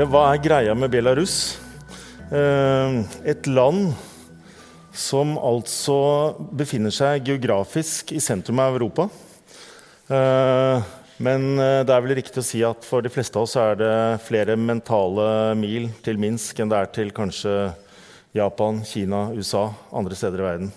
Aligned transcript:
Ja, 0.00 0.06
hva 0.08 0.30
er 0.32 0.38
greia 0.40 0.72
med 0.72 0.88
Belarus? 0.94 1.58
Eh, 2.32 2.94
et 3.28 3.44
land 3.50 3.90
som 4.96 5.34
altså 5.36 5.96
befinner 6.56 6.94
seg 6.94 7.26
geografisk 7.28 8.14
i 8.16 8.22
sentrum 8.24 8.62
av 8.64 8.78
Europa. 8.78 9.04
Eh, 10.08 10.86
men 11.20 11.44
eh, 11.60 11.82
det 11.84 11.92
er 11.92 12.06
vel 12.06 12.16
riktig 12.16 12.40
å 12.40 12.46
si 12.48 12.62
at 12.64 12.86
for 12.88 13.04
de 13.04 13.12
fleste 13.12 13.36
av 13.36 13.44
oss 13.44 13.58
er 13.60 13.76
det 13.76 13.98
flere 14.24 14.56
mentale 14.56 15.26
mil 15.60 15.90
til 16.00 16.22
Minsk 16.22 16.62
enn 16.64 16.72
det 16.72 16.78
er 16.80 16.88
til 16.96 17.12
kanskje 17.12 17.58
Japan, 18.40 18.80
Kina, 18.88 19.26
USA, 19.36 19.66
andre 19.92 20.16
steder 20.16 20.40
i 20.40 20.46
verden. 20.46 20.72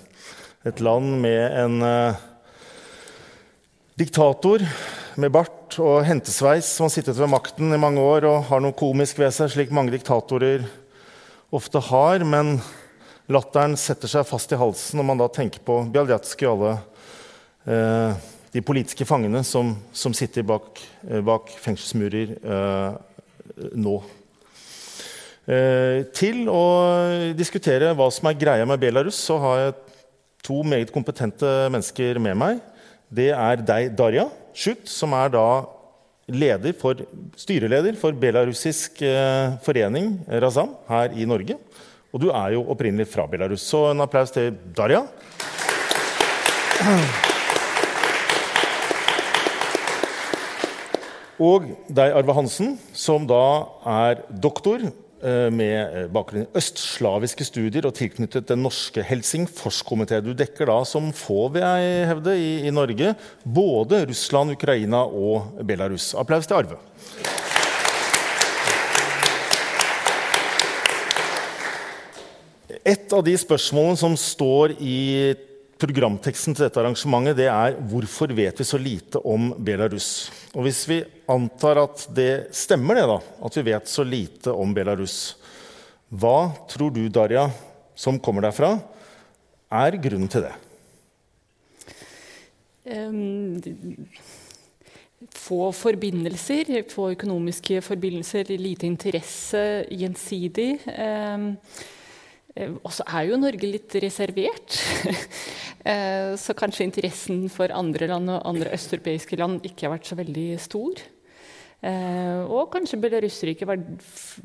Et 0.68 0.83
land 0.83 1.15
med 1.24 1.46
en 1.64 1.79
eh, 1.93 2.19
diktator 4.04 4.68
med 5.19 5.31
bart 5.33 5.75
og 5.81 6.03
hentesveis 6.07 6.67
som 6.75 6.87
har 6.87 6.93
sittet 6.93 7.17
ved 7.19 7.29
makten 7.31 7.73
i 7.73 7.79
mange 7.81 8.01
år 8.01 8.25
og 8.29 8.47
har 8.49 8.61
noe 8.63 8.75
komisk 8.77 9.19
ved 9.21 9.33
seg, 9.36 9.51
slik 9.53 9.73
mange 9.73 9.93
diktatorer 9.93 10.65
ofte 11.53 11.81
har. 11.89 12.25
Men 12.25 12.57
latteren 13.31 13.77
setter 13.79 14.11
seg 14.11 14.27
fast 14.27 14.53
i 14.53 14.59
halsen 14.59 14.99
når 14.99 15.09
man 15.11 15.21
da 15.21 15.29
tenker 15.33 15.63
på 15.65 15.81
Bjaljatskij 15.93 16.49
og 16.49 16.55
alle 16.55 16.73
eh, 17.67 18.25
de 18.53 18.65
politiske 18.65 19.05
fangene 19.09 19.43
som, 19.47 19.75
som 19.93 20.13
sitter 20.17 20.45
bak, 20.45 20.81
eh, 21.09 21.21
bak 21.25 21.53
fengselsmurer 21.61 22.36
eh, 22.37 23.00
nå. 23.73 23.95
Eh, 25.43 26.03
til 26.15 26.45
å 26.47 26.65
diskutere 27.36 27.93
hva 27.97 28.09
som 28.14 28.29
er 28.29 28.39
greia 28.39 28.67
med 28.69 28.81
Belarus, 28.81 29.17
så 29.19 29.39
har 29.41 29.57
jeg 29.61 29.79
to 30.43 30.61
meget 30.67 30.93
kompetente 30.93 31.50
mennesker 31.71 32.19
med 32.22 32.39
meg. 32.39 32.61
Det 33.13 33.30
er 33.30 33.61
deg, 33.61 33.91
Darja 33.94 34.25
Schutt, 34.58 34.88
som 34.89 35.13
er 35.13 35.30
da 35.33 35.45
leder 36.33 36.73
for, 36.78 36.97
styreleder 37.38 37.97
for 38.00 38.16
belarusisk 38.17 39.02
eh, 39.05 39.53
forening 39.66 40.16
Razan 40.42 40.72
her 40.88 41.14
i 41.14 41.28
Norge. 41.30 41.58
Og 42.14 42.22
du 42.23 42.30
er 42.31 42.55
jo 42.55 42.64
opprinnelig 42.73 43.09
fra 43.11 43.25
Belarus, 43.30 43.66
så 43.66 43.92
en 43.92 44.02
applaus 44.05 44.33
til 44.33 44.53
Darja. 44.78 45.03
Og 51.44 51.70
deg, 51.89 52.14
Arve 52.14 52.38
Hansen, 52.38 52.77
som 52.98 53.25
da 53.30 53.44
er 53.94 54.25
doktor 54.30 54.86
eh, 54.86 55.03
med 55.24 56.10
bakgrunn 56.12 56.44
i 56.44 56.58
østslaviske 56.60 57.46
studier 57.48 57.88
og 57.88 57.96
tilknyttet 57.96 58.50
den 58.50 58.64
norske 58.66 59.04
Helsingforskomité. 59.08 60.20
Du 60.20 60.34
dekker 60.36 60.68
da, 60.68 60.82
som 60.88 61.14
få 61.16 61.48
vil 61.54 61.64
jeg 61.64 62.10
hevde, 62.10 62.36
i, 62.36 62.52
i 62.68 62.74
Norge 62.76 63.14
både 63.44 64.04
Russland, 64.10 64.58
Ukraina 64.58 65.06
og 65.08 65.64
Belarus. 65.64 66.12
Applaus 66.20 66.50
til 66.50 66.60
Arve. 66.60 66.80
Et 72.84 73.14
av 73.16 73.24
de 73.24 73.34
spørsmålene 73.40 73.96
som 73.96 74.16
står 74.20 74.76
i 74.84 75.00
programteksten 75.84 76.56
til 76.56 76.66
dette 76.66 76.80
arrangementet, 76.80 77.36
det 77.42 77.50
er 77.52 77.76
hvorfor 77.92 78.31
vet 78.31 78.59
vi 78.62 78.66
så 78.66 78.80
lite 78.80 79.20
om 79.28 79.52
Belarus? 79.59 80.30
Og 80.56 80.64
hvis 80.67 80.84
vi 80.88 81.02
antar 81.30 81.81
at 81.81 82.06
det 82.16 82.56
stemmer, 82.56 82.95
det 82.95 83.08
da, 83.09 83.17
at 83.44 83.58
vi 83.59 83.66
vet 83.67 83.92
så 83.92 84.06
lite 84.08 84.54
om 84.56 84.72
Belarus, 84.76 85.36
hva 86.08 86.54
tror 86.72 86.94
du, 86.95 87.02
Darja, 87.11 87.50
som 87.95 88.20
kommer 88.22 88.45
derfra, 88.48 88.78
er 89.73 89.98
grunnen 90.02 90.31
til 90.31 90.45
det? 90.45 90.54
Få 95.34 95.72
forbindelser, 95.76 96.72
få 96.92 97.11
økonomiske 97.17 97.81
forbindelser, 97.84 98.56
lite 98.59 98.88
interesse 98.88 99.66
gjensidig. 99.92 100.71
Um, 100.95 101.54
og 102.53 102.91
så 102.93 103.05
er 103.09 103.30
jo 103.30 103.39
Norge 103.41 103.65
litt 103.65 103.95
reservert. 104.03 104.77
så 106.43 106.53
kanskje 106.55 106.86
interessen 106.86 107.47
for 107.52 107.73
andre 107.73 108.08
land 108.11 108.30
og 108.30 108.45
andre 108.45 108.75
østeuropeiske 108.75 109.39
land 109.41 109.65
ikke 109.65 109.87
har 109.87 109.95
vært 109.95 110.11
så 110.11 110.17
veldig 110.19 110.45
stor. 110.61 111.02
Og 111.83 112.69
kanskje 112.71 113.02
belarussere 113.02 113.52
ikke 113.52 113.75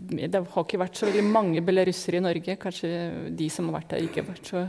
Det 0.09 0.41
har 0.41 0.65
ikke 0.65 0.81
vært 0.81 0.97
så 0.99 1.07
veldig 1.07 1.23
mange 1.29 1.63
belarussere 1.63 2.19
i 2.19 2.25
Norge. 2.25 2.57
Kanskje 2.59 2.91
de 3.39 3.51
som 3.53 3.69
har 3.69 3.77
vært 3.77 3.93
der, 3.93 4.09
ikke 4.09 4.25
har 4.25 4.33
vært 4.33 4.51
så 4.51 4.65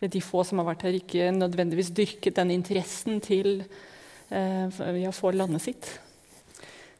de 0.00 0.20
få 0.20 0.42
som 0.44 0.60
har 0.60 0.66
vært 0.68 0.86
her, 0.86 0.96
ikke 0.98 1.30
nødvendigvis 1.32 1.92
dyrket 1.94 2.36
den 2.36 2.50
interessen 2.50 3.20
til 3.24 3.62
ja, 4.30 5.12
for 5.14 5.36
landet 5.36 5.62
sitt. 5.62 5.88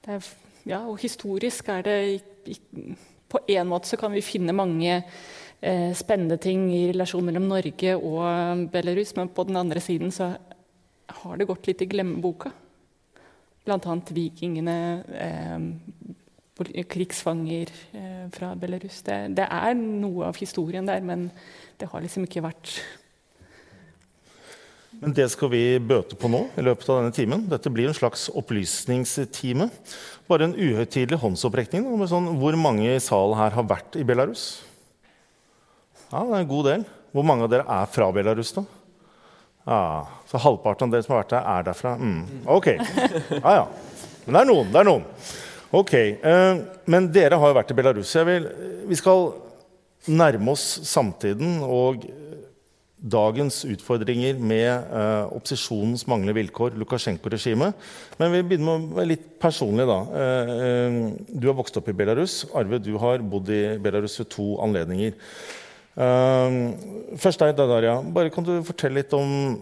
Er, 0.06 0.24
ja, 0.68 0.84
og 0.84 1.00
historisk 1.00 1.68
er 1.72 1.82
det 1.82 2.20
På 3.28 3.40
en 3.48 3.66
måte 3.68 3.88
så 3.88 3.96
kan 3.96 4.12
vi 4.12 4.20
finne 4.22 4.52
mange 4.52 4.90
eh, 4.92 5.02
spennende 5.96 6.36
ting 6.36 6.66
i 6.74 6.82
relasjonen 6.90 7.30
mellom 7.30 7.46
Norge 7.48 7.94
og 7.96 8.66
Belarus, 8.72 9.14
men 9.16 9.30
på 9.32 9.46
den 9.48 9.56
andre 9.56 9.80
siden 9.80 10.10
så 10.12 10.34
har 11.22 11.38
det 11.38 11.46
gått 11.48 11.68
litt 11.68 11.84
i 11.84 11.88
glemmeboka. 11.88 12.52
Annet 13.64 14.10
vikingene, 14.12 14.76
eh, 15.16 16.82
krigsfanger 16.84 17.70
eh, 17.96 18.26
fra 18.34 18.52
Belarus. 18.54 19.00
Det, 19.06 19.16
det, 19.38 19.46
er 19.48 19.72
noe 19.78 20.28
av 20.28 20.36
historien 20.36 20.84
der, 20.86 21.00
men 21.00 21.30
det 21.80 21.88
har 21.88 22.04
liksom 22.04 22.28
ikke 22.28 22.44
vært 22.44 22.76
men 25.02 25.10
det 25.10 25.24
skal 25.32 25.50
vi 25.50 25.76
bøte 25.82 26.14
på 26.16 26.28
nå 26.30 26.44
i 26.54 26.62
løpet 26.62 26.86
av 26.88 27.00
denne 27.00 27.12
timen. 27.12 27.42
Dette 27.50 27.68
blir 27.68 27.90
en 27.90 27.96
slags 27.96 28.28
opplysningstime. 28.30 29.66
Bare 30.30 30.46
en 30.46 30.54
uhøytidelig 30.54 31.18
håndsopprekning. 31.20 31.88
Sånn, 32.08 32.30
hvor 32.38 32.56
mange 32.56 32.86
i 32.92 33.02
salen 33.02 33.34
her 33.36 33.56
har 33.58 33.66
vært 33.68 33.98
i 33.98 34.06
Belarus? 34.06 34.62
Ja, 36.14 36.20
det 36.22 36.34
er 36.36 36.44
en 36.44 36.50
god 36.50 36.66
del. 36.68 36.82
Hvor 37.10 37.24
mange 37.26 37.46
av 37.46 37.50
dere 37.50 37.64
er 37.74 37.88
fra 37.90 38.06
Belarus, 38.14 38.52
da? 38.54 38.62
Ja, 39.66 39.78
så 40.30 40.38
halvparten 40.44 40.86
av 40.86 40.92
dere 40.94 41.02
som 41.02 41.14
har 41.16 41.24
vært 41.24 41.32
der, 41.32 41.46
er 41.50 41.64
derfra? 41.66 41.94
Mm. 41.98 42.20
Ok. 42.54 42.68
Ja, 43.40 43.54
ja. 43.56 43.64
Men 44.24 44.36
det 44.36 44.42
er 44.44 44.48
noen. 44.52 44.68
Det 44.70 44.78
er 44.78 44.86
noen. 44.86 45.06
Ok. 45.74 45.94
Eh, 45.98 46.60
men 46.94 47.08
dere 47.10 47.40
har 47.40 47.50
jo 47.50 47.56
vært 47.58 47.72
i 47.74 47.76
Belarus. 47.80 48.12
Vil, 48.28 48.46
vi 48.86 48.98
skal 49.00 49.32
nærme 50.14 50.54
oss 50.54 50.68
samtiden 50.86 51.64
og 51.66 52.06
dagens 53.04 53.64
utfordringer 53.68 54.38
med 54.38 54.70
eh, 54.70 55.34
opposisjonens 55.34 56.06
manglende 56.08 56.36
vilkår, 56.38 56.78
Lukasjenko-regimet. 56.78 57.74
Men 58.20 58.32
vi 58.36 58.44
begynner 58.46 58.78
med 58.84 58.94
å 58.94 59.00
være 59.00 59.10
litt 59.16 59.26
personlig. 59.42 59.88
da. 59.90 59.98
Eh, 60.22 61.02
du 61.26 61.50
har 61.50 61.58
vokst 61.58 61.82
opp 61.82 61.90
i 61.90 61.98
Belarus. 62.04 62.44
Arve, 62.54 62.78
du 62.78 62.94
har 63.02 63.26
bodd 63.34 63.50
i 63.50 63.64
Belarus 63.82 64.16
ved 64.22 64.30
to 64.38 64.54
anledninger. 64.62 65.18
Eh, 65.94 66.56
først 67.22 67.42
deg, 67.42 67.54
Daria. 67.58 67.98
Bare 68.02 68.32
kan 68.34 68.46
du 68.46 68.56
fortelle 68.66 68.98
litt 69.02 69.14
om 69.14 69.54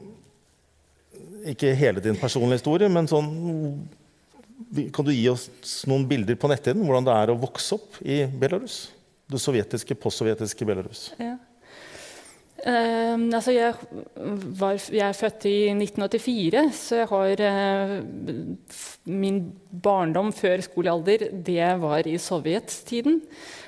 Ikke 1.51 1.75
hele 1.77 2.01
din 2.01 2.17
personlige 2.17 2.63
historie, 2.63 2.89
men 2.89 3.09
sånn 3.11 3.29
Kan 4.95 5.05
du 5.05 5.13
gi 5.13 5.27
oss 5.29 5.49
noen 5.91 6.07
bilder 6.09 6.39
på 6.41 6.49
netthinnen 6.49 6.87
hvordan 6.87 7.09
det 7.09 7.17
er 7.19 7.33
å 7.33 7.41
vokse 7.41 7.77
opp 7.77 7.99
i 8.01 8.23
Belarus? 8.25 8.87
Det 9.29 9.41
sovjetiske, 9.41 9.97
postsovjetiske 10.01 10.67
Belarus. 10.69 11.11
Ja. 11.21 11.37
Uh, 12.63 13.19
altså 13.35 13.51
jeg, 13.51 13.75
var, 14.61 14.77
jeg, 14.93 15.03
er 15.09 15.17
født 15.19 15.47
i 15.51 15.57
1984, 15.75 16.63
så 16.79 17.01
jeg 17.01 17.09
har 17.11 17.43
uh, 17.49 17.97
Min 19.05 19.41
barndom 19.83 20.31
før 20.33 20.63
skolealder, 20.63 21.27
det 21.47 21.81
var 21.83 22.07
i 22.07 22.19
sovjettiden. 22.23 23.21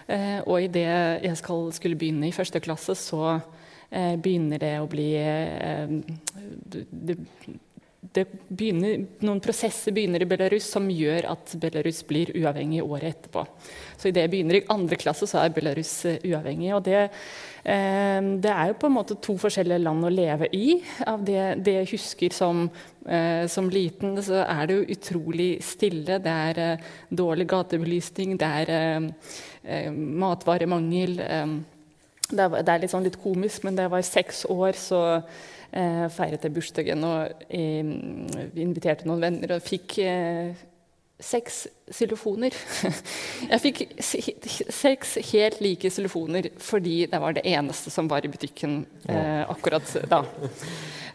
Uh, 0.08 0.40
og 0.46 0.62
idet 0.62 1.24
jeg 1.24 1.36
skal, 1.40 1.72
skulle 1.72 1.98
begynne 1.98 2.28
i 2.28 2.36
første 2.36 2.60
klasse, 2.60 2.94
så 2.94 3.38
begynner 3.94 4.58
det 4.58 4.72
å 4.82 4.88
bli 4.90 5.10
uh, 5.22 5.90
det 6.90 7.18
begynner, 8.12 9.06
noen 9.24 9.40
prosesser 9.42 9.94
begynner 9.94 10.22
i 10.22 10.28
Belarus 10.28 10.66
som 10.70 10.86
gjør 10.90 11.30
at 11.32 11.54
Belarus 11.60 12.02
blir 12.06 12.32
uavhengig 12.36 12.82
året 12.84 13.14
etterpå. 13.14 13.44
Så 13.96 14.10
idet 14.10 14.26
jeg 14.26 14.32
begynner 14.34 14.58
i 14.58 14.66
andre 14.72 14.98
klasse, 15.00 15.28
så 15.30 15.40
er 15.40 15.54
Belarus 15.54 15.92
uavhengig. 16.20 16.74
og 16.74 16.84
det 16.84 16.98
eh, 17.00 18.20
det 18.44 18.50
er 18.52 18.68
jo 18.68 18.78
på 18.80 18.90
en 18.90 18.96
måte 18.98 19.16
to 19.24 19.36
forskjellige 19.40 19.80
land 19.82 20.04
å 20.04 20.12
leve 20.12 20.50
i. 20.52 20.80
Av 21.06 21.22
det, 21.24 21.64
det 21.64 21.78
jeg 21.80 21.92
husker 21.94 22.36
som, 22.36 22.66
eh, 23.06 23.46
som, 23.48 23.70
liten, 23.72 24.18
så 24.22 24.44
er 24.44 24.66
det 24.66 24.76
jo 24.76 24.98
utrolig 24.98 25.50
stille. 25.64 26.20
Det 26.20 26.34
er 26.48 26.62
eh, 26.64 26.90
dårlig 27.08 27.48
gatebelysning, 27.48 28.36
det 28.40 28.50
er 28.62 28.74
eh, 29.64 29.90
matvaremangel. 29.90 31.18
Ehm, 31.24 31.58
det 32.30 32.44
er, 32.44 32.62
det 32.64 32.76
er 32.76 32.88
sånn 32.92 33.04
litt 33.08 33.20
komisk, 33.20 33.64
men 33.64 33.76
da 33.76 33.86
jeg 33.86 33.94
var 33.96 34.06
seks 34.06 34.44
år, 34.52 34.76
så 34.76 35.00
feiret 36.14 36.44
jeg 36.46 36.54
bursdagen 36.54 37.02
og 37.02 37.48
inviterte 37.50 39.08
noen 39.08 39.24
venner 39.24 39.56
og 39.56 39.64
fikk 39.64 39.96
seks 41.22 41.66
xylofoner. 41.94 42.54
Jeg 43.52 43.60
fikk 43.62 43.82
seks 44.02 45.16
helt 45.30 45.60
like 45.64 45.90
xylofoner 45.92 46.50
fordi 46.62 47.04
det 47.10 47.20
var 47.22 47.36
det 47.36 47.44
eneste 47.46 47.92
som 47.92 48.10
var 48.10 48.26
i 48.26 48.32
butikken 48.32 48.82
eh, 49.08 49.42
akkurat 49.50 49.96
da. 50.10 50.24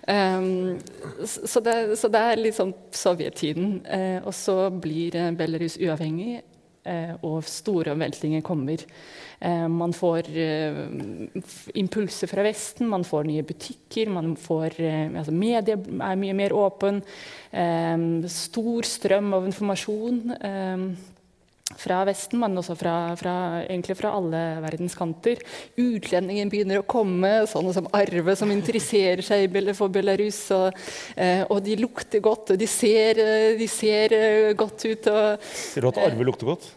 Um, 0.10 0.80
så, 1.26 1.60
det, 1.60 1.76
så, 2.00 2.10
det, 2.10 2.22
er 2.22 2.40
litt 2.40 2.58
sånn 2.58 2.74
sovjettiden. 2.96 3.74
Eh, 3.86 4.20
og 4.24 4.34
så 4.34 4.70
blir 4.74 5.18
Belarus 5.38 5.78
uavhengig. 5.78 6.40
Eh, 6.88 7.12
og 7.28 7.44
store 7.44 7.92
omveltninger 7.92 8.44
kommer. 8.46 8.80
Eh, 9.44 9.66
man 9.68 9.92
får 9.96 10.30
eh, 10.32 10.78
impulser 11.76 12.32
fra 12.32 12.46
Vesten, 12.46 12.88
man 12.88 13.04
får 13.04 13.28
nye 13.28 13.44
butikker, 13.44 14.10
man 14.10 14.38
får 14.40 14.80
altså 14.80 15.36
Medier 15.36 15.76
er 15.76 16.20
mye 16.20 16.38
mer 16.38 16.56
åpen. 16.56 17.02
Stor 18.32 18.88
strøm 18.88 19.34
av 19.36 19.48
informasjon 19.50 20.36
fra 21.78 22.00
Vesten, 22.08 22.40
men 22.42 22.58
også 22.58 22.74
fra, 22.78 22.94
fra, 23.20 23.34
egentlig 23.62 23.96
fra 24.00 24.14
alle 24.18 24.40
verdens 24.64 24.96
kanter. 24.98 25.42
Utlendinger 25.80 26.50
begynner 26.50 26.82
å 26.82 26.88
komme, 26.90 27.32
sånne 27.50 27.74
som 27.76 27.90
Arve, 27.96 28.36
som 28.40 28.52
interesserer 28.54 29.22
seg 29.26 29.54
for 29.78 29.94
Belarus. 29.94 30.42
Og, 30.56 30.80
eh, 31.16 31.44
og 31.48 31.62
de 31.66 31.78
lukter 31.80 32.24
godt, 32.26 32.56
og 32.56 32.60
de 32.60 32.68
ser, 32.70 33.22
eh, 33.22 33.58
de 33.60 33.68
ser 33.70 34.16
eh, 34.18 34.54
godt 34.58 34.88
ut. 34.88 35.12
Og, 35.14 35.46
ser 35.46 35.86
du 35.86 35.92
at 35.92 36.02
Arve 36.08 36.28
lukter 36.28 36.50
godt? 36.50 36.72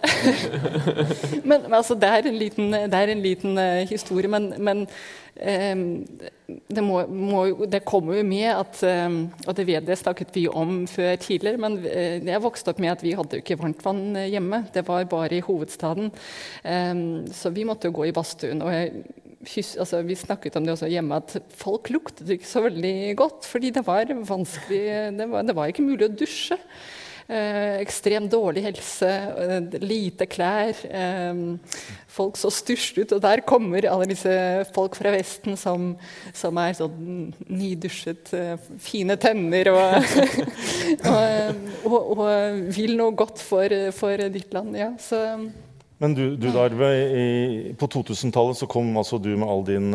men, 1.48 1.64
men 1.64 1.80
altså, 1.80 1.96
det 1.96 2.12
er 2.12 2.28
en 2.28 2.38
liten, 2.38 2.70
det 2.72 3.02
er 3.02 3.14
en 3.14 3.24
liten 3.24 3.58
historie, 3.88 4.30
men, 4.30 4.52
men 4.58 4.86
det, 5.32 6.82
må, 6.84 6.99
må, 7.08 7.43
det, 7.64 7.81
kommer 7.88 8.19
jo 8.19 8.25
med 8.26 8.50
at 8.52 8.82
Og 9.49 9.55
det, 9.56 9.64
det 9.87 9.96
snakket 9.96 10.34
vi 10.37 10.44
om 10.49 10.82
før 10.90 11.17
tidligere, 11.17 11.61
men 11.62 11.79
eh, 11.88 12.20
jeg 12.20 12.44
vokste 12.44 12.73
opp 12.73 12.82
med 12.82 12.93
at 12.93 13.05
vi 13.05 13.14
hadde 13.17 13.38
jo 13.38 13.44
ikke 13.44 13.56
varmtvann 13.62 14.19
hjemme. 14.29 14.64
Det 14.75 14.84
var 14.88 15.08
bare 15.11 15.38
i 15.38 15.44
hovedstaden. 15.44 16.12
Ehm, 16.69 17.25
så 17.32 17.52
vi 17.55 17.64
måtte 17.69 17.88
jo 17.88 17.96
gå 17.96 18.11
i 18.11 18.14
badstuen. 18.14 18.61
og 18.62 18.75
jeg, 18.75 19.05
altså, 19.81 20.02
vi 20.06 20.19
snakket 20.20 20.56
om 20.61 20.69
det 20.69 20.76
også 20.76 20.93
hjemme, 20.93 21.23
at 21.23 21.38
folk 21.56 21.90
luktet 21.90 22.31
ikke 22.31 22.50
så 22.50 22.67
veldig 22.69 22.96
godt. 23.17 23.49
Fordi 23.49 23.73
det 23.73 23.87
var 23.87 24.12
vanskelig 24.12 24.82
Det 25.17 25.31
var, 25.31 25.49
det 25.49 25.56
var 25.56 25.73
ikke 25.73 25.88
mulig 25.88 26.11
å 26.11 26.12
dusje. 26.12 26.61
Eh, 27.32 27.79
ekstremt 27.81 28.29
dårlig 28.29 28.61
helse, 28.67 29.08
eh, 29.08 29.81
lite 29.81 30.26
klær. 30.29 30.76
Eh, 30.84 31.38
folk 32.12 32.37
så 32.37 32.50
størst 32.52 32.99
ut. 32.99 33.12
Og 33.17 33.23
der 33.25 33.40
kommer 33.40 33.87
alle 33.88 34.11
disse 34.11 34.32
folk 34.75 34.99
fra 34.99 35.14
Vesten 35.14 35.56
som, 35.56 35.94
som 36.37 36.61
er 36.61 36.76
sånn 36.76 37.32
nydusjet, 37.49 38.34
fine 38.82 39.17
tenner 39.17 39.73
og, 39.73 40.12
og, 41.14 41.88
og, 41.88 41.99
og, 42.19 42.23
vil 42.76 42.99
noe 43.00 43.17
godt 43.17 43.40
for, 43.40 43.73
for 43.96 44.29
ditt 44.29 44.52
land. 44.52 44.76
Ja, 44.76 44.93
så 45.00 45.23
men 46.02 46.17
du, 46.19 46.34
du 46.34 46.49
Darve, 46.50 46.88
på 47.79 47.87
2000-tallet 47.87 48.58
så 48.58 48.67
kom 48.67 48.88
altså 48.99 49.20
du 49.23 49.29
med 49.38 49.46
all 49.46 49.62
din 49.62 49.93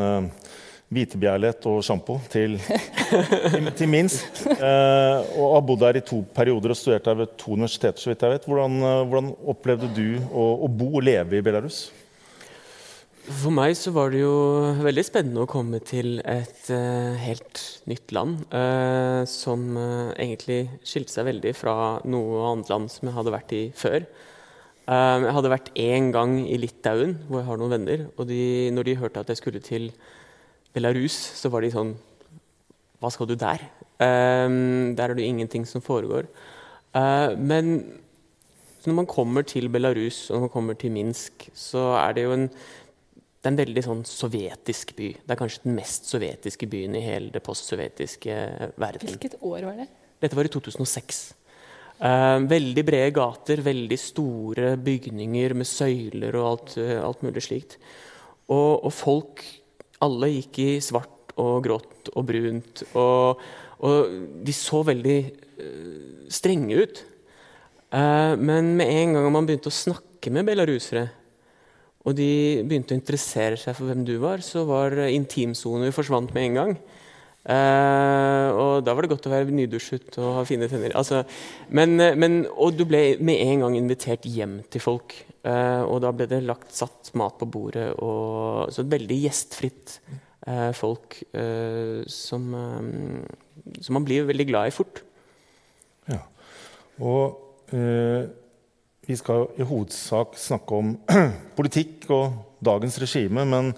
hvitebjærlighet 0.94 1.68
og 1.68 1.81
sjampo 1.84 2.16
til, 2.31 2.56
til, 2.63 3.69
til, 3.75 3.89
minst. 3.92 4.44
Eh, 4.48 5.38
og 5.38 5.57
har 5.57 5.63
bodd 5.68 5.84
der 5.84 6.00
i 6.00 6.06
to 6.07 6.22
perioder 6.36 6.72
og 6.72 6.80
studert 6.80 7.07
der 7.10 7.22
ved 7.24 7.38
to 7.39 7.57
universiteter. 7.57 8.00
så 8.00 8.12
vidt 8.12 8.24
jeg 8.24 8.38
vet. 8.38 8.48
Hvordan, 8.48 8.81
eh, 8.81 9.06
hvordan 9.12 9.31
opplevde 9.54 9.92
du 9.95 10.07
å, 10.31 10.50
å, 10.63 10.69
bo 10.72 10.94
og 10.95 11.07
leve 11.07 11.39
i 11.39 11.44
Belarus? 11.44 11.88
For 13.28 13.51
meg 13.51 13.74
så 13.75 13.92
var 13.92 14.13
det 14.13 14.22
jo 14.22 14.36
veldig 14.80 15.04
spennende 15.04 15.44
å 15.44 15.50
komme 15.51 15.81
til 15.84 16.22
et 16.24 16.69
uh, 16.72 17.12
helt 17.19 17.60
nytt 17.92 18.13
land. 18.16 18.45
Uh, 18.54 19.28
som 19.28 19.66
uh, 19.75 20.13
egentlig 20.16 20.62
skilte 20.88 21.12
seg 21.12 21.28
veldig 21.28 21.51
fra 21.51 21.75
noe 22.07 22.45
annet 22.54 22.72
land 22.72 22.94
som 22.94 23.10
jeg 23.10 23.18
hadde 23.18 23.34
vært 23.36 23.51
i 23.57 23.66
før. 23.75 24.07
jeg 24.88 25.34
hadde 25.36 25.51
vært 25.51 25.74
én 25.75 26.13
gang 26.16 26.38
i 26.48 26.56
Litauen, 26.56 27.18
hvor 27.28 27.42
jeg 27.42 27.50
har 27.50 27.60
noen 27.60 27.75
venner. 27.75 28.06
Og 28.16 28.30
de, 28.31 28.72
når 28.72 28.88
de 28.88 28.95
hørte 29.01 29.19
at 29.19 29.34
jeg 29.34 29.42
skulle 29.42 29.60
til 29.60 29.89
Belarus, 30.77 31.18
så 31.41 31.51
var 31.53 31.65
de 31.65 31.74
sånn 31.74 31.95
Hva 33.01 33.12
skal 33.13 33.29
du 33.29 33.35
der? 33.38 33.65
Um, 33.97 34.94
der 34.97 35.09
er 35.09 35.18
det 35.18 35.25
ingenting 35.25 35.65
som 35.65 35.81
foregår. 35.81 36.29
Uh, 36.94 37.33
men 37.38 37.79
når 38.88 38.95
man 39.01 39.09
kommer 39.09 39.45
til 39.47 39.69
Belarus 39.74 40.27
og 40.29 40.38
når 40.38 40.44
man 40.45 40.53
kommer 40.53 40.77
til 40.79 40.94
Minsk, 40.94 41.50
så 41.57 41.89
er 42.00 42.13
det 42.15 42.27
jo 42.27 42.35
en, 42.35 42.45
det 42.47 43.50
er 43.50 43.53
en 43.53 43.59
veldig 43.59 43.83
sånn 43.83 44.03
sovjetisk 44.07 44.94
by. 44.97 45.09
Det 45.24 45.33
er 45.33 45.39
kanskje 45.39 45.65
den 45.65 45.77
mest 45.77 46.07
sovjetiske 46.12 46.69
byen 46.71 46.95
i 46.95 47.03
hele 47.03 47.33
det 47.33 47.44
postsovjetiske 47.45 48.38
verden. 48.79 49.09
Hvilket 49.09 49.39
år 49.41 49.68
var 49.68 49.81
det? 49.81 49.89
Dette 50.24 50.38
var 50.38 50.47
i 50.47 50.53
2006. 50.53 51.21
Uh, 51.97 52.38
veldig 52.45 52.83
brede 52.85 53.13
gater, 53.15 53.63
veldig 53.65 53.97
store 53.97 54.75
bygninger 54.85 55.56
med 55.57 55.65
søyler 55.65 56.35
og 56.38 56.50
alt, 56.51 56.75
uh, 56.77 57.00
alt 57.01 57.24
mulig 57.25 57.44
slikt. 57.47 57.79
Og, 58.47 58.85
og, 58.85 58.91
folk 58.94 59.41
alle 60.03 60.31
gikk 60.35 60.59
i 60.63 60.71
svart 60.83 61.33
og 61.38 61.61
grått 61.65 62.11
og 62.13 62.25
brunt. 62.27 62.83
Og, 62.97 63.41
og 63.85 64.17
de 64.45 64.55
så 64.55 64.81
veldig 64.88 65.19
uh, 65.61 66.25
strenge 66.33 66.81
ut. 66.81 67.03
Uh, 67.94 68.33
men 68.39 68.75
med 68.79 68.91
en 68.91 69.17
gang 69.17 69.29
man 69.33 69.47
begynte 69.47 69.71
å 69.71 69.77
snakke 69.77 70.33
med 70.33 70.47
belarusere, 70.49 71.07
og 72.07 72.15
de 72.15 72.63
begynte 72.63 72.95
å 72.95 72.97
interessere 72.97 73.57
seg 73.59 73.75
for 73.75 73.89
hvem 73.89 74.05
du 74.07 74.15
var, 74.21 74.39
så 74.44 74.63
var 74.67 74.95
intimsoner 75.09 75.91
forsvant 75.95 76.31
med 76.35 76.50
en 76.50 76.59
gang. 76.61 76.77
Uh, 77.47 78.49
og 78.59 78.71
da 78.83 78.91
var 78.91 79.05
det 79.05 79.13
godt 79.13 79.29
å 79.29 79.31
være 79.31 79.53
nydusjet 79.55 80.17
og 80.19 80.33
ha 80.35 80.44
fine 80.47 80.67
tenner. 80.67 80.91
Altså, 80.99 81.21
men, 81.71 81.95
men, 82.19 82.41
og 82.51 82.75
du 82.75 82.83
ble 82.89 83.15
med 83.23 83.39
en 83.39 83.63
gang 83.63 83.77
invitert 83.79 84.27
hjem 84.27 84.59
til 84.73 84.83
folk. 84.83 85.15
Uh, 85.47 85.88
og 85.88 86.01
da 86.03 86.11
ble 86.11 86.27
det 86.27 86.41
lagt, 86.44 86.73
satt 86.75 87.13
mat 87.15 87.38
på 87.39 87.47
bordet. 87.47 87.94
Og, 88.03 88.67
så 88.75 88.83
et 88.83 88.91
veldig 88.97 89.19
gjestfritt 89.23 89.95
uh, 90.49 90.73
folk 90.75 91.21
som, 92.11 92.51
som, 93.79 93.95
man 93.95 94.07
blir 94.07 94.27
veldig 94.27 94.50
glad 94.51 94.69
i 94.69 94.75
fort. 94.75 95.01
Ja. 96.11 96.21
Og 97.03 97.43
vi 99.07 99.15
skal 99.19 99.50
i 99.59 99.65
hovedsak 99.67 100.35
snakke 100.39 100.77
om 100.77 100.93
politikk 101.59 102.07
og 102.15 102.38
dagens 102.63 103.00
regime. 103.03 103.43
Men 103.47 103.73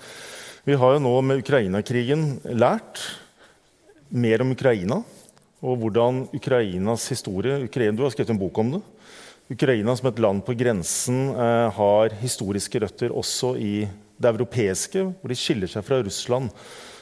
vi 0.66 0.78
har 0.78 0.96
jo 0.96 1.02
nå 1.06 1.16
med 1.26 1.42
Ukraina-krigen 1.42 2.32
lært 2.54 3.02
mer 4.10 4.44
om 4.44 4.54
Ukraina. 4.54 5.02
Og 5.60 5.80
hvordan 5.82 6.24
Ukrainas 6.34 7.10
historie 7.12 7.66
Ukraina, 7.66 7.98
Du 7.98 8.04
har 8.04 8.14
skrevet 8.14 8.32
en 8.32 8.40
bok 8.40 8.58
om 8.58 8.72
det. 8.78 8.82
Ukraina 9.50 9.96
som 9.98 10.08
et 10.12 10.20
land 10.22 10.44
på 10.46 10.54
grensen 10.54 11.32
eh, 11.34 11.70
har 11.74 12.14
historiske 12.22 12.80
røtter 12.80 13.10
også 13.10 13.56
i 13.58 13.88
det 14.20 14.30
europeiske, 14.30 15.04
hvor 15.20 15.32
de 15.32 15.38
skiller 15.38 15.72
seg 15.72 15.84
fra 15.88 16.04
Russland. 16.06 16.52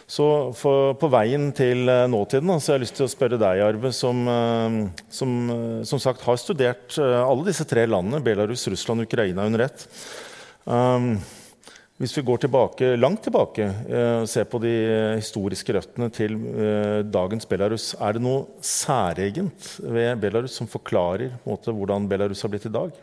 Så 0.07 0.54
for, 0.56 0.94
på 0.95 1.09
veien 1.12 1.50
til 1.51 1.89
eh, 1.92 2.06
nåtiden 2.07 2.54
så 2.56 2.71
har 2.71 2.80
jeg 2.80 2.86
lyst 2.86 2.98
til 3.01 3.07
å 3.07 3.12
spørre 3.12 3.42
deg, 3.42 3.63
Arve, 3.65 3.92
som, 3.92 4.24
eh, 4.31 4.80
som, 5.11 5.35
som 5.83 6.02
sagt 6.02 6.23
har 6.23 6.40
studert 6.40 6.95
alle 7.04 7.49
disse 7.49 7.68
tre 7.68 7.83
landene, 7.85 8.23
Belarus, 8.23 8.64
Russland 8.71 9.04
og 9.04 9.11
Ukraina, 9.11 9.45
under 9.45 9.68
ett. 9.68 9.83
Um, 10.64 11.18
hvis 11.97 12.13
vi 12.13 12.21
går 12.27 12.44
tilbake, 12.44 12.92
langt 12.99 13.23
tilbake 13.25 13.66
eh, 13.66 14.19
og 14.21 14.30
ser 14.30 14.45
på 14.49 14.59
de 14.61 14.73
historiske 15.18 15.73
røttene 15.73 16.11
til 16.13 16.35
eh, 16.54 17.01
dagens 17.09 17.49
Belarus, 17.49 17.95
er 17.97 18.13
det 18.13 18.21
noe 18.21 18.45
særegent 18.61 19.71
ved 19.81 20.21
Belarus 20.21 20.59
som 20.59 20.69
forklarer 20.69 21.39
måte, 21.47 21.73
hvordan 21.73 22.06
Belarus 22.09 22.45
har 22.45 22.54
blitt 22.54 22.69
i 22.69 22.73
dag? 22.75 22.94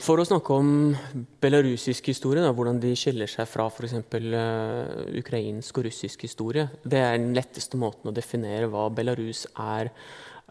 For 0.00 0.16
å 0.16 0.24
snakke 0.24 0.54
om 0.56 0.68
belarusisk 1.42 2.06
historie, 2.08 2.40
da, 2.40 2.54
hvordan 2.56 2.78
de 2.80 2.94
skiller 2.96 3.28
seg 3.28 3.48
fra 3.50 3.66
f.eks. 3.68 3.98
Uh, 4.14 5.18
ukrainsk 5.20 5.76
og 5.76 5.90
russisk 5.90 6.24
historie, 6.24 6.70
det 6.86 7.02
er 7.02 7.18
den 7.18 7.34
letteste 7.36 7.76
måten 7.80 8.08
å 8.08 8.14
definere 8.16 8.70
hva 8.72 8.86
Belarus 8.94 9.44
er. 9.52 9.90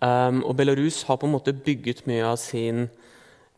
Um, 0.02 0.44
og 0.46 0.54
Belarus 0.60 1.02
har 1.08 1.18
på 1.18 1.26
en 1.26 1.34
måte 1.34 1.56
bygget 1.56 2.04
mye 2.10 2.28
av 2.30 2.38
sin 2.42 2.92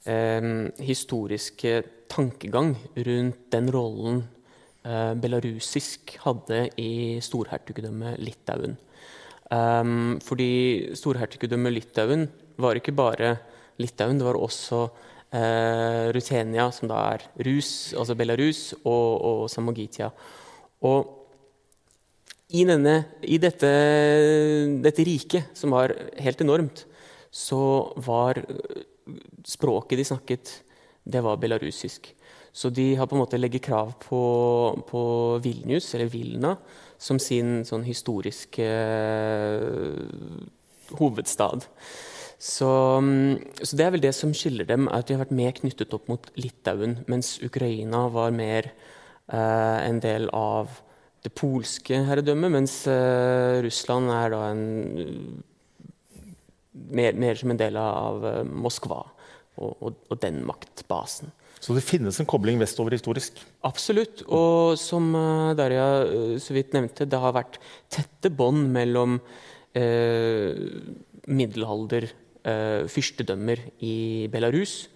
historiske 0.04 1.84
tankegang 2.12 2.74
rundt 3.08 3.46
den 3.54 3.70
rollen 3.72 4.18
eh, 4.84 5.14
belarusisk 5.16 6.18
hadde 6.26 6.66
i 6.76 7.22
storhertugdømmet 7.24 8.20
Litauen. 8.20 8.76
Fordi 10.28 10.52
storhertugdømmet 10.98 11.76
Litauen 11.76 12.28
var 12.58 12.80
ikke 12.80 12.96
bare 12.96 13.36
Litauen, 13.82 14.20
det 14.20 14.26
var 14.28 14.38
også 14.38 14.84
eh, 15.34 16.12
Rutenia, 16.14 16.70
som 16.74 16.90
da 16.92 17.02
er 17.16 17.26
Rus, 17.48 17.94
altså 17.98 18.16
Belarus, 18.18 18.64
og, 18.84 19.10
og 19.22 19.44
Samogitia. 19.50 20.12
Og 20.86 21.20
i, 22.54 22.64
denne, 22.70 23.00
i 23.26 23.40
dette, 23.42 23.70
dette 24.84 25.06
riket, 25.08 25.54
som 25.58 25.74
var 25.74 25.96
helt 26.22 26.44
enormt, 26.46 26.86
så 27.34 27.94
var 28.06 28.38
språket 29.48 30.00
de 30.00 30.08
snakket 30.08 30.54
det 31.04 31.22
var 31.24 31.40
belarusisk. 31.42 32.14
Så 32.54 32.70
de 32.70 32.94
har 32.96 33.10
på 33.10 33.18
en 33.18 33.24
måte 33.24 33.40
legget 33.40 33.66
krav 33.66 33.96
på, 34.00 34.22
på 34.88 35.04
Vilnius, 35.44 35.90
eller 35.96 36.12
Vilna, 36.14 36.56
som 37.02 37.20
sin 37.20 37.64
sånn 37.68 37.84
historiske 37.88 38.68
uh, 39.66 40.44
hovedstad. 41.00 41.66
Så, 42.44 42.70
um, 43.00 43.40
så, 43.58 43.74
det 43.80 43.86
er 43.86 43.94
vel 43.96 44.04
det 44.04 44.14
som 44.16 44.34
skiller 44.38 44.68
dem, 44.70 44.86
at 44.92 45.08
de 45.08 45.16
har 45.16 45.24
vært 45.24 45.36
mer 45.36 45.56
knyttet 45.58 45.96
opp 45.96 46.10
mot 46.12 46.28
Litauen, 46.38 47.00
mens 47.10 47.38
Ukraina 47.44 48.06
var 48.12 48.36
mer 48.36 48.68
eh, 49.32 49.80
en 49.88 50.02
del 50.04 50.28
av 50.36 50.74
det 51.24 51.32
polske 51.40 52.02
herredømmet, 52.04 52.52
mens 52.52 52.76
eh, 52.92 53.62
Russland 53.64 54.12
er 54.12 54.34
da 54.36 54.42
en 54.50 54.66
mer, 56.74 57.14
mer, 57.20 57.38
som 57.40 57.54
en 57.54 57.60
del 57.60 57.78
av 57.80 58.26
Moskva 58.50 59.04
og, 59.58 59.72
og, 59.78 59.96
og 60.10 60.20
den 60.24 60.42
maktbasen. 60.48 61.32
Så 61.64 61.76
det 61.78 61.86
finnes 61.86 62.18
en 62.20 62.28
kobling 62.28 62.60
vestover 62.60 62.96
historisk? 62.98 63.38
Absolutt. 63.64 64.26
Og 64.28 64.76
som 64.80 65.14
uh, 65.16 65.54
Darja 65.56 65.88
uh, 66.04 66.36
så 66.42 66.56
vidt 66.58 66.74
nevnte, 66.76 67.08
det 67.08 67.20
har 67.24 67.36
vært 67.36 67.60
tette 67.94 68.32
bånd 68.34 68.68
mellom 68.74 69.20
eh, 69.78 70.52
middelalder 71.30 72.10
fyrstedømmer 72.44 73.62
i 73.88 74.28
Belarus 74.28 74.90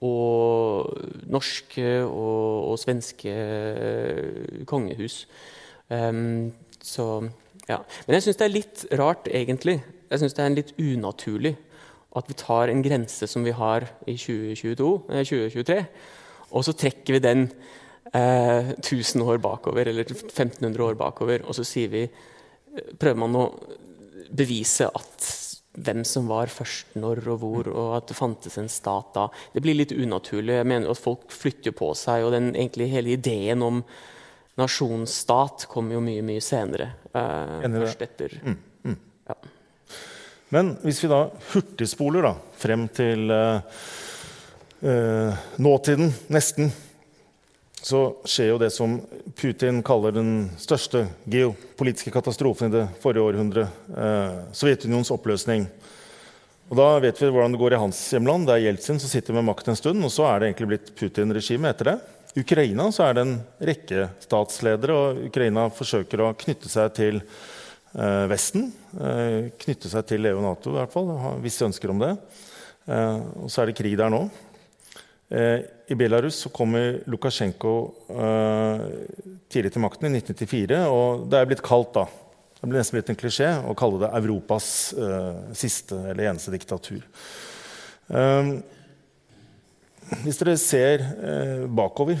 og 0.00 0.94
norske 1.28 1.84
og, 2.06 2.70
og 2.70 2.78
svenske 2.80 3.34
kongehus. 4.70 5.18
Um, 5.92 6.54
så 6.80 7.26
ja. 7.68 7.78
Men 8.06 8.18
jeg 8.18 8.26
syns 8.26 8.40
det 8.40 8.46
er 8.46 8.54
litt 8.54 8.84
rart, 9.00 9.30
egentlig. 9.30 9.78
Jeg 10.10 10.22
syns 10.22 10.36
det 10.36 10.44
er 10.44 10.58
litt 10.58 10.74
unaturlig 10.78 11.54
at 12.14 12.28
vi 12.30 12.36
tar 12.38 12.70
en 12.70 12.82
grense 12.84 13.26
som 13.26 13.46
vi 13.46 13.54
har 13.56 13.88
i 14.06 14.14
2022, 14.14 14.90
2023, 15.10 15.78
og 16.54 16.66
så 16.66 16.74
trekker 16.78 17.16
vi 17.16 17.22
den 17.24 17.48
eh, 18.14 18.70
1000 18.76 19.24
år 19.24 19.40
bakover, 19.42 19.90
eller 19.90 20.06
1500 20.06 20.84
år 20.84 20.98
bakover, 21.00 21.46
og 21.46 21.56
så 21.56 21.66
vi 21.88 22.08
Prøver 22.98 23.14
man 23.14 23.36
å 23.38 23.42
bevise 24.34 24.88
at 24.98 25.26
hvem 25.78 26.00
som 26.06 26.26
var 26.26 26.50
først 26.50 26.96
når 26.98 27.20
og 27.30 27.36
hvor, 27.38 27.68
og 27.70 27.92
at 28.00 28.08
det 28.10 28.16
fantes 28.18 28.56
en 28.58 28.70
stat 28.70 29.12
da. 29.14 29.28
Det 29.54 29.62
blir 29.62 29.76
litt 29.78 29.94
unaturlig. 29.94 30.56
Jeg 30.58 30.66
mener 30.66 30.90
at 30.90 30.98
Folk 30.98 31.30
flytter 31.30 31.70
på 31.70 31.92
seg, 31.98 32.24
og 32.24 32.34
den 32.34 32.52
egentlig 32.54 32.90
hele 32.90 33.14
ideen 33.14 33.62
om 33.62 33.78
nasjonsstat 34.60 35.66
kom 35.70 35.90
jo 35.92 36.00
mye 36.04 36.22
mye 36.26 36.42
senere. 36.44 36.92
Eh, 37.14 37.66
først 37.78 38.06
etter. 38.06 38.38
Mm, 38.44 38.56
mm. 38.84 38.96
Ja. 39.28 39.36
Men 40.54 40.72
hvis 40.84 41.02
vi 41.02 41.10
da 41.10 41.26
hurtigspoler 41.52 42.28
da, 42.28 42.34
frem 42.60 42.86
til 42.94 43.30
eh, 43.34 43.84
eh, 44.86 45.46
nåtiden, 45.58 46.12
nesten, 46.32 46.70
så 47.84 48.04
skjer 48.24 48.54
jo 48.54 48.60
det 48.62 48.70
som 48.72 48.96
Putin 49.36 49.82
kaller 49.84 50.14
den 50.16 50.30
største 50.56 51.04
geopolitiske 51.28 52.12
katastrofen 52.14 52.70
i 52.70 52.76
det 52.78 52.84
forrige 53.02 53.26
århundret. 53.26 53.82
Eh, 53.92 54.38
Sovjetunionens 54.56 55.12
oppløsning. 55.12 55.66
Og 56.70 56.78
Da 56.78 56.86
vet 57.02 57.18
vi 57.20 57.28
hvordan 57.28 57.52
det 57.52 57.60
går 57.60 57.76
i 57.76 57.82
hans 57.82 57.98
hjemland. 58.14 58.46
Det 58.48 58.54
er 58.54 58.64
Jeltsin 58.68 59.00
som 59.02 59.10
sitter 59.10 59.36
med 59.36 59.44
makten 59.44 59.74
en 59.74 59.76
stund. 59.76 60.00
Og 60.00 60.12
så 60.14 60.24
er 60.30 60.40
det 60.40 60.48
egentlig 60.48 60.70
blitt 60.70 60.94
Putin-regimet 60.96 61.74
etter 61.74 61.90
det. 61.90 61.98
Ukraina 62.34 62.88
så 62.90 63.04
er 63.06 63.14
det 63.14 63.22
en 63.22 63.34
rekke 63.62 64.08
statsledere, 64.24 64.94
og 64.94 65.20
Ukraina 65.28 65.68
forsøker 65.70 66.24
å 66.24 66.32
knytte 66.38 66.70
seg 66.70 66.90
til 66.96 67.20
eh, 67.20 68.24
Vesten. 68.30 68.72
Eh, 68.98 69.52
knytte 69.62 69.90
seg 69.92 70.08
til 70.08 70.26
EU 70.30 70.40
og 70.40 70.48
Nato, 70.48 70.72
i 70.72 70.80
hvert 70.80 70.94
fall. 70.94 71.12
ha 71.20 71.36
visse 71.44 71.66
ønsker 71.66 71.94
om 71.94 72.02
det. 72.02 72.10
Eh, 72.90 73.22
og 73.44 73.52
så 73.52 73.62
er 73.62 73.70
det 73.70 73.78
krig 73.78 73.94
der 74.00 74.10
nå. 74.10 74.24
Eh, 75.30 75.62
I 75.86 75.98
Belarus 76.00 76.42
så 76.42 76.50
kommer 76.54 76.98
Lukasjenko 77.06 77.76
eh, 78.10 78.84
tidlig 79.52 79.70
til 79.76 79.86
makten 79.86 80.10
i 80.10 80.18
1994. 80.18 80.82
Og 80.90 81.26
det 81.30 81.38
er 81.38 81.50
blitt 81.52 81.64
kalt 81.64 81.94
da, 81.94 82.08
det 82.58 82.70
blir 82.72 82.80
nesten 82.80 82.98
blitt 82.98 83.14
en 83.14 83.20
klisjé 83.20 83.50
å 83.62 83.78
kalle 83.78 84.02
det 84.02 84.14
Europas 84.18 84.68
eh, 84.98 85.42
siste 85.54 86.02
eller 86.10 86.32
eneste 86.32 86.54
diktatur. 86.54 87.04
Hvis 90.24 90.40
dere 90.40 90.56
ser 90.60 91.04
bakover, 91.72 92.18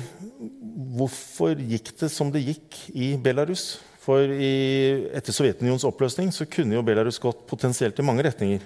hvorfor 0.94 1.58
gikk 1.58 1.92
det 2.00 2.10
som 2.12 2.30
det 2.32 2.44
gikk 2.44 2.78
i 2.94 3.14
Belarus? 3.20 3.78
For 4.04 4.20
i, 4.28 5.08
etter 5.16 5.32
Sovjetunionens 5.32 5.86
oppløsning 5.88 6.28
så 6.34 6.44
kunne 6.44 6.76
jo 6.76 6.84
Belarus 6.84 7.20
gått 7.22 7.46
potensielt 7.48 7.96
i 7.96 8.04
mange 8.04 8.24
retninger. 8.26 8.64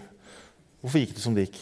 Hvorfor 0.82 1.02
gikk 1.02 1.14
det 1.14 1.22
som 1.22 1.36
det 1.36 1.46
gikk? 1.46 1.60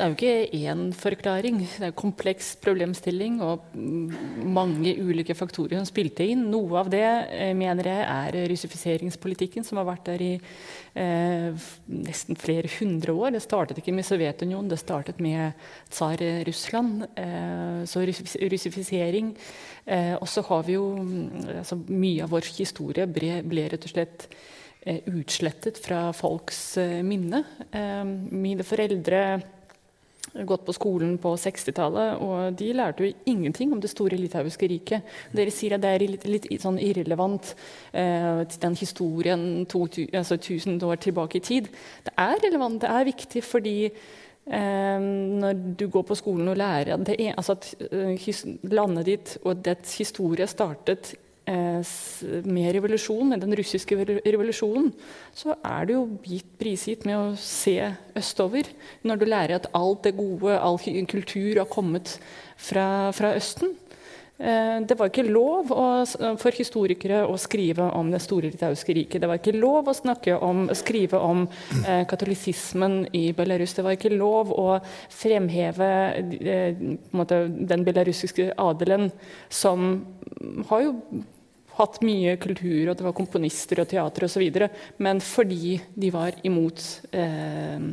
Det 0.00 0.06
er 0.06 0.12
jo 0.14 0.16
ikke 0.16 0.60
én 0.64 0.82
forklaring. 0.96 1.58
Det 1.60 1.82
er 1.82 1.90
en 1.90 1.96
kompleks 1.98 2.54
problemstilling 2.64 3.34
og 3.44 3.66
mange 3.76 4.94
ulike 4.96 5.34
faktorer 5.36 5.76
som 5.76 5.84
spilte 5.90 6.24
inn. 6.24 6.46
Noe 6.48 6.78
av 6.80 6.88
det 6.88 7.02
eh, 7.04 7.50
mener 7.52 7.90
jeg 7.90 8.06
er 8.06 8.38
russifiseringspolitikken 8.48 9.66
som 9.68 9.76
har 9.76 9.84
vært 9.90 10.08
der 10.08 10.24
i 10.24 10.30
eh, 10.96 11.66
nesten 11.92 12.40
flere 12.40 12.72
hundre 12.78 13.12
år. 13.12 13.34
Det 13.36 13.44
startet 13.44 13.82
ikke 13.82 13.92
med 13.98 14.08
Sovjetunionen, 14.08 14.72
det 14.72 14.80
startet 14.80 15.20
med 15.20 15.52
tsar 15.92 16.24
Russland. 16.48 17.04
Eh, 17.20 17.84
så 17.84 18.00
russifisering. 18.00 19.34
Eh, 19.84 20.16
og 20.16 20.32
så 20.32 20.48
har 20.48 20.64
vi 20.64 20.80
jo 20.80 20.88
altså, 21.58 21.76
Mye 21.92 22.24
av 22.24 22.32
vår 22.32 22.48
historie 22.56 23.04
ble, 23.04 23.42
ble 23.44 23.68
rett 23.68 23.84
og 23.84 23.96
slett 23.98 24.30
eh, 24.80 25.04
utslettet 25.12 25.84
fra 25.84 26.06
folks 26.16 26.78
eh, 26.80 27.00
minne. 27.04 27.44
mine 28.32 28.64
foreldre 28.64 29.24
gått 30.46 30.64
på 30.66 30.74
skolen 30.74 31.16
på 31.20 31.32
60-tallet, 31.38 32.20
og 32.22 32.56
de 32.58 32.70
lærte 32.76 33.04
jo 33.04 33.12
ingenting 33.30 33.72
om 33.74 33.80
det 33.82 33.90
store 33.92 34.18
litauiske 34.20 34.68
riket. 34.70 35.14
Dere 35.34 35.54
sier 35.54 35.76
at 35.76 35.84
det 35.84 35.92
er 35.94 36.06
litt, 36.06 36.26
litt 36.28 36.48
sånn 36.62 36.80
irrelevant 36.82 37.54
eh, 37.92 38.42
den 38.62 38.78
historien 38.78 39.66
to, 39.70 39.86
altså 40.12 40.38
1000 40.38 40.80
år 40.86 41.02
tilbake 41.02 41.40
i 41.40 41.44
tid. 41.44 41.70
Det 42.06 42.14
er 42.16 42.36
relevant, 42.46 42.80
det 42.82 42.90
er 42.90 43.08
viktig 43.08 43.42
fordi 43.46 43.78
eh, 43.86 45.00
når 45.00 45.64
du 45.80 45.88
går 45.88 46.06
på 46.10 46.18
skolen 46.18 46.52
og 46.52 46.60
lærer 46.60 46.94
at, 46.96 47.14
er, 47.16 47.34
altså 47.36 47.58
at 47.58 47.72
uh, 47.90 48.70
landet 48.70 49.10
ditt 49.10 49.34
og 49.44 49.64
dets 49.66 49.98
historie 49.98 50.46
startet 50.50 51.14
Eh, 51.14 51.29
med 51.48 52.74
revolusjon, 52.74 53.32
den 53.40 53.56
russiske 53.58 53.96
revolusjonen, 53.98 54.90
så 55.34 55.56
er 55.64 55.86
du 55.86 55.92
jo 55.94 56.02
gitt 56.22 56.52
prisgitt 56.60 57.06
med 57.08 57.16
å 57.16 57.36
se 57.40 57.76
østover. 58.18 58.68
Når 59.02 59.20
du 59.20 59.26
lærer 59.26 59.56
at 59.56 59.70
alt 59.74 60.04
det 60.06 60.16
gode, 60.18 60.58
all 60.58 60.78
kultur 60.78 61.62
har 61.62 61.70
kommet 61.70 62.18
fra, 62.56 63.10
fra 63.16 63.34
Østen. 63.38 63.74
Eh, 64.40 64.80
det 64.88 64.96
var 64.96 65.10
ikke 65.10 65.26
lov 65.28 65.68
for 66.40 66.56
historikere 66.56 67.26
å 67.28 67.36
skrive 67.40 67.90
om 67.96 68.08
det 68.12 68.22
store 68.24 68.48
litauiske 68.48 68.94
riket. 68.96 69.20
Det 69.20 69.28
var 69.28 69.40
ikke 69.40 69.52
lov 69.58 69.90
å 69.92 69.96
om, 70.40 70.62
skrive 70.72 71.20
om 71.20 71.42
eh, 71.84 72.06
katolisismen 72.08 73.02
i 73.12 73.32
Belarus. 73.36 73.74
Det 73.76 73.84
var 73.84 73.98
ikke 73.98 74.14
lov 74.14 74.54
å 74.56 74.78
fremheve 75.12 75.90
eh, 76.40 76.80
måte, 77.12 77.42
den 77.48 77.84
belarusiske 77.84 78.54
adelen, 78.56 79.10
som 79.52 80.06
har 80.70 80.86
jo 80.86 80.96
hatt 81.76 82.00
mye 82.04 82.36
kultur, 82.40 82.90
og 82.90 82.96
det 82.96 83.04
var 83.04 83.16
komponister 83.16 83.82
og 83.82 83.90
teater 83.92 84.24
osv. 84.24 84.46
Men 85.04 85.20
fordi 85.20 85.76
de 85.92 86.12
var 86.16 86.40
imot 86.48 86.80
eh, 87.12 87.92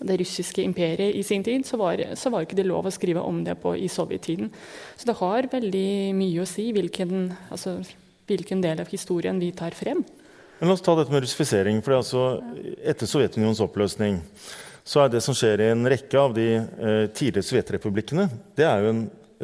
det 0.00 0.16
russiske 0.20 0.62
imperiet 0.64 1.14
i 1.14 1.22
sin 1.26 1.44
tid, 1.44 1.66
så 1.66 1.78
var, 1.80 2.00
så 2.18 2.30
var 2.32 2.46
ikke 2.46 2.58
det 2.58 2.66
lov 2.68 2.88
å 2.88 2.94
skrive 2.94 3.22
om 3.24 3.42
det 3.44 3.58
på 3.62 3.74
i 3.76 3.90
sovjettiden. 3.92 4.50
Så 4.96 5.08
det 5.08 5.18
har 5.20 5.50
veldig 5.52 5.90
mye 6.18 6.42
å 6.42 6.48
si 6.48 6.70
hvilken, 6.74 7.30
altså, 7.52 7.78
hvilken 8.30 8.64
del 8.64 8.82
av 8.82 8.90
historien 8.92 9.40
vi 9.42 9.52
tar 9.56 9.76
frem. 9.76 10.02
Men 10.58 10.70
La 10.70 10.76
oss 10.76 10.84
ta 10.84 10.94
dette 10.94 11.10
med 11.10 11.24
russifisering. 11.24 11.82
for 11.82 11.98
altså, 11.98 12.42
Etter 12.86 13.08
Sovjetunionens 13.10 13.62
oppløsning 13.64 14.20
så 14.84 15.04
er 15.04 15.10
det 15.10 15.22
som 15.22 15.34
skjer 15.34 15.60
i 15.62 15.72
en 15.72 15.86
rekke 15.86 16.18
av 16.18 16.32
de 16.34 16.46
eh, 16.58 17.04
tidligere 17.14 17.46
sovjetrepublikkene, 17.46 18.28
det 18.58 18.66
er 18.66 18.82
jo 18.82 18.92
en 18.92 19.02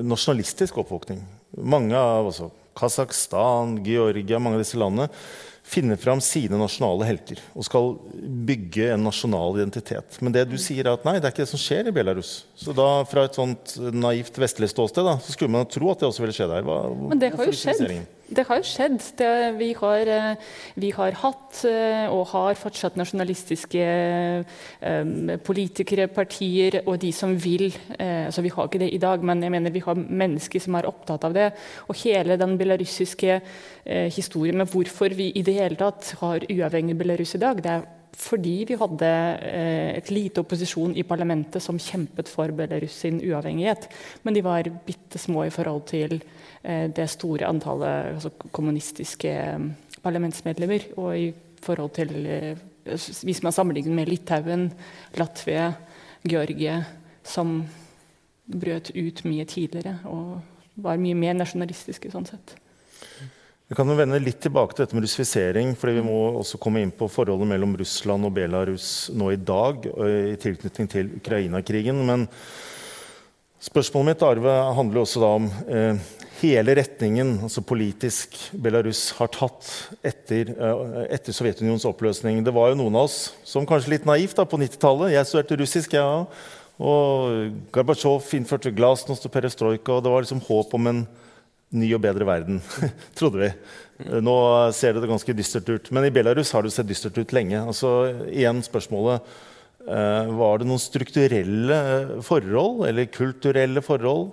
nasjonalistisk 0.09 0.81
oppvåkning. 0.83 1.21
Mange 1.59 1.95
av 1.99 2.26
altså, 2.31 2.50
Kasakhstan, 2.78 3.78
Georgia, 3.87 4.38
mange 4.38 4.59
av 4.59 4.64
disse 4.64 4.78
landene 4.78 5.09
finner 5.69 5.99
fram 6.01 6.21
sine 6.25 6.59
nasjonale 6.61 7.07
helter 7.09 7.41
og 7.53 7.67
skal 7.67 7.91
bygge 8.49 8.91
en 8.95 9.05
nasjonal 9.05 9.59
identitet. 9.61 10.19
Men 10.25 10.35
det 10.35 10.47
du 10.49 10.57
sier 10.61 10.87
er 10.87 10.97
at 10.97 11.05
nei, 11.07 11.19
det 11.19 11.29
er 11.29 11.35
ikke 11.35 11.45
det 11.45 11.53
som 11.53 11.63
skjer 11.63 11.91
i 11.91 11.95
Belarus. 11.95 12.33
Så 12.59 12.75
da, 12.77 12.89
fra 13.09 13.27
et 13.29 13.37
sånt 13.39 13.77
naivt 13.93 14.41
vestlig 14.41 14.71
ståsted 14.73 15.07
da, 15.07 15.19
så 15.23 15.35
skulle 15.35 15.53
man 15.59 15.69
tro 15.69 15.93
at 15.93 16.01
det 16.01 16.09
også 16.09 16.25
ville 16.25 16.37
skje 16.37 16.49
der. 16.51 16.65
Hva, 16.67 16.81
Men 17.13 17.21
det 17.21 17.35
har 17.35 17.51
jo 17.51 17.57
skjedd. 17.57 17.85
Det 18.29 18.45
har 18.45 18.59
jo 18.61 18.67
skjedd. 18.67 18.99
Det, 19.17 19.29
vi, 19.57 19.71
har, 19.79 20.11
eh, 20.13 20.49
vi, 20.77 20.91
har, 20.93 21.15
hatt 21.23 21.63
eh, 21.65 22.13
og 22.13 22.27
har 22.35 22.59
fortsatt 22.61 22.99
nasjonalistiske 23.01 23.85
eh, 23.89 25.39
politikere, 25.47 26.11
partier 26.13 26.83
og 26.85 26.99
de 27.01 27.13
som 27.17 27.33
vil. 27.41 27.71
Eh, 27.97 28.27
altså 28.27 28.45
Vi 28.45 28.53
har 28.53 28.69
ikke 28.69 28.83
det 28.85 28.91
i 28.93 29.01
dag, 29.01 29.25
men 29.25 29.43
jeg 29.43 29.55
mener 29.55 29.73
vi 29.73 29.85
har 29.85 29.97
mennesker 29.97 30.61
som 30.61 30.77
er 30.77 30.91
opptatt 30.91 31.25
av 31.25 31.37
det. 31.37 31.51
Og 31.89 31.97
hele 32.05 32.37
den 32.37 32.59
belarusiske 32.61 33.39
eh, 33.41 34.09
historien 34.13 34.61
med 34.61 34.69
hvorfor 34.69 35.17
vi 35.17 35.33
i 35.33 35.43
det 35.43 35.57
hele 35.57 35.81
tatt 35.81 36.13
har 36.21 36.45
uavhengig 36.45 36.99
Belarus 36.99 37.35
i 37.35 37.41
dag, 37.41 37.65
det 37.65 37.79
er 37.79 37.89
fordi 38.19 38.57
vi 38.67 38.77
hadde 38.81 39.09
eh, 39.47 39.93
et 39.99 40.11
lite 40.11 40.43
opposisjon 40.43 40.97
i 40.99 41.07
parlamentet 41.07 41.63
som 41.63 41.79
kjempet 41.79 42.29
for 42.31 42.51
Belarus 42.57 42.97
sin 43.05 43.21
uavhengighet. 43.23 43.87
Men 44.27 44.35
de 44.35 44.43
var 44.43 44.71
bitte 44.87 45.21
små 45.23 45.47
i 45.47 45.55
forhold 45.55 45.87
til 45.93 46.19
Eh, 46.63 46.91
det 46.91 47.07
store 47.11 47.47
antallet 47.47 48.15
altså, 48.15 48.31
kommunistiske 48.53 49.31
eh, 49.31 49.59
parlamentsmedlemmer. 50.03 50.91
Og 50.97 51.19
i 51.19 51.35
forhold 51.63 51.91
til 51.91 52.57
Hvis 53.23 53.43
man 53.43 53.53
sammenligner 53.53 53.95
med 53.95 54.07
Litauen, 54.07 54.73
Latvia, 55.17 55.73
Georgia, 56.29 56.85
som 57.23 57.67
brøt 58.47 58.91
ut 58.97 59.25
mye 59.25 59.45
tidligere 59.45 59.99
og 60.05 60.41
var 60.77 60.97
mye 60.97 61.15
mer 61.15 61.35
nasjonalistiske 61.37 62.11
sånn 62.11 62.25
sett. 62.25 62.55
Vi 63.69 63.77
kan 63.77 63.91
jo 63.91 63.99
vende 63.99 64.17
litt 64.25 64.39
tilbake 64.41 64.73
til 64.73 64.87
dette 64.87 64.97
med 64.97 65.05
russifisering, 65.05 65.75
fordi 65.77 65.99
vi 65.99 66.05
må 66.07 66.17
også 66.41 66.57
komme 66.57 66.81
inn 66.81 66.93
på 66.97 67.05
forholdet 67.13 67.51
mellom 67.51 67.75
Russland 67.77 68.25
og 68.25 68.33
Belarus 68.39 68.87
nå 69.13 69.29
i 69.35 69.37
dag 69.37 69.85
i 69.85 70.39
tilknytning 70.41 70.89
til 70.89 71.11
Ukraina-krigen. 71.19 72.01
Men 72.09 72.25
spørsmålet 73.61 74.15
mitt 74.15 74.25
Arve, 74.25 74.55
handler 74.79 75.03
også 75.03 75.21
da 75.21 75.35
om 75.37 75.51
eh, 75.69 76.01
hele 76.39 76.79
retningen 76.81 77.35
altså 77.45 77.61
politisk 77.61 78.41
Belarus 78.57 79.11
har 79.21 79.29
tatt 79.37 79.69
etter, 80.01 80.55
eh, 80.57 81.05
etter 81.19 81.37
Sovjetunionens 81.37 81.85
oppløsning. 81.93 82.41
Det 82.41 82.57
var 82.57 82.73
jo 82.73 82.81
noen 82.81 82.97
av 82.97 83.11
oss 83.11 83.21
som 83.45 83.69
kanskje 83.69 83.99
litt 83.99 84.09
naivt 84.09 84.41
da, 84.41 84.49
på 84.49 84.65
90-tallet. 84.65 85.13
Jeg 85.13 85.29
studerte 85.29 85.61
russisk, 85.61 85.93
jeg 85.93 86.01
ja. 86.01 86.25
òg. 86.25 86.43
Og 86.89 87.63
Gorbatsjov 87.77 88.33
innførte 88.41 88.73
glasnost 88.73 89.29
og 89.29 89.37
perestrojka, 89.37 89.99
og 89.99 90.07
det 90.07 90.17
var 90.17 90.25
liksom 90.25 90.47
håp 90.49 90.79
om 90.81 90.95
en 90.95 91.09
ny 91.77 91.91
og 91.97 92.03
bedre 92.05 92.27
verden, 92.29 92.63
trodde 93.19 93.43
vi. 93.43 93.51
Nå 94.23 94.39
ser 94.77 94.95
det 94.95 95.11
ganske 95.11 95.35
dystert 95.37 95.69
ut. 95.69 95.91
Men 95.95 96.07
i 96.07 96.15
Belarus 96.15 96.53
har 96.55 96.65
det 96.65 96.73
sett 96.75 96.89
dystert 96.89 97.19
ut 97.19 97.35
lenge. 97.35 97.61
Altså, 97.61 97.93
igjen 98.31 98.63
spørsmålet 98.65 99.25
eh, 99.85 100.35
Var 100.39 100.61
det 100.61 100.69
noen 100.69 100.83
strukturelle 100.83 101.79
forhold, 102.25 102.85
eller 102.89 103.11
kulturelle 103.13 103.83
forhold, 103.85 104.31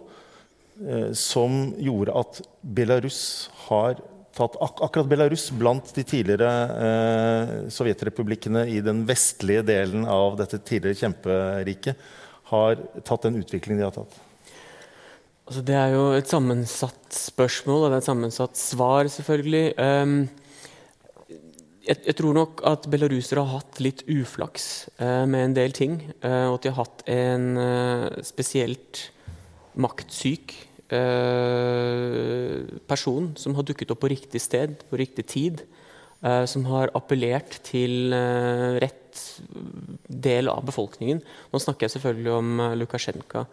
eh, 0.85 1.09
som 1.17 1.73
gjorde 1.81 2.19
at 2.21 2.43
Belarus 2.61 3.21
har 3.67 3.97
tatt 4.35 4.57
ak 4.59 4.81
akkurat 4.83 5.07
Belarus 5.07 5.47
blant 5.55 5.93
de 5.95 6.03
tidligere 6.03 6.51
eh, 6.85 7.53
sovjetrepublikkene 7.71 8.65
i 8.71 8.81
den 8.83 9.05
vestlige 9.07 9.63
delen 9.65 10.03
av 10.11 10.35
dette 10.39 10.59
tidligere 10.59 10.99
kjemperiket, 11.05 12.07
har 12.51 12.77
tatt 13.01 13.25
den 13.25 13.39
utviklingen 13.39 13.81
de 13.81 13.87
har 13.87 13.95
tatt? 13.95 14.19
Altså, 15.45 15.61
det 15.61 15.75
er 15.77 15.91
jo 15.93 16.05
et 16.17 16.25
sammensatt 16.29 17.13
spørsmål, 17.13 17.83
og 17.85 17.91
det 17.91 17.99
er 17.99 18.01
et 18.01 18.07
sammensatt 18.07 18.57
svar, 18.57 19.05
selvfølgelig. 19.13 19.75
Um, 19.77 20.15
jeg, 21.85 21.99
jeg, 21.99 22.15
tror 22.17 22.33
nok 22.33 22.63
at 22.65 22.87
belarusere 22.89 23.43
har 23.45 23.59
hatt 23.59 23.77
litt 23.83 24.01
uflaks 24.09 24.87
uh, 24.97 25.25
med 25.29 25.51
en 25.51 25.53
del 25.53 25.75
ting. 25.77 25.99
Uh, 26.23 26.49
og 26.49 26.55
at 26.55 26.65
de 26.65 26.71
har 26.73 26.79
hatt 26.81 27.05
en 27.13 27.45
uh, 27.61 28.07
spesielt 28.25 29.11
maktsyk 29.77 30.55
person 32.85 33.31
som 33.41 33.55
har 33.57 33.65
dukket 33.65 33.89
opp 33.89 34.03
på 34.03 34.11
riktig 34.11 34.37
sted, 34.39 34.75
på 34.85 34.99
riktig 35.01 35.25
tid. 35.25 35.63
som 36.45 36.65
har 36.69 36.91
appellert 36.93 37.57
til 37.65 38.13
rett 38.13 39.23
del 40.05 40.47
av 40.47 40.61
befolkningen. 40.69 41.23
Nå 41.51 41.59
snakker 41.59 41.87
jeg 41.87 41.95
selvfølgelig 41.95 42.31
om 42.37 42.61
Lukasjenko. 42.77 43.47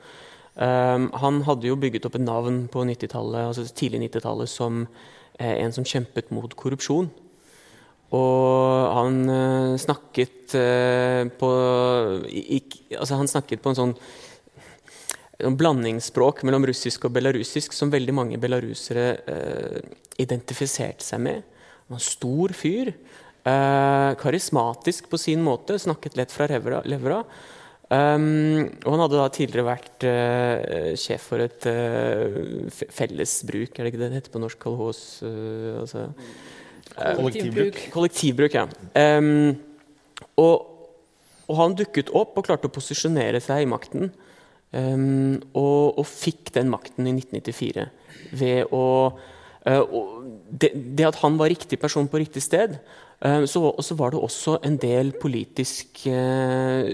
Um, 0.52 1.06
han 1.16 1.40
hadde 1.46 1.70
jo 1.70 1.78
bygget 1.80 2.04
opp 2.04 2.18
et 2.18 2.24
navn 2.24 2.66
på 2.68 2.82
altså 2.84 3.64
tidlig 3.72 4.02
90-tallet 4.10 4.50
som 4.52 4.82
eh, 5.40 5.64
en 5.64 5.72
som 5.72 5.84
kjempet 5.84 6.28
mot 6.30 6.52
korrupsjon. 6.52 7.08
Og 8.12 8.90
han 8.92 9.22
eh, 9.32 9.78
snakket 9.80 10.54
eh, 10.58 11.24
på 11.40 11.52
ikk, 12.28 12.76
altså 12.98 13.16
Han 13.16 13.30
snakket 13.30 13.62
på 13.64 13.72
en 13.72 13.80
sånn 13.80 13.96
blandingsspråk 15.42 16.44
mellom 16.46 16.68
russisk 16.68 17.08
og 17.08 17.16
belarusisk 17.16 17.72
som 17.74 17.90
veldig 17.90 18.12
mange 18.14 18.36
belarusere 18.38 19.06
uh, 19.26 19.80
identifiserte 20.22 21.02
seg 21.02 21.18
med. 21.24 21.40
Han 21.88 21.96
var 21.96 21.98
en 21.98 22.04
stor 22.04 22.54
fyr. 22.54 22.92
karismatisk 24.22 25.08
på 25.10 25.18
sin 25.18 25.42
måte, 25.42 25.80
snakket 25.82 26.14
lett 26.20 26.30
fra 26.30 26.46
levra. 26.86 27.24
Um, 27.92 28.70
og 28.86 28.94
han 28.94 29.02
hadde 29.02 29.18
da 29.18 29.24
tidligere 29.34 29.66
vært 29.66 30.04
uh, 30.08 30.92
sjef 30.96 31.26
for 31.28 31.42
et 31.44 31.66
uh, 31.68 32.70
fellesbruk, 32.72 33.74
er 33.74 33.84
det 33.84 33.90
ikke 33.90 34.00
det 34.00 34.08
det 34.08 34.20
heter 34.20 34.32
på 34.32 34.40
norsk? 34.40 34.60
Kolhos 34.62 35.00
uh, 35.26 35.82
altså, 35.82 36.06
Kollektivbruk. 36.92 37.80
Kollektivbruk, 37.92 38.56
ja. 38.56 38.64
Um, 38.96 39.58
og, 40.40 40.88
og, 41.44 41.54
han 41.58 41.76
dukket 41.76 42.14
opp 42.16 42.38
og 42.40 42.48
klarte 42.48 42.70
å 42.70 42.72
posisjonere 42.72 43.42
seg 43.44 43.66
i 43.66 43.68
makten. 43.68 44.08
Um, 44.72 45.42
og, 45.52 45.98
og, 46.00 46.06
fikk 46.08 46.54
den 46.56 46.72
makten 46.72 47.10
i 47.10 47.12
1994 47.18 47.90
ved 48.40 48.72
å 48.72 48.84
det, 49.62 50.72
det, 50.74 51.04
at 51.06 51.20
han 51.20 51.36
var 51.38 51.52
riktig 51.52 51.76
person 51.78 52.08
på 52.10 52.18
riktig 52.18 52.40
sted, 52.42 52.80
så, 53.22 53.60
så, 53.78 53.94
var 53.94 54.10
det 54.10 54.18
også 54.18 54.56
en 54.66 54.76
del 54.82 55.12
politisk 55.22 56.06
eh, 56.10 56.88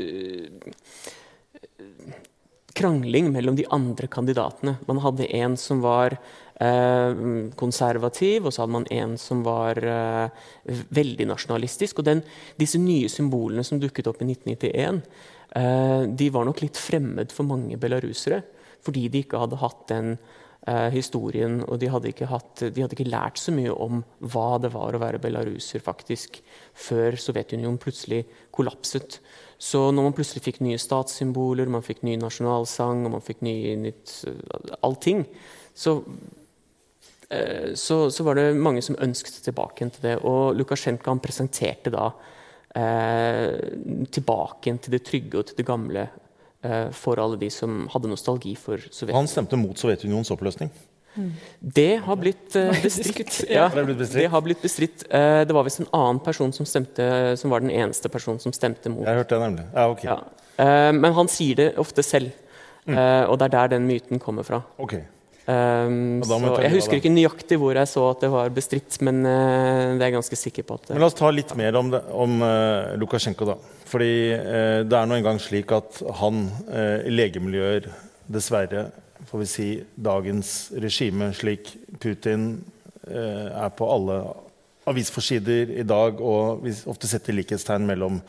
krangling 2.79 3.31
mellom 3.33 3.57
de 3.59 3.67
andre 3.75 4.09
kandidatene. 4.11 4.77
Man 4.87 5.01
hadde 5.03 5.29
en 5.39 5.57
som 5.59 5.81
var 5.83 6.15
eh, 6.15 7.23
konservativ, 7.59 8.47
og 8.47 8.55
så 8.55 8.65
hadde 8.65 8.77
man 8.77 8.89
en 8.95 9.17
som 9.21 9.43
var 9.47 9.81
eh, 9.83 10.45
veldig 11.01 11.29
nasjonalistisk. 11.33 12.01
Og 12.01 12.09
den, 12.09 12.23
disse 12.61 12.81
nye 12.83 13.11
symbolene 13.13 13.65
som 13.67 13.81
dukket 13.83 14.11
opp 14.11 14.23
i 14.23 14.31
1991, 14.31 15.03
eh, 15.59 16.03
de 16.21 16.31
var 16.35 16.49
nok 16.49 16.63
litt 16.65 16.81
fremmed 16.81 17.35
for 17.35 17.49
mange 17.49 17.81
belarusere. 17.81 18.43
Fordi 18.87 19.09
de 19.11 19.25
ikke 19.25 19.41
hadde 19.43 19.63
hatt 19.63 19.87
den 19.91 20.15
eh, 20.69 20.89
historien, 20.95 21.61
og 21.67 21.81
de 21.81 21.89
hadde, 21.91 22.13
hatt, 22.29 22.63
de 22.63 22.85
hadde, 22.85 22.97
ikke 22.97 23.09
lært 23.09 23.41
så 23.41 23.55
mye 23.55 23.73
om 23.73 24.03
hva 24.21 24.59
det 24.63 24.71
var 24.75 24.97
å 24.97 25.03
være 25.03 25.21
belaruser 25.23 25.83
faktisk, 25.85 26.41
før 26.77 27.17
Sovjetunionen 27.21 27.81
plutselig 27.83 28.25
kollapset. 28.55 29.21
Så 29.59 29.89
når 29.91 30.07
man 30.07 30.15
plutselig 30.15 30.45
fikk 30.45 30.61
nye 30.63 30.79
statssymboler, 30.79 31.71
man 31.71 31.85
fikk 31.87 32.05
ny 32.07 32.15
nasjonalsang 32.21 33.07
og 33.07 33.17
man 33.17 33.25
fikk 33.25 33.43
nye 33.47 33.75
nytt 33.81 34.21
eh, 34.31 34.75
allting, 34.87 35.25
så, 35.75 35.99
eh, 37.31 37.75
så, 37.75 38.05
så, 38.15 38.27
var 38.27 38.39
det 38.39 38.53
mange 38.59 38.85
som 38.85 38.99
ønsket 39.03 39.43
tilbake 39.49 39.91
til 39.97 40.07
det. 40.07 40.17
Og 40.23 40.55
Lukasjenko 40.59 41.17
presenterte 41.23 41.95
da 41.95 42.13
eh, 42.79 44.07
tilbake 44.15 44.79
til 44.79 44.95
det 44.95 45.05
trygge 45.07 45.41
og 45.41 45.51
til 45.51 45.59
det 45.59 45.69
gamle 45.69 46.09
for 46.93 47.21
alle 47.23 47.37
de 47.39 47.47
som 47.55 47.85
hadde 47.93 48.11
nostalgi 48.11 48.57
for 48.59 48.81
Sovjetunionen. 48.83 49.19
Han 49.21 49.29
stemte 49.31 49.59
mot 49.61 49.79
Sovjetunionens 49.79 50.33
oppløsning? 50.35 50.73
Mm. 51.15 51.29
Det 51.61 51.93
har 52.03 52.19
blitt 52.19 52.57
bestridt. 52.85 53.45
ja, 53.47 53.69
det 53.71 54.27
har 54.33 54.43
blitt 54.43 54.63
bestridt. 54.65 55.05
Uh, 55.07 55.45
det 55.47 55.55
var 55.55 55.67
visst 55.69 55.85
en 55.85 55.91
annen 55.95 56.19
person 56.25 56.51
som 56.55 56.67
stemte, 56.67 57.07
som 57.39 57.55
var 57.55 57.63
den 57.63 57.71
eneste 57.71 58.11
personen 58.11 58.43
som 58.43 58.55
stemte 58.57 58.91
mot. 58.91 59.07
Jeg 59.07 59.23
hørte 59.23 59.39
det 59.39 59.47
nemlig. 59.47 59.69
Ja, 59.71 59.87
ok. 59.93 60.05
ja. 60.09 60.19
Men 60.99 61.15
han 61.15 61.31
sier 61.31 61.61
det 61.61 61.69
ofte 61.79 62.03
selv, 62.03 62.33
mm. 62.83 62.99
og 63.31 63.37
det 63.39 63.47
er 63.47 63.53
der 63.55 63.77
den 63.77 63.87
myten 63.87 64.19
kommer 64.19 64.43
fra. 64.43 64.59
Okay. 64.83 65.05
Um, 65.49 66.21
så 66.29 66.37
jeg 66.61 66.75
husker 66.75 66.99
ikke 66.99 67.09
nøyaktig 67.09 67.57
hvor 67.57 67.79
jeg 67.79 67.89
så 67.89 68.03
at 68.11 68.21
det 68.21 68.29
var 68.29 68.51
bestridt, 68.53 68.99
men 69.01 69.23
uh, 69.25 69.95
det 69.97 70.03
er 70.03 70.11
jeg 70.11 70.17
ganske 70.19 70.37
sikker 70.37 70.67
på. 70.69 70.77
at 70.77 70.91
Men 70.93 71.01
La 71.01 71.09
oss 71.09 71.17
ta 71.17 71.31
litt 71.33 71.55
mer 71.57 71.79
om, 71.81 71.89
det, 71.95 72.03
om 72.13 72.35
uh, 72.45 72.93
Lukasjenko. 73.01 73.49
da. 73.49 73.57
Fordi 73.89 74.11
uh, 74.37 74.81
det 74.85 74.99
er 74.99 75.09
nå 75.09 75.17
engang 75.17 75.41
slik 75.41 75.73
at 75.73 76.03
han 76.21 76.51
legemiljøer, 77.09 77.89
dessverre 78.29 78.91
får 79.29 79.41
vi 79.41 79.49
si, 79.49 79.71
dagens 79.97 80.53
regime, 80.85 81.33
slik 81.37 81.73
Putin 82.01 82.51
er 83.09 83.73
på 83.77 83.87
alle 83.89 84.19
avisforsider 84.89 85.73
i 85.81 85.85
dag, 85.87 86.21
og 86.21 86.63
vi 86.65 86.73
ofte 86.89 87.09
setter 87.09 87.37
likhetstegn 87.37 87.87
mellom 87.89 88.21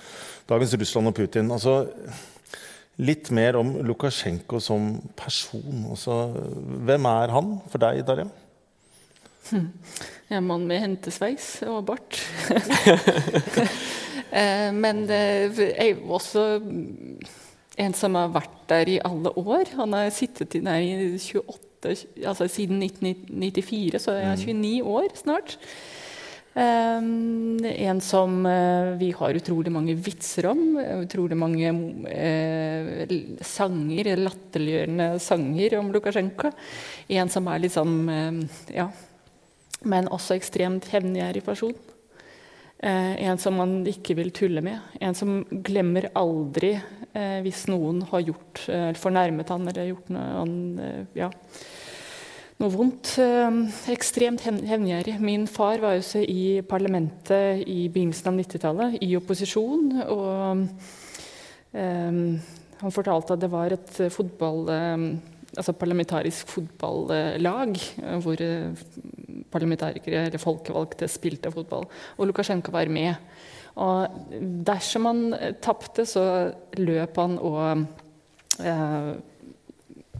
dagens 0.49 0.75
Russland 0.79 1.11
og 1.11 1.15
Putin. 1.15 1.51
Altså, 1.55 1.81
Litt 2.99 3.29
mer 3.31 3.55
om 3.59 3.77
Lukasjenko 3.87 4.59
som 4.63 4.91
person. 5.19 5.85
Også, 5.93 6.17
hvem 6.87 7.07
er 7.07 7.31
han 7.31 7.53
for 7.71 7.81
deg, 7.81 8.01
Darja? 8.07 8.27
Hm. 9.49 9.69
En 10.29 10.45
mann 10.45 10.67
med 10.69 10.83
hentesveis 10.83 11.57
og 11.69 11.85
bart. 11.91 12.19
Eh, 14.29 14.67
men 14.69 15.07
jeg 15.09 15.71
er 15.73 15.87
jo 15.95 16.11
også 16.13 16.43
en 17.81 17.95
som 17.97 18.13
har 18.13 18.27
vært 18.29 18.59
der 18.69 18.91
i 18.93 18.99
alle 19.01 19.31
år. 19.33 19.71
Han 19.79 19.95
har 19.97 20.11
sittet 20.13 20.53
der 20.53 20.83
i 20.85 20.91
28, 21.17 21.95
altså 22.27 22.45
siden 22.45 22.83
1994, 22.83 24.03
så 24.03 24.11
er 24.11 24.27
han 24.29 24.37
29 24.37 24.83
mm. 24.83 24.87
år 24.87 25.07
snart. 25.17 25.57
Um, 26.59 27.65
en 27.65 28.01
som 28.01 28.45
uh, 28.45 28.97
vi 28.99 29.11
har 29.11 29.33
utrolig 29.33 29.71
mange 29.71 29.93
vitser 29.95 30.49
om. 30.49 30.63
Utrolig 30.99 31.37
mange 31.39 31.69
uh, 31.71 33.13
sanger, 33.47 34.09
latterliggjørende 34.19 35.07
sanger 35.23 35.77
om 35.79 35.93
Lukasjenko. 35.93 36.51
En 37.15 37.31
som 37.31 37.47
er 37.47 37.63
litt 37.63 37.77
sånn 37.77 37.95
uh, 38.09 38.65
Ja. 38.75 38.89
Men 39.87 40.11
også 40.11 40.35
ekstremt 40.35 40.89
hevngjerrig 40.91 41.45
person. 41.45 41.71
en 42.83 43.37
som 43.39 43.55
man 43.55 43.85
ikke 43.87 44.17
vil 44.17 44.31
tulle 44.35 44.59
med. 44.59 44.81
En 44.99 45.15
som 45.15 45.45
glemmer 45.47 46.09
aldri 46.19 46.73
hvis 47.43 47.61
noen 47.71 48.01
har 48.11 48.25
gjort 48.27 48.65
fornærmet 48.99 49.47
han 49.47 49.67
eller 49.71 49.87
gjort 49.87 50.11
noe 50.11 50.25
han, 50.35 50.51
ja 51.15 51.29
noe 52.59 52.73
vondt. 52.73 53.13
Ehm, 53.23 53.63
ekstremt 53.91 54.43
hevngjerrig. 54.43 55.15
Min 55.23 55.47
far 55.47 55.79
var 55.79 55.97
også 55.97 56.21
i 56.27 56.59
parlamentet 56.67 57.63
i 57.63 57.87
begynnelsen 57.87 58.31
av 58.31 58.39
90-tallet, 58.39 58.97
i 59.05 59.15
opposisjon. 59.15 59.93
Og 60.11 60.65
um, 61.71 62.23
han 62.81 62.95
fortalte 62.95 63.35
at 63.35 63.43
det 63.45 63.51
var 63.53 63.75
et 63.75 63.93
fotball, 64.11 64.67
um, 64.75 65.07
altså 65.55 65.75
parlamentarisk 65.79 66.51
fotballag 66.51 67.79
hvor 68.25 68.43
parlamentarikere 69.49 70.27
eller 70.27 70.43
folkevalgte 70.43 71.07
spilte 71.09 71.51
fotball. 71.55 71.87
Og 72.17 72.29
Lukasjenko 72.29 72.75
var 72.75 72.91
med. 72.91 73.15
Og 73.79 74.19
dersom 74.67 75.07
han 75.07 75.25
tapte, 75.63 76.03
så 76.09 76.51
løp 76.75 77.19
han 77.21 77.37
og 77.39 77.85
eh, 78.59 79.11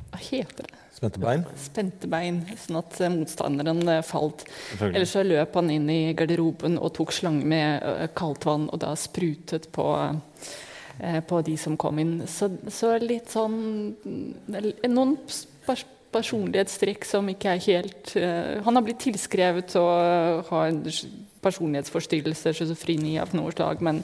Hva 0.10 0.22
heter 0.24 0.70
det? 0.70 0.79
Spente 1.00 1.22
bein? 1.24 1.46
Spente 1.56 2.10
bein, 2.12 2.42
sånn 2.60 2.82
at 2.82 2.98
motstanderen 3.14 3.84
falt. 4.04 4.44
Eller 4.84 5.08
så 5.08 5.24
løp 5.24 5.56
han 5.56 5.72
inn 5.72 5.88
i 5.92 6.02
garderoben 6.18 6.76
og 6.76 6.92
tok 6.98 7.16
slange 7.16 7.48
med 7.48 8.12
kaldt 8.20 8.48
vann, 8.50 8.68
og 8.68 8.84
da 8.84 8.92
sprutet 9.00 9.72
på 9.76 9.94
Eh, 11.00 11.22
på 11.24 11.42
de 11.42 11.56
som 11.58 11.78
kom 11.80 12.00
inn. 12.02 12.18
Så, 12.28 12.50
så 12.68 12.98
litt 13.00 13.32
sånn 13.32 13.56
Noen 14.92 15.14
personlighetstrekk 16.12 17.06
som 17.08 17.30
ikke 17.32 17.54
er 17.54 17.62
helt 17.68 18.12
uh, 18.18 18.58
Han 18.66 18.76
har 18.76 18.84
blitt 18.84 19.00
tilskrevet 19.06 19.76
å 19.80 19.86
ha 20.50 20.64
en 20.68 20.82
personlighetsforstyrrelse, 21.40 22.52
schizofreni 22.58 23.14
av 23.22 23.32
noe 23.38 23.54
slag, 23.56 23.84
men 23.86 24.02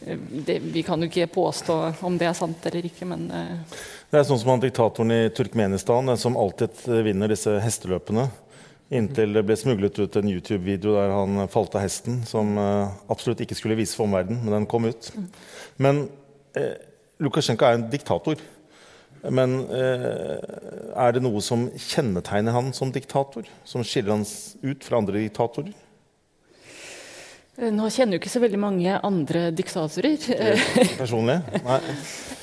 det, 0.00 0.56
vi 0.64 0.82
kan 0.86 1.02
jo 1.02 1.06
ikke 1.10 1.28
påstå 1.34 1.76
om 2.08 2.16
det 2.18 2.26
er 2.30 2.34
sant 2.38 2.66
eller 2.66 2.88
ikke, 2.88 3.06
men 3.06 3.28
uh. 3.30 3.76
Det 4.06 4.20
er 4.20 4.26
sånn 4.28 4.38
som 4.38 4.52
han 4.52 4.60
diktatoren 4.62 5.10
i 5.10 5.22
Turkmenistan, 5.34 6.12
som 6.14 6.36
alltid 6.38 6.84
vinner 7.02 7.32
disse 7.32 7.56
hesteløpene. 7.58 8.28
Inntil 8.94 9.32
det 9.34 9.42
ble 9.42 9.56
smuglet 9.58 9.98
ut 9.98 10.18
en 10.20 10.28
YouTube-video 10.30 10.92
der 10.94 11.10
han 11.10 11.40
falt 11.50 11.74
av 11.74 11.82
hesten, 11.82 12.20
som 12.22 12.52
absolutt 13.10 13.42
ikke 13.42 13.56
skulle 13.58 13.78
vise 13.80 13.98
for 13.98 14.06
omverdenen, 14.06 14.44
men 14.44 14.60
den 14.60 14.68
kom 14.70 14.86
ut. 14.86 15.10
Men 15.82 16.04
eh, 16.54 16.76
Lukasjenko 17.18 17.66
er 17.66 17.80
en 17.80 17.88
diktator. 17.90 18.38
Men 19.26 19.58
eh, 19.74 20.38
er 20.94 21.16
det 21.16 21.24
noe 21.26 21.42
som 21.42 21.66
kjennetegner 21.74 22.54
han 22.54 22.70
som 22.78 22.94
diktator? 22.94 23.50
Som 23.66 23.82
skiller 23.82 24.14
han 24.14 24.22
ut 24.62 24.86
fra 24.86 25.02
andre 25.02 25.24
diktatorer? 25.24 25.74
Eh, 27.56 27.72
nå 27.72 27.88
kjenner 27.92 28.16
jo 28.16 28.22
ikke 28.22 28.32
så 28.32 28.42
veldig 28.42 28.60
mange 28.60 28.98
andre 29.06 29.48
diktatorer. 29.56 30.28
Personlig? 30.98 31.40
Nei. 31.66 31.82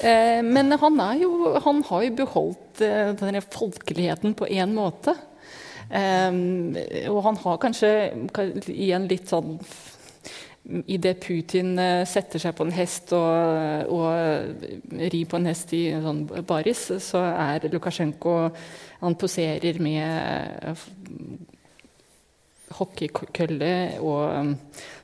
Eh, 0.03 0.41
men 0.43 0.67
han, 0.75 0.97
jo, 1.15 1.53
han, 1.63 1.77
har 1.87 2.01
jo 2.03 2.15
beholdt 2.17 2.81
denne 2.81 3.39
folkeligheten 3.39 4.33
på 4.35 4.49
én 4.51 4.73
måte. 4.75 5.13
Og 5.87 7.19
han 7.23 7.39
har 7.39 7.61
kanskje 7.63 7.91
i 8.73 8.89
en 8.91 9.07
litt 9.07 9.31
sånn 9.31 9.53
Idet 10.63 11.19
Putin 11.19 11.73
eh, 11.79 12.05
setter 12.07 12.39
seg 12.39 12.55
på 12.55 12.63
en 12.63 12.71
hest 12.71 13.11
og, 13.15 13.89
og 13.91 14.93
rir 14.95 15.25
på 15.27 15.39
en 15.39 15.49
hest 15.49 15.73
i 15.75 15.81
sånn 16.03 16.21
baris, 16.47 16.85
så 17.03 17.19
er 17.27 17.67
Lukasjenko 17.71 18.37
Han 19.01 19.17
poserer 19.19 19.79
med 19.83 20.79
hockeykølle 22.77 23.73
og 24.01 24.21
um, 24.33 24.51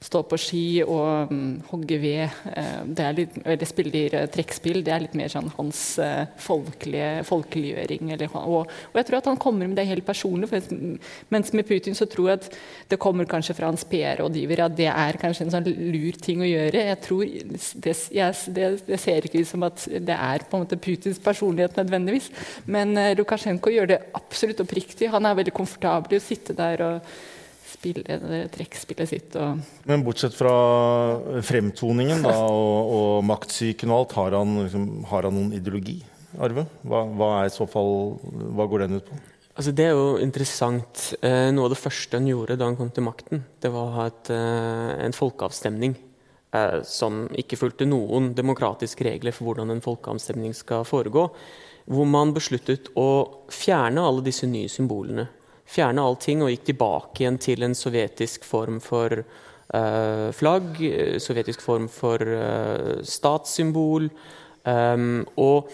stå 0.03 0.21
på 0.29 0.37
ski 0.39 0.63
og 0.85 1.31
um, 1.31 1.57
hogge 1.69 1.99
ved. 2.01 2.35
Uh, 2.47 2.81
det 2.87 3.05
er 3.05 3.17
litt, 3.17 3.37
eller 3.43 3.69
spiller 3.69 4.15
uh, 4.15 4.25
trekkspill. 4.31 4.81
Det 4.85 4.93
er 4.93 5.03
litt 5.03 5.17
mer 5.19 5.31
sånn 5.31 5.49
hans 5.57 5.81
uh, 6.01 6.23
folkelige, 6.39 7.25
folkeliggjøring. 7.27 8.13
Eller, 8.15 8.31
og, 8.39 8.69
og, 8.69 8.99
jeg 8.99 9.09
tror 9.09 9.19
at 9.19 9.29
han 9.31 9.41
kommer 9.41 9.69
med 9.69 9.79
det 9.79 9.87
helt 9.89 10.07
personlig. 10.07 10.49
For, 10.51 10.75
mens 11.33 11.51
med 11.55 11.67
Putin 11.69 11.97
så 11.97 12.07
tror 12.09 12.31
jeg 12.31 12.41
at 12.41 12.59
det 12.93 13.01
kommer 13.01 13.29
kanskje 13.29 13.57
fra 13.57 13.71
hans 13.71 13.85
PR-rådgiver 13.89 14.65
at 14.65 14.77
det 14.79 14.89
er 14.91 15.19
kanskje 15.21 15.47
en 15.47 15.55
sånn 15.57 15.69
lur 15.69 16.19
ting 16.21 16.43
å 16.43 16.49
gjøre. 16.49 16.85
Jeg 16.91 17.01
tror, 17.05 17.25
det, 17.85 17.97
jeg, 18.15 18.39
det, 18.55 18.69
det 18.87 19.01
ser 19.01 19.27
ikke 19.27 19.43
ut 19.43 19.51
som 19.51 19.67
at 19.67 19.83
det 19.89 20.15
er 20.15 20.47
på 20.47 20.57
en 20.57 20.65
måte 20.65 20.79
Putins 20.79 21.19
personlighet 21.23 21.77
nødvendigvis. 21.79 22.31
Men 22.71 22.95
Lukasjenko 23.19 23.73
gjør 23.73 23.91
det 23.93 24.01
absolutt 24.17 24.63
oppriktig. 24.63 25.11
Han 25.11 25.27
er 25.27 25.37
veldig 25.41 25.55
komfortabel 25.55 26.15
i 26.15 26.21
å 26.21 26.23
sitte 26.23 26.55
der 26.57 26.85
og 26.85 27.11
spille 27.69 28.47
trekkspillet 28.53 29.09
sitt. 29.09 29.35
Men 29.89 30.03
bortsett 30.05 30.35
fra 30.37 30.53
fremtoningen 31.45 32.23
da, 32.25 32.35
og, 32.49 32.93
og 32.95 33.27
maktsyken 33.29 33.93
og 33.93 34.03
alt, 34.03 34.15
har 34.19 34.37
han, 34.41 34.55
liksom, 34.65 34.87
har 35.11 35.29
han, 35.29 35.37
noen 35.37 35.53
ideologi? 35.57 35.99
Arve? 36.37 36.67
Hva, 36.85 37.03
hva, 37.17 37.29
er 37.39 37.49
i 37.49 37.53
så 37.53 37.65
fall, 37.69 38.19
hva 38.53 38.67
går 38.69 38.85
den 38.85 38.99
ut 38.99 39.07
på? 39.07 39.17
Altså, 39.59 39.73
det 39.75 39.87
er 39.89 39.95
jo 39.97 40.19
interessant. 40.23 41.09
Eh, 41.25 41.49
noe 41.51 41.67
av 41.67 41.73
det 41.73 41.81
første 41.81 42.19
han 42.19 42.29
gjorde 42.29 42.55
da 42.59 42.69
han 42.69 42.77
kom 42.79 42.91
til 42.95 43.03
makten, 43.03 43.41
det 43.59 43.71
var 43.73 43.89
å 43.89 43.95
ha 43.97 44.05
et, 44.07 44.29
eh, 44.31 44.91
en 45.03 45.15
folkeavstemning 45.15 45.97
eh, 46.55 46.77
som 46.87 47.25
ikke 47.35 47.59
fulgte 47.59 47.89
noen 47.89 48.31
demokratiske 48.37 49.03
regler 49.09 49.35
for 49.35 49.49
hvordan 49.49 49.73
en 49.73 49.83
folkeavstemning 49.83 50.55
skal 50.55 50.85
foregå. 50.87 51.25
Hvor 51.89 52.05
man 52.07 52.31
besluttet 52.35 52.91
å 52.99 53.09
fjerne 53.51 54.05
alle 54.05 54.23
disse 54.23 54.47
nye 54.47 54.69
symbolene 54.71 55.27
fjerne 55.69 56.03
allting 56.03 56.43
og 56.43 56.51
gikk 56.53 56.67
tilbake 56.71 57.23
igjen 57.23 57.39
til 57.41 57.65
en 57.65 57.77
sovjetisk 57.77 58.45
form 58.47 58.79
for 58.83 59.21
uh, 59.21 60.29
flagg, 60.35 60.81
sovjetisk 61.21 61.63
form 61.65 61.87
for 61.93 62.23
uh, 62.23 62.99
statssymbol. 63.05 64.09
Um, 64.65 65.21
og, 65.39 65.69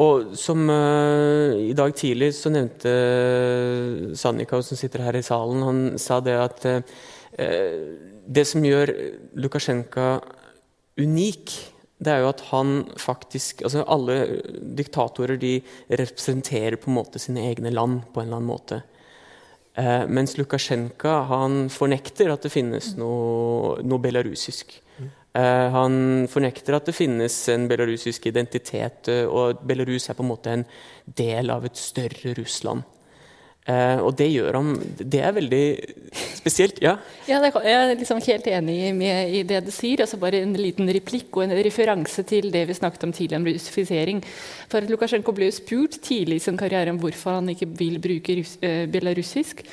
og, 0.00 0.32
som 0.40 0.64
uh, 0.72 1.52
i 1.60 1.76
dag 1.76 1.94
tidlig 1.96 2.32
så 2.38 2.52
nevnte 2.54 2.94
Sannikov, 4.18 4.64
som 4.66 4.80
sitter 4.80 5.04
her 5.06 5.20
i 5.20 5.24
salen, 5.26 5.64
han 5.66 5.82
sa 6.00 6.20
det 6.24 6.38
at 6.40 6.68
det 7.38 8.42
som 8.48 8.64
gjør 8.64 8.90
Lukasjenko 9.38 10.06
unik, 10.98 11.52
det 11.98 12.12
er 12.12 12.22
jo 12.22 12.30
at 12.30 12.44
han 12.52 12.84
faktisk 13.00 13.64
altså 13.66 13.82
Alle 13.90 14.18
diktatorer 14.78 15.38
de 15.40 15.56
representerer 15.90 16.78
på 16.78 16.92
en 16.92 16.98
måte 17.00 17.18
sine 17.18 17.42
egne 17.48 17.72
land 17.74 18.04
på 18.12 18.22
en 18.22 18.28
eller 18.28 18.38
annen 18.38 18.52
måte. 18.52 18.82
Eh, 19.78 20.04
mens 20.06 20.36
Lukasjenko 20.38 21.16
han 21.30 21.64
fornekter 21.70 22.30
at 22.30 22.46
det 22.46 22.54
finnes 22.54 22.92
noe, 22.98 23.78
noe 23.82 24.02
belarusisk. 24.02 24.78
Eh, 25.38 25.66
han 25.74 26.26
fornekter 26.30 26.74
at 26.74 26.88
det 26.88 26.96
finnes 26.96 27.34
en 27.52 27.66
belarusisk 27.70 28.26
identitet, 28.30 29.10
eh, 29.12 29.26
og 29.26 29.60
Belarus 29.66 30.08
er 30.08 30.16
på 30.18 30.24
en 30.24 30.32
måte 30.32 30.54
en 30.54 30.64
del 31.04 31.52
av 31.52 31.66
et 31.68 31.78
større 31.78 32.34
Russland. 32.38 32.86
Uh, 33.68 34.00
og 34.00 34.14
det 34.16 34.30
gjør 34.32 34.56
han 34.56 34.68
Det 34.96 35.18
er 35.20 35.34
veldig 35.36 35.64
spesielt. 36.38 36.78
Ja, 36.80 36.94
ja 37.28 37.36
jeg 37.44 37.74
er 37.74 37.90
liksom 38.00 38.22
helt 38.24 38.46
enig 38.48 38.78
med, 38.96 39.28
i 39.28 39.42
det 39.44 39.60
du 39.66 39.70
sier. 39.74 40.00
altså 40.00 40.16
Bare 40.16 40.40
en 40.40 40.56
liten 40.56 40.88
replikk 40.88 41.36
og 41.36 41.44
en 41.44 41.52
referanse 41.52 42.24
til 42.24 42.48
det 42.54 42.64
vi 42.70 42.78
snakket 42.78 43.04
om 43.04 43.12
tidligere 43.12 43.42
om 43.42 43.50
russifisering. 43.50 44.24
For 44.72 44.88
Lukasjenko 44.88 45.36
ble 45.36 45.50
spurt 45.52 46.00
tidlig 46.00 46.40
i 46.40 46.46
sin 46.46 46.56
karriere 46.56 46.94
om 46.94 47.02
hvorfor 47.02 47.36
han 47.42 47.52
ikke 47.52 47.68
vil 47.76 48.00
bruke 48.00 48.40
rus, 48.40 48.56
uh, 48.64 48.86
belarusisk. 48.88 49.66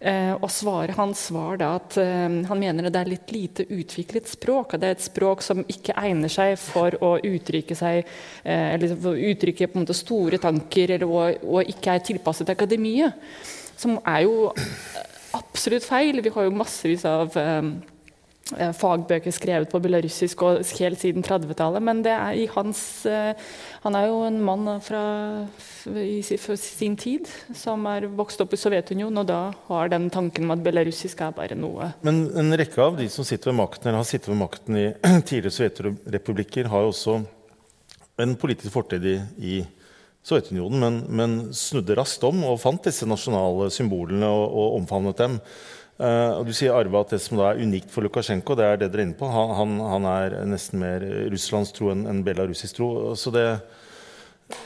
Eh, 0.00 0.32
og 0.32 0.48
svaret 0.48 0.96
hans 0.96 1.26
var 1.34 1.58
da 1.60 1.74
at 1.76 1.98
eh, 2.00 2.36
han 2.48 2.60
mener 2.60 2.88
det 2.88 3.02
er 3.02 3.10
litt 3.10 3.32
lite 3.34 3.66
utviklet 3.68 4.30
språk. 4.32 4.74
At 4.74 4.80
det 4.80 4.88
er 4.88 4.96
et 4.96 5.04
språk 5.04 5.44
som 5.44 5.60
ikke 5.68 5.96
egner 6.00 6.32
seg 6.32 6.54
for 6.60 6.96
å 7.04 7.18
uttrykke 7.18 7.76
seg 7.76 8.00
eh, 8.42 8.80
uttrykke 8.80 9.68
måte 9.74 9.96
store 9.96 10.40
tanker, 10.40 10.96
eller, 10.96 11.04
og, 11.06 11.44
og 11.44 11.74
ikke 11.74 11.98
er 11.98 12.06
tilpasset 12.08 12.52
akademiet. 12.54 13.20
Som 13.80 13.98
er 14.08 14.24
jo 14.24 14.50
absolutt 15.36 15.84
feil. 15.84 16.24
Vi 16.24 16.32
har 16.32 16.48
jo 16.48 16.56
massevis 16.56 17.04
av 17.08 17.36
Eh, 17.36 17.62
fagbøker 18.76 19.34
skrevet 19.34 19.70
på 19.70 19.80
belarusisk 19.82 20.42
og 20.46 20.60
helt 20.78 21.00
siden 21.00 21.24
30-tallet. 21.26 21.82
Men 21.84 22.02
det 22.04 22.12
er 22.14 22.38
i 22.38 22.46
hans 22.54 23.06
eh, 23.08 23.32
Han 23.84 23.96
er 23.96 24.08
jo 24.08 24.20
en 24.26 24.40
mann 24.44 24.68
fra 24.84 25.02
i 25.96 26.20
sin 26.20 26.96
tid 27.00 27.28
som 27.56 27.86
er 27.88 28.08
vokst 28.12 28.40
opp 28.44 28.52
i 28.52 28.60
Sovjetunionen, 28.60 29.22
og 29.22 29.28
da 29.30 29.40
har 29.70 29.88
den 29.92 30.10
tanken 30.12 30.44
om 30.44 30.54
at 30.56 30.64
belarusisk 30.64 31.22
er 31.24 31.32
bare 31.36 31.56
noe 31.56 31.92
Men 32.04 32.26
en 32.36 32.52
rekke 32.60 32.82
av 32.84 32.98
de 33.00 33.08
som 33.08 33.24
sitter 33.24 33.52
ved 33.52 33.60
makten, 33.62 33.88
eller 33.88 34.02
har 34.02 34.08
sittet 34.08 34.32
ved 34.32 34.40
makten 34.42 34.76
i 34.76 34.86
tidligere 35.28 35.56
sovjetrepublikker, 35.56 36.68
har 36.68 36.84
jo 36.84 36.92
også 36.92 37.20
en 38.20 38.36
politisk 38.36 38.74
fortid 38.74 39.06
i, 39.08 39.16
i 39.40 39.54
Sovjetunionen, 40.20 40.80
men, 40.82 40.96
men, 41.08 41.36
snudde 41.56 41.96
raskt 41.96 42.24
om 42.28 42.42
og 42.44 42.58
fant 42.60 42.84
disse 42.84 43.08
nasjonale 43.08 43.70
symbolene 43.72 44.28
og, 44.28 44.42
og 44.52 44.74
omfavnet 44.82 45.16
dem. 45.22 45.38
Uh, 46.00 46.38
og 46.38 46.46
du 46.48 46.54
sier 46.56 46.72
Arve 46.72 46.96
at 47.02 47.10
det 47.12 47.18
som 47.20 47.36
da 47.36 47.50
er 47.50 47.58
unikt 47.60 47.90
for 47.92 48.00
Lukasjenko, 48.06 48.54
det 48.56 48.64
er 48.64 48.78
det 48.80 48.86
dere 48.88 49.02
er 49.02 49.06
inne 49.10 49.18
på. 49.18 49.28
Han, 49.28 49.50
han, 49.58 49.74
han 49.84 50.06
er 50.08 50.36
nesten 50.48 50.80
mer 50.80 51.04
russlandstro 51.28 51.90
enn 51.92 52.06
en 52.08 52.22
belarusisk 52.24 52.78
tro. 52.78 52.88
Så 53.20 53.32
det, 53.34 53.44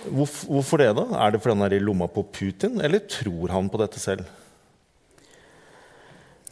hvorfor, 0.07 0.53
hvorfor, 0.53 0.83
det, 0.85 0.92
da? 0.94 1.09
Er 1.25 1.35
det 1.35 1.40
fordi 1.42 1.57
han 1.57 1.66
er 1.66 1.75
i 1.75 1.83
lomma 1.83 2.07
på 2.07 2.23
Putin, 2.38 2.79
eller 2.79 3.03
tror 3.11 3.51
han 3.51 3.70
på 3.73 3.83
dette 3.83 4.03
selv? 4.03 4.31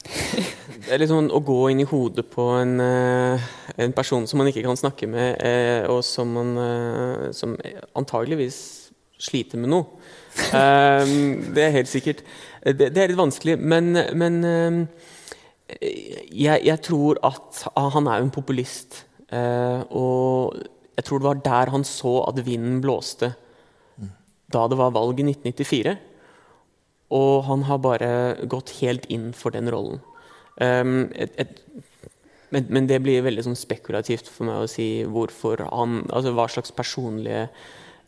Det 0.82 0.90
er 0.90 0.98
litt 0.98 1.12
sånn 1.12 1.30
å 1.30 1.38
gå 1.46 1.60
inn 1.70 1.84
i 1.84 1.86
hodet 1.86 2.24
på 2.32 2.42
en, 2.58 2.72
uh, 2.82 3.50
en 3.78 3.92
person 3.94 4.24
som 4.26 4.40
man 4.42 4.48
ikke 4.50 4.64
kan 4.66 4.76
snakke 4.76 5.06
med, 5.06 5.38
uh, 5.38 5.92
og 5.94 6.00
som, 6.02 6.32
man, 6.34 6.56
som 7.38 7.54
antageligvis 7.94 8.58
sliter 9.22 9.62
med 9.62 9.70
noe. 9.70 9.86
det 11.54 11.62
er 11.62 11.76
helt 11.76 11.90
sikkert. 11.92 12.24
Det, 12.62 12.92
det, 12.94 12.98
er 12.98 13.10
litt 13.10 13.18
vanskelig, 13.18 13.56
men, 13.58 13.96
men 14.14 14.36
ehm, 14.46 14.82
jeg, 15.72 16.60
jeg, 16.62 16.78
tror 16.84 17.18
at 17.26 17.64
Han 17.74 18.06
er 18.06 18.20
jo 18.20 18.28
en 18.28 18.34
populist. 18.34 19.02
Eh, 19.32 19.80
og 19.90 20.60
jeg 20.96 21.06
tror 21.08 21.22
det 21.22 21.28
var 21.30 21.42
der 21.46 21.72
han 21.72 21.86
så 21.88 22.20
at 22.28 22.42
vinden 22.46 22.82
blåste 22.84 23.32
da 24.52 24.66
det 24.68 24.76
var 24.76 24.94
valg 24.94 25.20
i 25.20 25.26
1994. 25.26 25.94
Og 27.16 27.44
han 27.48 27.64
har 27.68 27.80
bare 27.84 28.10
gått 28.48 28.74
helt 28.80 29.08
inn 29.12 29.30
for 29.36 29.54
den 29.54 29.70
rollen. 29.72 30.00
Um, 30.60 31.08
et, 31.16 31.32
et, 31.40 31.60
men, 32.52 32.66
men, 32.68 32.88
det 32.88 33.00
blir 33.04 33.24
veldig 33.24 33.46
sånn 33.46 33.58
spekulativt 33.58 34.28
for 34.28 34.48
meg 34.48 34.60
å 34.60 34.68
si 34.68 34.86
hvorfor 35.08 35.62
han 35.64 36.02
Altså 36.12 36.34
hva 36.36 36.44
slags 36.52 36.74
personlige 36.76 37.46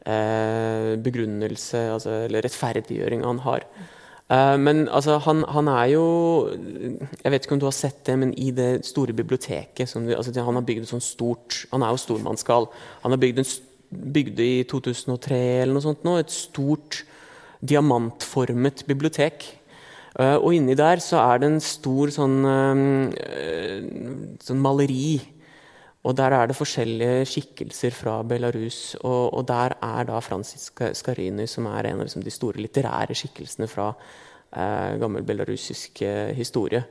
eh, 0.04 0.90
begrunnelse 1.00 1.80
altså, 1.94 2.18
eller 2.26 2.44
rettferdiggjøring 2.44 3.24
han 3.24 3.40
har. 3.46 3.64
Uh, 4.32 4.56
men 4.56 4.86
altså, 4.88 5.18
han, 5.20 5.42
han, 5.52 5.66
er 5.68 5.90
jo 5.92 6.04
Jeg 6.48 7.32
vet 7.32 7.44
ikke 7.44 7.56
om 7.58 7.60
du 7.60 7.66
har 7.66 7.76
sett 7.76 8.06
det, 8.06 8.14
men 8.16 8.30
i 8.40 8.54
det 8.56 8.86
store 8.88 9.12
biblioteket 9.12 9.88
som, 9.88 10.06
altså, 10.08 10.32
Han 10.40 10.56
har 10.56 10.64
bygd 10.64 10.86
sånn 10.88 11.04
stort 11.04 11.58
Han 11.74 11.84
er 11.84 11.92
jo 11.92 12.00
stormannsgal. 12.00 12.70
Han 13.02 13.12
har 13.12 13.20
bygd, 13.20 14.40
i 14.40 14.64
2003 14.70 15.36
eller 15.60 15.76
noe 15.76 15.84
sånt 15.84 16.06
nå, 16.08 16.16
et 16.18 16.32
stort 16.32 17.02
diamantformet 17.60 18.86
bibliotek. 18.88 19.44
Uh, 20.16 20.38
og 20.38 20.54
inni 20.56 20.76
der 20.78 21.02
så 21.04 21.20
er 21.20 21.42
det 21.42 21.50
en 21.52 21.62
stor 21.62 22.10
sånn, 22.14 22.40
uh, 22.48 24.34
sånn 24.40 24.64
maleri. 24.64 25.20
Og 26.04 26.12
der 26.18 26.36
er 26.36 26.50
det 26.50 26.56
forskjellige 26.58 27.24
skikkelser 27.30 27.94
fra 27.96 28.18
Belarus. 28.28 28.94
Og, 29.00 29.32
og 29.38 29.46
der 29.48 29.76
er 29.80 30.04
da 30.10 30.20
Francis 30.20 30.68
Skarini, 31.00 31.46
som 31.48 31.66
er 31.70 31.88
en 31.88 32.02
av 32.02 32.08
liksom, 32.08 32.24
de 32.24 32.34
store 32.34 32.60
litterære 32.60 33.16
skikkelsene 33.16 33.68
fra 33.70 33.88
eh, 34.52 34.98
gammel 35.00 35.24
belarusisk 35.24 36.04
historie. 36.36 36.84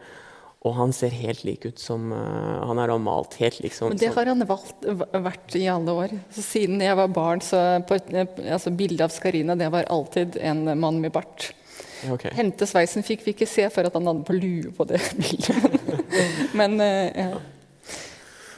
Og 0.64 0.76
han 0.78 0.94
ser 0.96 1.12
helt 1.12 1.44
lik 1.44 1.66
ut 1.68 1.82
som 1.82 2.12
uh, 2.16 2.64
Han 2.70 2.80
er 2.80 2.94
malt 3.04 3.36
helt 3.42 3.60
lik 3.64 3.76
som 3.76 3.92
Men 3.92 4.00
det 4.00 4.14
har 4.16 4.30
han 4.32 4.46
valgt, 4.48 4.86
vært 5.12 5.58
i 5.60 5.66
alle 5.72 5.96
år. 6.06 6.14
Så 6.32 6.46
siden 6.46 6.84
jeg 6.84 6.96
var 7.00 7.12
barn, 7.12 7.44
så 7.44 7.82
på, 7.88 8.00
altså 8.48 8.72
Bildet 8.72 9.04
av 9.10 9.12
Skarina 9.12 9.58
det 9.60 9.68
var 9.74 9.90
alltid 9.92 10.40
en 10.40 10.66
mann 10.80 11.02
med 11.04 11.12
bart. 11.16 11.52
Okay. 12.14 12.32
Hentesveisen 12.36 13.04
fikk 13.04 13.26
vi 13.26 13.34
ikke 13.36 13.48
se 13.48 13.68
før 13.72 13.88
at 13.88 13.98
han 14.00 14.08
hadde 14.08 14.26
på 14.28 14.36
lue 14.36 14.72
på 14.76 14.88
det 14.88 15.02
bildet. 15.20 15.92
Men, 16.56 16.80
uh, 16.80 17.12
ja. 17.12 17.44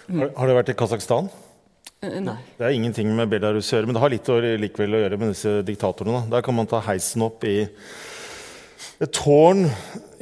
Har, 0.07 0.31
har 0.37 0.49
du 0.49 0.55
vært 0.57 0.71
i 0.73 0.77
Kasakhstan? 0.77 1.29
Uh, 2.03 2.19
nei. 2.23 2.37
Det 2.57 2.67
er 2.67 2.75
ingenting 2.75 3.09
med 3.17 3.31
Belarus 3.31 3.71
å 3.71 3.77
gjøre, 3.77 3.89
men 3.89 3.97
det 3.97 4.03
har 4.03 4.13
litt 4.13 4.29
å, 4.29 4.37
likevel 4.61 4.97
å 4.97 5.01
gjøre 5.05 5.19
med 5.21 5.33
disse 5.33 5.57
diktatorene. 5.65 6.21
Da. 6.25 6.37
Der 6.37 6.45
kan 6.45 6.57
man 6.57 6.69
ta 6.69 6.81
heisen 6.85 7.25
opp 7.25 7.45
i 7.47 7.57
et 9.03 9.11
tårn 9.15 9.65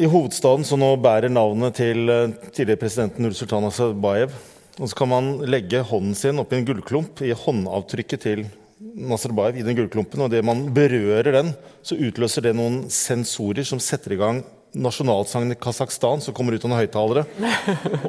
i 0.01 0.09
hovedstaden 0.09 0.65
som 0.65 0.81
nå 0.81 0.95
bærer 1.01 1.29
navnet 1.29 1.77
til 1.77 2.09
eh, 2.09 2.31
tidligere 2.49 2.81
presidenten 2.81 3.27
Nursultan 3.27 3.65
Nazarbayev. 3.67 4.33
Og 4.81 4.89
så 4.89 4.97
kan 4.97 5.11
man 5.11 5.27
legge 5.45 5.83
hånden 5.85 6.15
sin 6.17 6.41
oppi 6.41 6.57
en 6.57 6.65
gullklump 6.65 7.21
i 7.21 7.35
håndavtrykket 7.37 8.23
til 8.23 8.47
Nazarbayev 8.81 9.59
i 9.59 9.65
den 9.67 9.77
gullklumpen. 9.77 10.25
Og 10.25 10.33
det 10.33 10.41
man 10.45 10.65
berører 10.73 11.35
den, 11.35 11.53
så 11.85 11.99
utløser 11.99 12.47
det 12.47 12.55
noen 12.57 12.83
sensorer 12.93 13.67
som 13.67 13.81
setter 13.83 14.15
i 14.15 14.21
gang 14.21 14.41
nasjonalsangen 14.73 15.53
i 15.53 15.59
Kasakhstan, 15.59 16.21
som 16.21 16.33
kommer 16.35 16.55
ut 16.55 16.63
av 16.65 16.71
noen 16.71 16.81
høyttalere, 16.81 17.25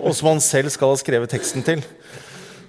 og 0.05 0.13
som 0.17 0.33
han 0.33 0.45
selv 0.45 0.73
skal 0.75 0.95
ha 0.95 1.01
skrevet 1.01 1.35
teksten 1.35 1.65
til. 1.67 1.85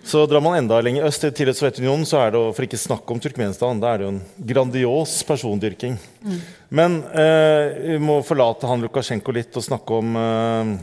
Så 0.05 0.21
drar 0.29 0.43
man 0.45 0.53
enda 0.59 0.77
lenger 0.85 1.07
øst, 1.07 1.23
til 1.33 1.49
Sovjetunionen, 1.49 2.05
så 2.05 2.19
er 2.21 2.35
det, 2.35 2.41
for 2.53 2.67
ikke 2.67 2.77
snakke 2.77 3.15
om 3.15 3.21
Turkmenistan, 3.21 3.79
da 3.81 3.93
er 3.93 4.01
det 4.01 4.05
jo 4.05 4.11
en 4.13 4.19
grandios 4.51 5.15
persondyrking. 5.25 5.95
Mm. 6.21 6.35
Men 6.77 6.99
eh, 7.09 7.79
vi 7.95 7.97
må 8.03 8.19
forlate 8.27 8.69
han 8.69 8.85
Lukasjenko 8.85 9.33
litt 9.33 9.57
og 9.57 9.65
snakke 9.65 9.97
om 9.97 10.19
eh, 10.21 10.75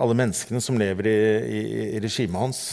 alle 0.00 0.16
menneskene 0.16 0.64
som 0.64 0.80
lever 0.80 1.10
i, 1.10 1.20
i, 1.44 1.62
i 1.98 2.00
regimet 2.00 2.40
hans. 2.40 2.64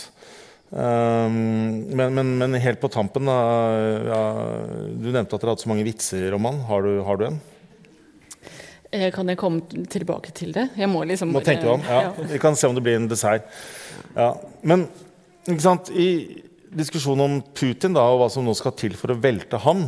Um, 0.72 1.82
men, 1.92 2.14
men, 2.16 2.30
men, 2.40 2.54
helt 2.64 2.80
på 2.80 2.88
tampen 2.88 3.28
da, 3.28 3.34
ja, 4.08 4.20
Du 4.96 5.10
nevnte 5.10 5.36
at 5.36 5.42
dere 5.42 5.52
hadde 5.52 5.64
så 5.66 5.68
mange 5.68 5.84
vitser 5.84 6.32
om 6.38 6.48
han. 6.48 6.62
Har 6.70 6.88
du, 6.88 6.94
har 7.04 7.20
du 7.20 7.26
en? 7.28 7.42
Kan 8.92 9.32
jeg 9.32 9.40
komme 9.40 9.86
tilbake 9.88 10.34
til 10.36 10.52
det? 10.56 10.68
Jeg 10.76 10.90
må 10.92 11.06
liksom 11.08 11.32
Må 11.32 11.40
tenke 11.46 11.64
deg 11.64 11.78
om, 11.78 11.86
ja. 11.88 12.12
Vi 12.28 12.40
kan 12.44 12.58
se 12.60 12.68
om 12.68 12.76
det 12.76 12.84
blir 12.84 13.00
en 13.00 13.08
dessert. 13.08 13.48
Ja. 14.18 14.34
Men 14.68 14.90
i 15.96 16.10
diskusjonen 16.72 17.24
om 17.24 17.38
Putin 17.56 17.96
da, 17.96 18.04
og 18.12 18.20
hva 18.22 18.28
som 18.32 18.44
nå 18.46 18.56
skal 18.58 18.76
til 18.80 18.98
for 19.00 19.14
å 19.14 19.20
velte 19.20 19.60
ham, 19.64 19.86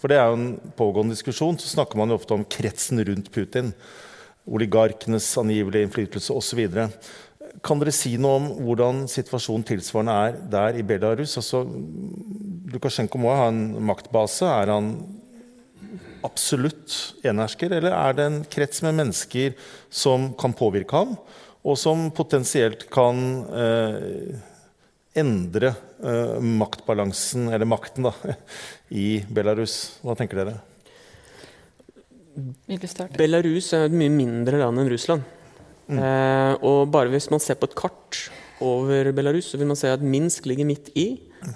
for 0.00 0.12
det 0.12 0.18
er 0.20 0.30
jo 0.30 0.38
en 0.38 0.72
pågående 0.76 1.16
diskusjon, 1.16 1.56
så 1.60 1.68
snakker 1.72 2.00
man 2.00 2.12
jo 2.12 2.18
ofte 2.18 2.36
om 2.36 2.44
kretsen 2.48 3.00
rundt 3.04 3.30
Putin. 3.32 3.72
Oligarkenes 4.46 5.28
angivelige 5.40 5.88
innflytelse 5.88 6.32
osv. 6.36 6.60
Kan 7.64 7.80
dere 7.80 7.94
si 7.94 8.14
noe 8.20 8.40
om 8.40 8.48
hvordan 8.66 9.04
situasjonen 9.10 9.64
tilsvarende 9.66 10.16
er 10.26 10.40
der 10.52 10.80
i 10.80 10.84
Belarus? 10.86 11.36
Altså, 11.40 11.64
Lukasjenko 12.72 13.20
må 13.20 13.32
ha 13.36 13.48
en 13.50 13.62
maktbase. 13.88 14.48
Er 14.48 14.74
han 14.74 14.92
absolutt 16.26 16.96
enehersker, 17.26 17.72
eller 17.78 17.94
er 17.94 18.16
det 18.18 18.26
en 18.26 18.38
krets 18.50 18.82
med 18.84 18.98
mennesker 18.98 19.56
som 19.88 20.32
kan 20.38 20.54
påvirke 20.56 20.98
ham, 20.98 21.16
og 21.66 21.78
som 21.80 22.08
potensielt 22.14 22.86
kan 22.94 23.22
eh, 23.50 24.36
endre 25.18 25.72
eh, 26.04 26.38
maktbalansen, 26.40 27.48
eller 27.50 27.68
makten, 27.68 28.10
da, 28.10 28.36
i 29.04 29.22
Belarus. 29.28 29.96
Hva 30.04 30.16
tenker 30.18 30.42
dere? 30.42 30.58
Belarus 33.16 33.72
er 33.72 33.86
et 33.86 33.96
mye 33.96 34.12
mindre 34.12 34.60
land 34.60 34.82
enn 34.82 34.92
Russland. 34.92 35.24
Mm. 35.86 36.00
Eh, 36.02 36.52
og 36.66 36.90
bare 36.92 37.10
hvis 37.12 37.30
man 37.32 37.42
ser 37.42 37.58
på 37.58 37.70
et 37.70 37.78
kart 37.78 38.26
over 38.64 39.12
Belarus, 39.16 39.50
så 39.50 39.60
vil 39.60 39.70
man 39.70 39.78
se 39.78 39.90
at 39.92 40.04
Minsk 40.04 40.48
ligger 40.48 40.68
midt 40.68 40.90
i. 40.98 41.08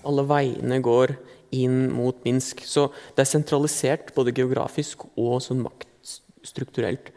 Alle 0.06 0.24
veiene 0.28 0.80
går 0.84 1.14
inn 1.56 1.88
mot 1.92 2.16
Minsk. 2.26 2.64
Så 2.66 2.88
det 3.16 3.24
er 3.24 3.30
sentralisert 3.30 4.14
både 4.16 4.34
geografisk 4.36 5.06
og 5.16 5.40
sånn 5.44 5.62
maktstrukturelt. 5.64 7.12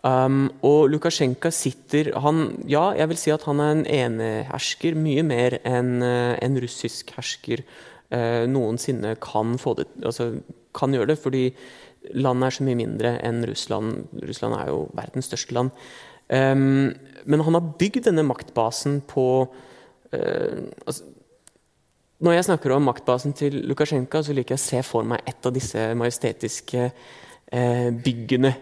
Um, 0.00 0.46
og 0.64 0.88
Lukasjenko 0.88 1.50
sitter 1.52 2.14
han, 2.24 2.62
Ja, 2.70 2.94
jeg 2.96 3.10
vil 3.10 3.18
si 3.20 3.32
at 3.34 3.44
han 3.44 3.60
er 3.60 3.74
en 3.74 3.82
enehersker 3.84 4.96
mye 4.96 5.24
mer 5.26 5.58
enn 5.68 5.98
uh, 6.00 6.38
en 6.40 6.56
russisk 6.62 7.12
hersker 7.18 7.60
uh, 8.14 8.48
noensinne 8.48 9.12
kan, 9.20 9.58
det, 9.76 9.86
altså, 10.00 10.32
kan 10.76 10.96
gjøre 10.96 11.12
det. 11.12 11.18
Fordi 11.20 11.44
landet 12.16 12.48
er 12.48 12.56
så 12.56 12.64
mye 12.64 12.80
mindre 12.80 13.14
enn 13.26 13.44
Russland. 13.50 14.08
Russland 14.24 14.56
er 14.56 14.72
jo 14.72 14.86
verdens 14.96 15.28
største 15.28 15.58
land. 15.58 15.74
Um, 16.32 16.94
men 17.28 17.44
han 17.44 17.58
har 17.58 17.72
bygd 17.76 18.06
denne 18.08 18.24
maktbasen 18.24 19.02
på 19.10 19.26
uh, 19.44 20.60
altså, 20.86 21.04
Når 22.20 22.36
jeg 22.36 22.46
snakker 22.50 22.74
om 22.76 22.84
maktbasen 22.84 23.32
til 23.36 23.62
Lukasjenko, 23.68 24.20
så 24.22 24.34
liker 24.36 24.56
jeg 24.56 24.60
å 24.60 24.68
se 24.68 24.82
for 24.84 25.06
meg 25.08 25.24
et 25.28 25.46
av 25.46 25.54
disse 25.56 25.86
majestetiske 25.96 26.90
byggene 28.04 28.52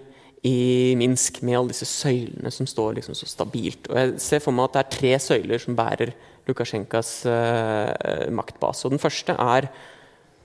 i 0.46 0.94
Minsk 0.98 1.40
med 1.42 1.58
alle 1.58 1.72
disse 1.72 1.88
søylene 1.88 2.50
som 2.54 2.68
står 2.68 2.98
liksom 2.98 3.16
så 3.18 3.26
stabilt. 3.28 3.88
Og 3.90 3.96
Jeg 3.98 4.20
ser 4.22 4.42
for 4.44 4.54
meg 4.54 4.68
at 4.68 4.76
det 4.76 4.82
er 4.82 4.92
tre 4.96 5.14
søyler 5.22 5.62
som 5.62 5.76
bærer 5.78 6.14
Lukasjenkas 6.48 7.10
eh, 7.28 8.28
maktbase. 8.32 8.86
Og 8.86 8.94
Den 8.94 9.02
første 9.02 9.34
er 9.34 9.68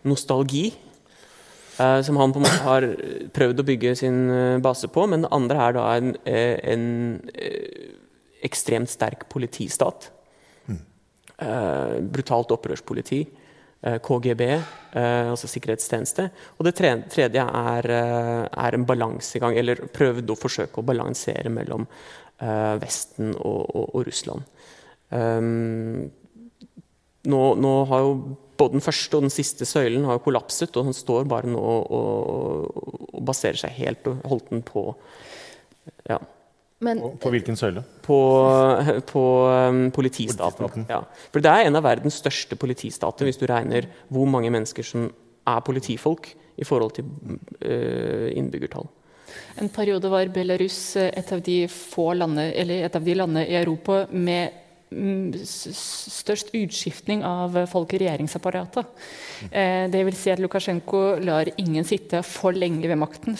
nostalgi, 0.03 0.73
eh, 1.79 2.01
som 2.03 2.17
han 2.19 2.33
på 2.33 2.41
en 2.41 2.47
måte 2.47 2.65
har 2.65 2.89
prøvd 3.35 3.61
å 3.61 3.67
bygge 3.69 3.95
sin 4.01 4.19
uh, 4.29 4.61
base 4.63 4.89
på. 4.91 5.05
Men 5.07 5.23
det 5.23 5.31
andre 5.35 5.67
er 5.67 5.77
da 5.77 5.85
en, 5.99 6.15
en 6.25 6.87
ekstremt 8.43 8.91
sterk 8.91 9.29
politistat. 9.31 10.09
Mm. 11.43 12.11
brutalt 12.13 12.51
opprørspoliti. 12.55 13.21
Eh, 13.83 13.97
KGB, 13.99 14.41
eh, 14.91 15.29
altså 15.29 15.47
sikkerhetstjeneste. 15.51 16.29
Og 16.57 16.65
det 16.65 16.75
tredje 16.79 17.43
er, 17.43 17.89
eh, 17.91 18.47
er 18.65 18.75
en 18.75 18.85
balansegang, 18.85 19.57
eller 19.57 19.75
prøvd 19.91 20.31
å 20.31 20.39
forsøke 20.39 20.79
å 20.79 20.85
balansere 20.85 21.49
mellom 21.49 21.87
Vesten 22.43 23.29
og, 23.37 23.69
og, 23.71 23.95
og 23.95 24.05
Russland. 24.05 24.41
Um, 25.11 26.09
nå, 27.23 27.41
nå, 27.55 27.71
har 27.87 28.01
jo 28.03 28.15
både 28.57 28.73
den 28.73 28.83
første 28.83 29.15
og 29.15 29.23
den 29.23 29.31
siste 29.31 29.63
søylen 29.69 30.03
har 30.09 30.19
kollapset, 30.19 30.75
og 30.75 30.89
han 30.89 30.97
står 30.97 31.29
bare 31.29 31.47
nå 31.47 31.61
og, 31.61 32.73
og 33.13 33.23
baserer 33.23 33.61
seg 33.61 33.77
helt 33.77 34.09
og 34.11 34.25
holdt 34.27 34.49
den 34.49 34.65
på 34.65 34.83
ja, 36.09 36.17
men, 36.83 37.01
på 37.21 37.31
hvilken 37.33 37.57
søyle? 37.59 37.83
På, 38.05 38.17
på 39.09 39.23
um, 39.49 39.83
politistaten. 39.95 40.87
Ja. 40.89 41.01
For 41.33 41.43
det 41.43 41.51
er 41.51 41.67
en 41.67 41.79
av 41.79 41.85
verdens 41.85 42.19
største 42.21 42.57
politistater, 42.59 43.27
hvis 43.27 43.39
du 43.41 43.47
regner 43.49 43.87
hvor 44.13 44.29
mange 44.29 44.51
mennesker 44.53 44.87
som 44.87 45.07
er 45.47 45.63
politifolk 45.65 46.33
i 46.59 46.67
forhold 46.67 46.97
til 46.99 47.07
uh, 47.07 48.29
innbyggertall. 48.35 48.89
En 49.61 49.69
periode 49.73 50.09
var 50.11 50.29
Belarus 50.33 50.95
et 50.97 51.31
av 51.33 51.41
de 51.45 51.63
få 51.71 52.11
landene, 52.17 52.51
eller 52.57 52.85
et 52.85 52.95
av 52.97 53.05
de 53.05 53.15
landene 53.17 53.45
i 53.47 53.57
Europa 53.57 54.03
med 54.11 54.62
størst 55.43 56.53
utskiftning 56.55 57.23
av 57.27 57.55
folk 57.71 57.93
i 57.93 57.99
regjeringsapparatet. 58.03 59.03
Eh, 59.49 59.85
det 59.91 60.03
vil 60.07 60.17
si 60.17 60.31
at 60.33 60.41
Lukasjenko 60.43 61.03
lar 61.23 61.51
ingen 61.61 61.85
sitte 61.87 62.21
for 62.27 62.55
lenge 62.55 62.87
ved 62.89 62.99
makten 63.01 63.37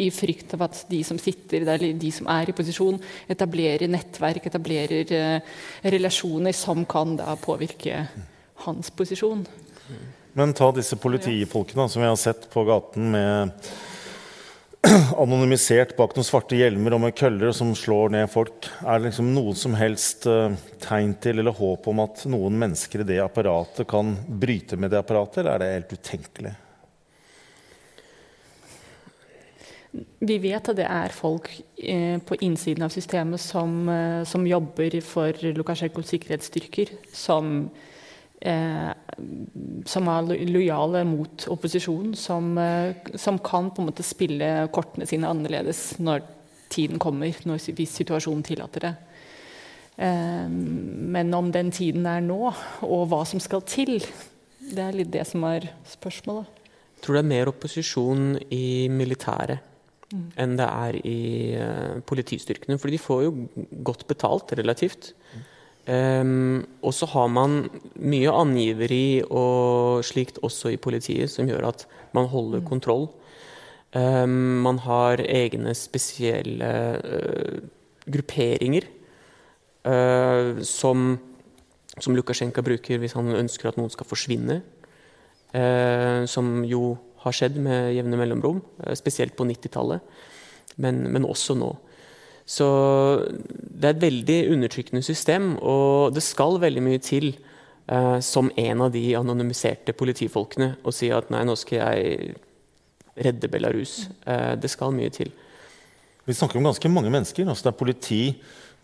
i 0.00 0.08
frykt 0.14 0.54
av 0.56 0.66
at 0.68 0.84
de 0.90 1.02
som 1.06 1.20
sitter 1.20 1.66
der, 1.68 1.86
de 1.92 2.12
som 2.14 2.30
er 2.32 2.50
i 2.50 2.56
posisjon, 2.56 3.00
etablerer 3.32 3.90
nettverk, 3.90 4.48
etablerer 4.48 5.14
eh, 5.18 5.54
relasjoner 5.94 6.56
som 6.56 6.86
kan 6.88 7.16
da 7.20 7.36
påvirke 7.40 8.06
hans 8.66 8.90
posisjon. 8.94 9.46
Men 10.32 10.54
ta 10.56 10.70
disse 10.72 10.96
politifolkene 10.96 11.88
som 11.92 12.02
vi 12.02 12.08
har 12.08 12.20
sett 12.20 12.48
på 12.52 12.64
gaten 12.64 13.10
med 13.12 13.72
anonymisert 15.22 15.94
bak 15.96 16.16
noen 16.16 16.26
svarte 16.26 16.58
hjelmer 16.58 16.96
og 16.96 17.04
med 17.04 17.14
køller 17.14 17.52
som 17.54 17.70
slår 17.78 18.10
ned 18.16 18.30
folk. 18.32 18.66
Er 18.82 18.98
det 18.98 19.10
liksom 19.10 19.28
noen 19.34 19.58
som 19.58 19.76
helst 19.78 20.26
uh, 20.26 20.54
tegn 20.82 21.14
til 21.22 21.38
eller 21.38 21.54
håp 21.54 21.86
om 21.92 22.02
at 22.02 22.24
noen 22.30 22.58
mennesker 22.58 23.04
i 23.04 23.06
det 23.12 23.20
apparatet 23.22 23.86
kan 23.90 24.16
bryte 24.26 24.78
med 24.80 24.90
det 24.90 24.98
apparatet, 25.02 25.44
eller 25.44 25.54
er 25.54 25.62
det 25.62 25.70
helt 25.76 25.94
utenkelig? 26.00 26.54
Vi 30.24 30.38
vet 30.40 30.72
at 30.72 30.78
det 30.78 30.88
er 30.88 31.12
folk 31.14 31.50
eh, 31.76 32.16
på 32.24 32.38
innsiden 32.40 32.86
av 32.86 32.94
systemet 32.94 33.42
som, 33.44 33.74
eh, 33.92 34.22
som 34.24 34.46
jobber 34.48 34.96
for 35.04 35.36
Lukasjenkos 35.52 36.14
sikkerhetsstyrker, 36.14 36.94
som 37.12 37.68
Eh, 37.68 37.88
som 39.86 40.08
er 40.10 40.30
lojale 40.50 41.04
mot 41.06 41.46
opposisjonen, 41.52 42.14
som, 42.18 42.56
eh, 42.58 42.94
som, 43.14 43.38
kan 43.38 43.70
på 43.70 43.82
en 43.82 43.90
måte 43.90 44.06
spille 44.06 44.68
kortene 44.74 45.06
sine 45.06 45.30
annerledes 45.30 46.00
når 46.02 46.24
tiden 46.72 46.98
kommer, 47.02 47.30
når, 47.46 47.62
hvis 47.76 47.98
situasjonen 48.00 48.42
tillater 48.46 48.86
det. 48.86 48.92
Eh, 49.96 50.48
men 50.48 51.34
om 51.34 51.52
den 51.54 51.70
tiden 51.70 52.06
er 52.06 52.24
nå, 52.24 52.40
og 52.82 53.04
hva 53.12 53.22
som 53.28 53.42
skal 53.42 53.62
til, 53.68 54.00
det 54.72 54.82
er 54.82 54.96
litt 54.96 55.12
det 55.14 55.26
som 55.28 55.44
er 55.46 55.68
spørsmålet. 55.88 56.48
Jeg 56.96 57.06
tror 57.06 57.18
det 57.18 57.22
er 57.24 57.32
mer 57.34 57.50
opposisjon 57.50 58.26
i 58.54 58.88
militæret 58.90 59.62
mm. 60.12 60.26
enn 60.38 60.52
det 60.58 60.68
er 60.68 60.98
i 61.02 61.22
uh, 61.58 61.96
politistyrkene. 62.06 62.78
For 62.78 62.92
de 62.92 63.00
får 63.02 63.24
jo 63.26 63.32
godt 63.82 64.06
betalt, 64.06 64.54
relativt. 64.54 65.10
Mm. 65.32 65.48
Um, 65.82 66.62
og 66.78 66.94
så 66.94 67.08
har 67.10 67.26
man 67.34 67.64
mye 67.98 68.30
angiveri 68.30 69.22
og 69.24 70.04
slikt 70.06 70.38
også 70.46 70.70
i 70.70 70.78
politiet, 70.78 71.30
som 71.30 71.48
gjør 71.50 71.66
at 71.72 71.86
man 72.14 72.28
holder 72.30 72.62
mm. 72.62 72.68
kontroll. 72.68 73.08
Um, 73.92 74.62
man 74.62 74.78
har 74.86 75.20
egne 75.26 75.74
spesielle 75.74 76.70
uh, 77.02 77.58
grupperinger 78.06 78.86
uh, 79.84 80.62
som, 80.62 81.18
som 81.98 82.14
Lukasjenko 82.14 82.62
bruker 82.62 83.02
hvis 83.02 83.18
han 83.18 83.34
ønsker 83.34 83.72
at 83.72 83.80
noen 83.80 83.90
skal 83.92 84.06
forsvinne. 84.06 84.62
Uh, 85.52 86.22
som 86.30 86.62
jo 86.64 86.94
har 87.26 87.34
skjedd 87.36 87.58
med 87.60 87.90
jevne 87.96 88.18
mellomrom, 88.18 88.62
spesielt 88.98 89.34
på 89.38 89.44
90-tallet, 89.46 90.02
men, 90.82 91.04
men 91.12 91.26
også 91.28 91.54
nå. 91.58 91.74
Så 92.48 92.66
det 93.82 93.88
er 93.88 93.96
et 93.96 94.04
veldig 94.04 94.38
undertrykkende 94.54 95.02
system, 95.02 95.56
og 95.58 96.14
det 96.14 96.22
skal 96.22 96.60
veldig 96.62 96.82
mye 96.84 97.02
til 97.02 97.32
eh, 97.32 98.18
som 98.22 98.50
en 98.56 98.84
av 98.86 98.92
de 98.94 99.02
anonymiserte 99.18 99.94
politifolkene 99.98 100.76
å 100.86 100.94
si 100.94 101.10
at 101.12 101.32
nei, 101.34 101.42
nå 101.48 101.56
skal 101.58 101.82
jeg 101.82 102.36
redde 103.26 103.50
Belarus. 103.50 104.06
Eh, 104.24 104.54
det 104.60 104.70
skal 104.70 104.94
mye 104.94 105.10
til. 105.12 105.32
Vi 106.22 106.36
snakker 106.38 106.60
om 106.60 106.70
ganske 106.70 106.92
mange 106.92 107.10
mennesker. 107.10 107.48
altså 107.48 107.66
Det 107.66 107.72
er 107.72 107.78
politi, 107.80 108.22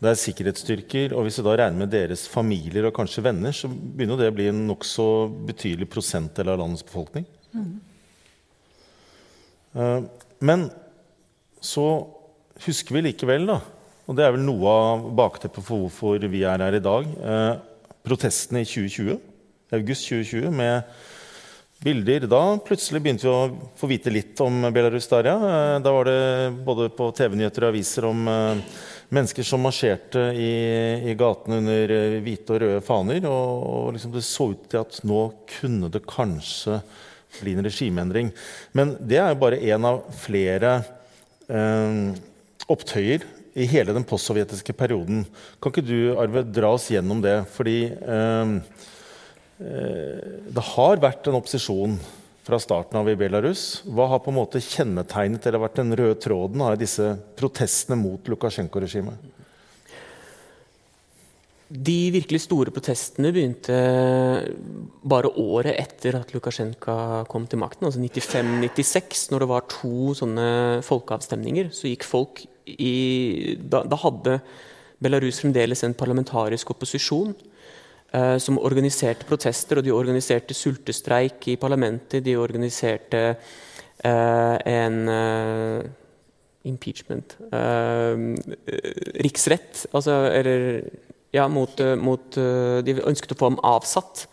det 0.03 0.11
er 0.11 0.19
sikkerhetsstyrker. 0.19 1.15
Og 1.15 1.27
hvis 1.27 1.39
vi 1.39 1.47
da 1.47 1.57
regner 1.63 1.85
med 1.85 1.95
deres 1.95 2.27
familier 2.29 2.89
og 2.89 2.97
kanskje 2.99 3.25
venner, 3.25 3.55
så 3.55 3.71
begynner 3.71 4.19
det 4.19 4.33
å 4.33 4.37
bli 4.37 4.51
en 4.51 4.67
nokså 4.67 5.09
betydelig 5.47 5.89
prosentdel 5.93 6.51
av 6.51 6.59
landets 6.59 6.87
befolkning. 6.87 7.27
Mm. 7.55 7.73
Eh, 9.79 10.01
men 10.43 10.69
så 11.63 11.89
husker 12.67 12.99
vi 12.99 13.07
likevel, 13.09 13.47
da, 13.47 13.61
og 14.09 14.16
det 14.16 14.25
er 14.25 14.33
vel 14.33 14.44
noe 14.47 14.73
av 14.73 15.05
bakteppet 15.18 15.64
for 15.64 15.85
hvorfor 15.85 16.25
vi 16.33 16.40
er 16.49 16.64
her 16.64 16.79
i 16.79 16.81
dag, 16.81 17.05
eh, 17.05 17.55
protestene 18.09 18.64
i 18.64 18.68
2020, 18.68 19.18
august 19.77 20.09
2020 20.09 20.55
med 20.57 20.94
bilder. 21.85 22.25
Da 22.27 22.40
plutselig 22.64 23.03
begynte 23.05 23.27
vi 23.27 23.35
å 23.35 23.68
få 23.77 23.90
vite 23.90 24.12
litt 24.12 24.40
om 24.40 24.64
Belarus 24.73 25.11
der, 25.11 25.29
ja. 25.29 25.37
Eh, 25.37 25.75
da 25.85 25.92
var 25.92 26.09
det 26.09 26.23
både 26.64 26.88
på 26.88 27.11
TV-nyheter 27.21 27.66
og 27.66 27.75
aviser 27.75 28.09
om 28.09 28.25
eh, 28.33 28.64
mennesker 29.14 29.47
som 29.47 29.62
marsjerte 29.64 30.25
i, 30.33 30.51
i 31.12 31.16
gatene 31.18 31.61
under 31.61 31.94
eh, 31.99 32.18
hvite 32.25 32.57
og 32.57 32.62
røde 32.64 32.83
faner. 32.88 33.29
Og, 33.29 33.64
og 33.68 33.94
liksom 33.97 34.16
det 34.16 34.25
så 34.27 34.51
ut 34.55 34.68
til 34.73 34.83
at 34.83 35.03
nå 35.05 35.23
kunne 35.59 35.92
det 35.92 36.07
kanskje 36.09 36.81
bli 37.42 37.55
en 37.55 37.68
regimeendring. 37.68 38.33
Men 38.73 38.97
det 39.05 39.21
er 39.21 39.35
jo 39.35 39.42
bare 39.44 39.61
én 39.61 39.85
av 39.85 40.01
flere 40.16 40.79
eh, 41.53 42.16
opptøyer 42.73 43.35
i 43.59 43.66
hele 43.68 43.94
den 43.97 44.07
postsovjetiske 44.07 44.75
perioden. 44.79 45.25
Kan 45.59 45.75
ikke 45.75 45.87
du, 45.87 45.99
Arve, 46.21 46.44
dra 46.47 46.73
oss 46.77 46.88
gjennom 46.92 47.21
det? 47.25 47.40
Fordi 47.55 47.79
eh, 47.90 48.55
eh, 49.59 50.29
det 50.55 50.66
har 50.75 51.03
vært 51.03 51.29
en 51.29 51.40
opposisjon 51.40 51.99
fra 52.49 52.61
starten 52.62 52.97
av 52.97 53.09
i 53.11 53.16
Belarus. 53.18 53.83
Hva 53.85 54.07
har 54.14 54.23
på 54.25 54.33
en 54.33 54.38
måte 54.38 54.62
kjennetegnet 54.64 55.44
eller 55.47 55.66
vært 55.66 55.83
den 55.83 55.97
røde 55.99 56.21
tråden 56.23 56.62
av 56.64 56.79
disse 56.81 57.11
protestene 57.37 57.99
mot 58.01 58.31
Lukasjenko-regimet? 58.33 59.35
De 61.68 61.97
virkelig 62.14 62.47
store 62.47 62.73
protestene 62.73 63.29
begynte 63.35 63.75
bare 65.05 65.29
året 65.37 65.77
etter 65.77 66.16
at 66.16 66.31
Lukasjenko 66.33 67.27
kom 67.29 67.44
til 67.44 67.61
makten. 67.61 67.85
Altså 67.85 68.01
95-96, 68.01 69.27
når 69.35 69.44
det 69.44 69.49
var 69.51 69.66
to 69.68 70.14
sånne 70.16 70.47
folkeavstemninger. 70.87 71.68
Så 71.77 71.90
gikk 71.90 72.09
folk 72.09 72.40
i, 72.77 73.57
da, 73.59 73.83
da, 73.89 73.99
hadde 74.05 74.39
Belarus 74.99 75.41
fremdeles 75.43 75.85
en 75.87 75.95
parlamentarisk 75.95 76.73
opposisjon 76.75 77.33
eh, 78.13 78.37
som 78.43 78.59
organiserte 78.59 79.29
protester, 79.29 79.79
og 79.79 79.87
de 79.87 79.95
organiserte 79.95 80.57
sultestreik 80.57 81.49
i 81.53 81.59
parlamentet. 81.61 82.25
De 82.27 82.37
organiserte 82.39 83.23
eh, 83.31 84.57
en 84.75 84.99
eh, 85.15 85.91
impeachment 86.69 87.37
eh, 87.53 88.25
Riksrett, 89.23 89.87
altså 89.93 90.25
Eller 90.33 90.83
ja, 91.31 91.49
mot, 91.49 91.81
eh, 91.81 91.97
mot 91.97 92.37
eh, 92.37 92.79
De 92.85 92.99
ønsket 93.07 93.35
å 93.35 93.39
få 93.39 93.53
ham 93.53 93.61
avsatt. 93.67 94.27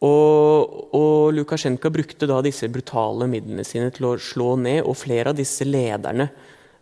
Og, 0.00 0.94
og, 0.96 1.32
Lukasjenko 1.36 1.90
brukte 1.92 2.28
da 2.30 2.38
disse 2.44 2.70
brutale 2.72 3.26
midlene 3.28 3.66
sine 3.68 3.90
til 3.92 4.06
å 4.08 4.14
slå 4.16 4.54
ned, 4.56 4.80
og 4.86 4.96
flere 4.96 5.34
av 5.34 5.36
disse 5.36 5.66
lederne 5.68 6.30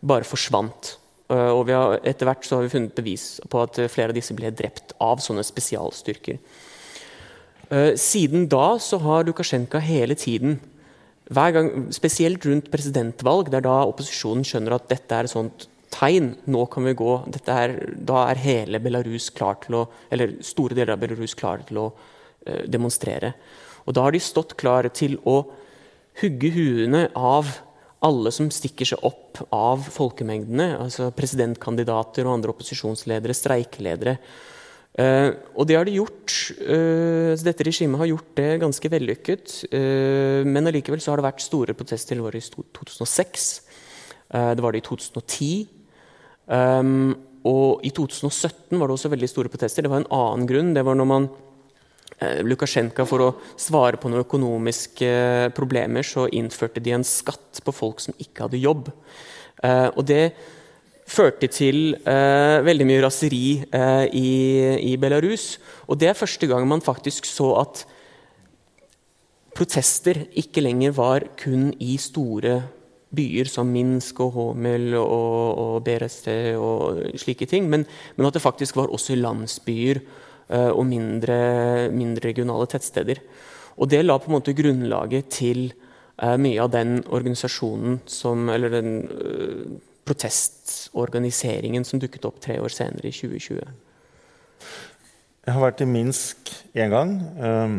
bare 0.00 0.26
forsvant. 0.28 0.94
Eh, 1.28 1.50
og 1.52 1.68
har, 1.72 1.98
etter 2.06 2.28
hvert 2.28 2.46
så 2.46 2.58
har 2.58 2.66
vi 2.66 2.72
funnet 2.76 2.96
bevis 2.96 3.36
på 3.50 3.62
at 3.62 3.80
flere 3.92 4.12
av 4.12 4.18
disse 4.18 4.36
ble 4.36 4.52
drept 4.54 4.94
av 5.02 5.22
sånne 5.24 5.44
spesialstyrker. 5.46 6.40
Eh, 7.68 7.94
siden 8.00 8.46
da 8.48 8.78
så 8.80 9.00
har 9.02 9.26
Lukasjenko 9.28 9.80
hele 9.84 10.16
tiden, 10.16 10.58
gang, 11.28 11.92
spesielt 11.92 12.44
rundt 12.48 12.70
presidentvalg, 12.72 13.50
der 13.52 13.60
da 13.60 13.82
opposisjonen 13.84 14.46
skjønner 14.48 14.78
at 14.78 14.88
dette 14.88 15.14
er 15.14 15.28
et 15.28 15.34
sånt 15.34 15.68
tegn, 15.92 16.34
nå 16.48 16.64
kan 16.72 16.84
vi 16.88 16.96
gå, 16.96 17.12
er, 17.44 17.74
da 17.92 18.24
er 18.30 18.40
hele 18.40 18.80
Belarus 18.80 19.28
klar 19.36 19.58
til 19.60 19.82
å, 19.82 19.82
eller 20.12 20.38
store 20.44 20.76
deler 20.76 20.94
av 20.94 21.02
Belarus 21.02 21.36
klare 21.36 21.64
til 21.68 21.80
å 21.80 21.86
uh, 21.92 22.64
demonstrere. 22.68 23.34
Og 23.84 23.96
da 23.96 24.04
har 24.04 24.12
de 24.12 24.20
stått 24.20 24.56
klare 24.60 24.92
til 24.92 25.16
å 25.28 25.42
hugge 26.20 26.50
huene 26.52 27.06
av 27.16 27.52
alle 28.06 28.30
som 28.34 28.50
stikker 28.52 28.86
seg 28.92 29.02
opp 29.06 29.40
av 29.54 29.82
folkemengdene, 29.90 30.70
altså 30.78 31.10
presidentkandidater 31.14 32.26
og 32.26 32.36
andre 32.36 32.54
opposisjonsledere, 32.54 33.34
streikeledere. 33.34 34.18
Uh, 34.98 35.30
og 35.54 35.68
det 35.70 35.76
har 35.78 35.86
de 35.86 35.94
gjort. 35.98 36.34
Uh, 36.58 37.34
dette 37.38 37.66
regimet 37.66 38.00
har 38.00 38.10
gjort 38.10 38.30
det 38.38 38.48
ganske 38.64 38.90
vellykket. 38.90 39.56
Uh, 39.70 40.42
men 40.46 40.70
allikevel 40.70 41.02
så 41.02 41.12
har 41.12 41.20
det 41.20 41.28
vært 41.28 41.44
store 41.44 41.74
protester. 41.78 42.18
I 42.18 42.42
2006. 42.42 43.48
det 44.28 44.62
var 44.64 44.74
det 44.74 44.82
i 44.82 44.86
2010. 44.88 45.50
Um, 46.48 47.12
og 47.46 47.84
i 47.86 47.92
2017 47.94 48.78
var 48.78 48.88
det 48.88 48.96
også 48.96 49.12
veldig 49.12 49.30
store 49.30 49.52
protester. 49.52 49.86
Det 49.86 49.92
var 49.92 50.02
en 50.02 50.12
annen 50.14 50.48
grunn. 50.50 50.74
Det 50.74 50.84
var 50.86 50.98
når 50.98 51.08
man 51.12 51.30
Eh, 51.30 51.47
Lukasjenko, 52.18 53.04
for 53.06 53.22
å 53.22 53.32
svare 53.60 53.98
på 54.00 54.10
noen 54.10 54.24
økonomiske 54.24 55.10
problemer, 55.54 56.06
så 56.06 56.26
innførte 56.34 56.82
de 56.82 56.96
en 56.96 57.06
skatt 57.06 57.60
på 57.62 57.74
folk 57.74 58.02
som 58.02 58.16
ikke 58.18 58.46
hadde 58.46 58.62
jobb. 58.62 58.90
Eh, 59.62 59.86
og 59.94 60.02
det 60.08 60.32
førte 61.08 61.48
til 61.52 61.94
eh, 62.02 62.58
veldig 62.66 62.88
mye 62.88 63.04
raseri 63.06 63.44
i, 63.62 64.32
i, 64.90 64.96
Belarus. 65.00 65.54
Og 65.86 66.00
det 66.00 66.10
er 66.10 66.18
første 66.18 66.50
gang 66.50 66.66
man 66.68 66.84
faktisk 66.84 67.28
så 67.28 67.54
at 67.62 67.86
protester 69.56 70.26
ikke 70.38 70.62
lenger 70.66 70.92
var 70.98 71.30
kun 71.38 71.70
i 71.80 71.96
store 72.02 72.60
byer 73.14 73.48
som 73.48 73.70
Minsk 73.72 74.18
og 74.20 74.34
Homel 74.34 74.92
og, 74.98 75.62
og 75.62 75.76
BRST 75.86 76.28
og 76.60 77.14
slike 77.18 77.48
ting, 77.48 77.70
men, 77.70 77.86
men 78.18 78.28
at 78.28 78.36
det 78.36 78.44
faktisk 78.44 78.76
var 78.76 78.92
også 78.92 79.14
i 79.14 79.22
landsbyer 79.22 80.02
Eh, 80.02 80.27
og 80.48 80.84
mindre, 80.88 81.36
mindre, 81.92 82.30
regionale 82.30 82.68
tettsteder. 82.70 83.20
Og 83.78 83.90
det 83.90 84.00
la 84.04 84.16
på 84.18 84.30
en 84.30 84.38
måte 84.38 84.56
grunnlaget 84.56 85.30
til 85.34 85.68
uh, 86.22 86.36
mye 86.40 86.62
av 86.62 86.72
den 86.74 86.98
organisasjonen 87.04 88.00
som 88.10 88.48
Eller 88.52 88.72
den 88.74 88.90
uh, 89.06 89.76
protestorganiseringen 90.08 91.84
som 91.84 92.00
dukket 92.00 92.24
opp 92.24 92.40
tre 92.40 92.58
år 92.62 92.72
senere, 92.72 93.10
i 93.10 93.14
2020. 93.14 93.60
Jeg 95.44 95.54
har 95.54 95.62
vært 95.62 95.82
i 95.84 95.88
Minsk 95.88 96.52
én 96.76 96.92
gang. 96.92 97.12
Um, 97.36 97.76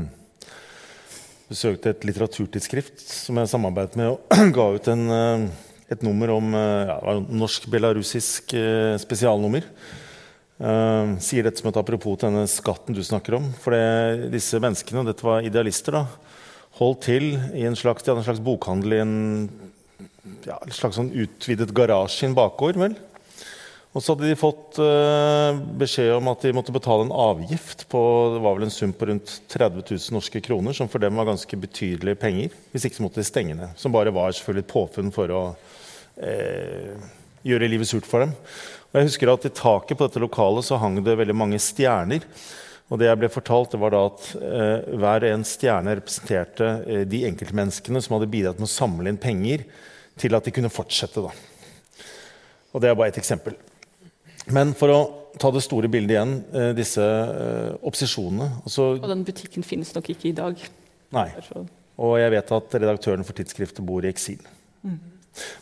besøkte 1.50 1.90
et 1.90 2.06
litteraturtidsskrift 2.06 3.02
som 3.02 3.42
jeg 3.42 3.50
samarbeidet 3.50 3.98
med, 3.98 4.14
og 4.14 4.54
ga 4.58 4.68
ut 4.78 4.92
en, 4.94 5.50
et 5.90 6.06
nummer 6.06 6.36
om 6.36 6.54
ja, 6.54 7.18
norsk-belarusisk 7.18 8.54
spesialnummer. 9.02 9.66
Uh, 10.60 11.16
sier 11.24 11.46
dette 11.48 11.62
som 11.62 11.70
et 11.70 11.78
apropos 11.80 12.18
til 12.20 12.28
denne 12.28 12.48
skatten 12.52 12.96
du 12.96 13.00
snakker 13.06 13.38
om. 13.38 13.46
For 13.64 13.76
det, 13.76 14.32
disse 14.34 14.60
menneskene, 14.60 15.06
dette 15.08 15.24
var 15.24 15.46
idealister, 15.48 15.96
da, 15.96 16.06
holdt 16.80 17.06
til 17.08 17.30
i 17.56 17.64
en 17.68 17.78
slags, 17.80 18.04
de 18.04 18.12
hadde 18.12 18.24
en 18.24 18.28
slags 18.28 18.44
bokhandel 18.44 18.98
i 18.98 19.04
en, 19.04 19.14
ja, 20.48 20.58
en 20.60 20.76
slags 20.76 21.00
sånn 21.00 21.14
utvidet 21.16 21.72
garasje 21.76 22.26
i 22.26 22.30
en 22.30 22.36
bakgård. 22.36 22.80
vel? 22.82 22.98
Og 23.90 24.04
så 24.04 24.14
hadde 24.14 24.28
de 24.30 24.38
fått 24.38 24.78
uh, 24.84 25.56
beskjed 25.80 26.12
om 26.14 26.28
at 26.30 26.44
de 26.46 26.52
måtte 26.54 26.74
betale 26.76 27.08
en 27.08 27.16
avgift 27.16 27.88
på 27.90 28.02
det 28.36 28.42
var 28.44 28.58
vel 28.58 28.68
en 28.68 28.74
sum 28.74 28.92
på 28.94 29.08
rundt 29.10 29.32
30 29.50 29.82
000 29.82 30.14
norske 30.14 30.42
kroner, 30.46 30.76
som 30.78 30.92
for 30.92 31.02
dem 31.02 31.18
var 31.18 31.32
ganske 31.32 31.58
betydelige 31.58 32.20
penger. 32.22 32.54
Hvis 32.70 32.86
ikke 32.86 33.00
så 33.00 33.06
måtte 33.08 33.24
de 33.24 33.26
stenge 33.32 33.56
ned. 33.58 33.74
Som 33.82 33.96
bare 33.96 34.14
var 34.14 34.36
selvfølgelig 34.36 34.68
et 34.68 34.76
påfunn 34.76 35.10
for 35.16 35.34
å 35.34 35.42
uh, 35.56 37.10
gjøre 37.48 37.72
livet 37.72 37.90
surt 37.90 38.06
for 38.06 38.28
dem. 38.28 38.36
Og 38.90 38.98
jeg 38.98 39.10
husker 39.12 39.30
at 39.30 39.46
I 39.46 39.54
taket 39.54 39.98
på 39.98 40.08
dette 40.08 40.22
lokalet 40.22 40.66
så 40.66 40.80
hang 40.82 40.98
det 41.06 41.18
veldig 41.20 41.36
mange 41.38 41.60
stjerner. 41.62 42.26
Og 42.90 42.98
det 42.98 43.06
jeg 43.06 43.20
ble 43.22 43.30
fortalt, 43.30 43.76
det 43.76 43.80
var 43.84 43.94
da 43.94 44.02
at 44.08 44.30
eh, 44.42 44.96
hver 44.98 45.26
en 45.30 45.46
stjerne 45.46 45.94
representerte 46.00 46.70
eh, 46.90 47.04
de 47.06 47.22
enkeltmenneskene 47.30 48.02
som 48.02 48.18
hadde 48.18 48.32
bidratt 48.34 48.58
med 48.58 48.66
å 48.66 48.72
samle 48.72 49.12
inn 49.12 49.22
penger 49.22 49.68
til 50.20 50.34
at 50.34 50.48
de 50.48 50.54
kunne 50.56 50.74
fortsette. 50.74 51.22
Da. 51.22 51.30
Og 52.74 52.82
Det 52.82 52.90
er 52.90 52.98
bare 52.98 53.14
ett 53.14 53.22
eksempel. 53.22 53.54
Men 54.50 54.74
for 54.78 54.90
å 54.90 55.00
ta 55.38 55.52
det 55.54 55.62
store 55.62 55.90
bildet 55.92 56.16
igjen, 56.16 56.36
eh, 56.50 56.72
disse 56.78 57.06
eh, 57.06 57.78
opposisjonene 57.86 58.50
altså, 58.64 58.96
Og 58.98 59.10
den 59.12 59.22
butikken 59.28 59.66
finnes 59.66 59.94
nok 59.94 60.10
ikke 60.16 60.32
i 60.32 60.38
dag. 60.38 60.58
Nei. 61.14 61.30
Og 62.00 62.18
jeg 62.18 62.34
vet 62.34 62.54
at 62.58 62.78
redaktøren 62.80 63.26
for 63.28 63.38
tidsskriftet 63.38 63.86
bor 63.86 64.02
i 64.06 64.10
eksil. 64.10 64.42
Mm. 64.82 64.98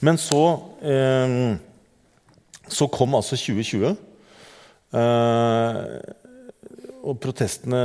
Men 0.07 0.19
så 0.21 0.43
eh, 0.79 1.57
så 2.73 2.87
kom 2.91 3.15
altså 3.17 3.37
2020. 3.39 3.95
Eh, 4.97 5.81
og 7.07 7.19
protestene 7.23 7.81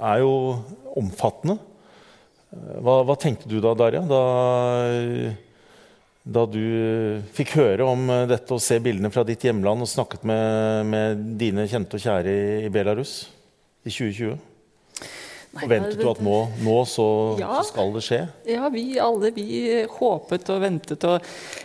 er 0.00 0.22
jo 0.22 0.32
omfattende. 1.00 1.58
Eh, 2.52 2.76
hva, 2.80 3.00
hva, 3.06 3.16
tenkte 3.20 3.48
du 3.50 3.58
da, 3.62 3.74
Darja, 3.78 4.02
da, 4.08 4.22
da, 6.24 6.44
du 6.50 6.62
fikk 7.36 7.56
høre 7.60 7.88
om 7.88 8.06
dette 8.30 8.56
og 8.56 8.62
se 8.64 8.80
bildene 8.82 9.12
fra 9.14 9.24
ditt 9.28 9.44
hjemland 9.46 9.86
og 9.86 9.90
snakket 9.90 10.26
med, 10.28 10.92
med 10.92 11.26
dine 11.40 11.68
kjente 11.70 11.98
og 11.98 12.04
kjære 12.04 12.36
i, 12.36 12.46
i 12.68 12.72
Belarus 12.72 13.22
i 13.84 13.92
2020? 13.92 14.49
Forventet 15.50 15.98
du 15.98 16.04
at 16.06 16.20
nå, 16.22 16.34
nå 16.62 16.74
så, 16.86 17.04
ja, 17.40 17.56
så, 17.58 17.72
skal 17.72 17.88
det 17.96 18.04
skje? 18.06 18.18
Ja, 18.46 18.68
vi 18.70 18.84
alle 19.02 19.32
vi 19.34 19.48
håpet 19.90 20.46
og 20.54 20.60
ventet. 20.62 21.06
Og 21.08 21.24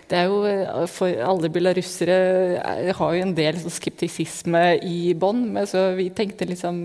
det 0.09 0.17
er 0.23 0.31
jo 0.31 0.87
For 0.89 1.13
alle 1.21 1.51
belarussere 1.53 2.15
eh, 2.57 2.89
har 2.97 3.13
jo 3.13 3.21
en 3.21 3.35
del 3.37 3.59
sånn 3.61 3.75
skeptisisme 3.75 4.63
i 4.81 5.13
bånn. 5.13 5.51
Så 5.69 5.83
vi 5.99 6.07
tenkte 6.17 6.49
liksom 6.49 6.81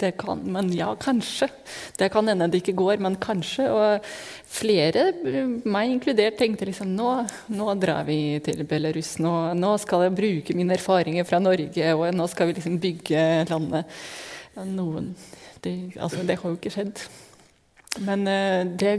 det 0.00 0.16
kan, 0.18 0.42
Men 0.42 0.72
ja, 0.74 0.90
kanskje. 0.98 1.52
Det 2.00 2.10
kan 2.10 2.26
hende 2.26 2.50
det 2.50 2.64
ikke 2.64 2.78
går, 2.82 2.98
men 3.06 3.20
kanskje. 3.22 3.70
Og 3.70 4.10
flere, 4.50 5.12
meg 5.62 5.94
inkludert, 5.94 6.40
tenkte 6.40 6.66
liksom 6.66 6.90
nå, 6.98 7.12
nå 7.54 7.76
drar 7.78 8.02
vi 8.10 8.40
til 8.42 8.66
Belarus. 8.66 9.20
Nå, 9.22 9.52
nå, 9.54 9.76
skal 9.78 10.08
jeg 10.08 10.18
bruke 10.18 10.58
mine 10.58 10.74
erfaringer 10.74 11.30
fra 11.30 11.38
Norge, 11.38 11.94
og 11.94 12.08
nå 12.10 12.26
skal 12.32 12.50
vi 12.50 12.58
liksom 12.58 12.82
bygge 12.82 13.28
landet. 13.52 14.00
Noen 14.66 15.14
det, 15.64 15.74
altså, 15.96 16.24
det 16.26 16.38
har 16.40 16.50
jo 16.50 16.58
ikke 16.58 16.72
skjedd. 16.74 17.02
Men 18.06 18.26
uh, 18.28 18.62
det, 18.80 18.94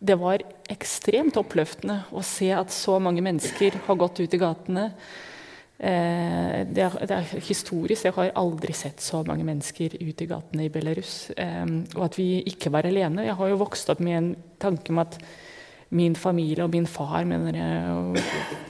det 0.00 0.16
var 0.20 0.44
ekstremt 0.70 1.38
oppløftende 1.40 2.02
å 2.14 2.22
se 2.24 2.52
at 2.54 2.72
så 2.72 2.98
mange 3.02 3.24
mennesker 3.24 3.82
har 3.86 4.00
gått 4.00 4.22
ut 4.22 4.36
i 4.36 4.40
gatene. 4.40 4.86
Eh, 5.80 6.58
det, 6.68 6.82
er, 6.84 6.96
det, 7.08 7.16
er, 7.16 7.40
historisk. 7.40 8.04
Jeg 8.04 8.12
har 8.12 8.34
aldri 8.36 8.74
sett 8.76 9.00
så 9.00 9.22
mange 9.24 9.46
mennesker 9.48 9.94
ut 9.96 10.20
i 10.20 10.26
gatene 10.28 10.66
i 10.66 10.72
Belarus. 10.72 11.30
Eh, 11.32 11.64
og 11.96 12.02
at 12.04 12.18
vi 12.20 12.42
ikke 12.50 12.72
var 12.74 12.88
alene. 12.88 13.24
Jeg 13.24 13.38
har 13.38 13.52
jo 13.52 13.60
vokst 13.62 13.92
opp 13.92 14.02
med 14.04 14.18
en 14.18 14.34
tanke 14.60 14.92
om 14.92 15.00
at 15.00 15.16
min 15.96 16.14
familie 16.16 16.66
og 16.66 16.74
min 16.76 16.86
far 16.86 17.24
og 17.24 18.20
Eh, 18.20 18.69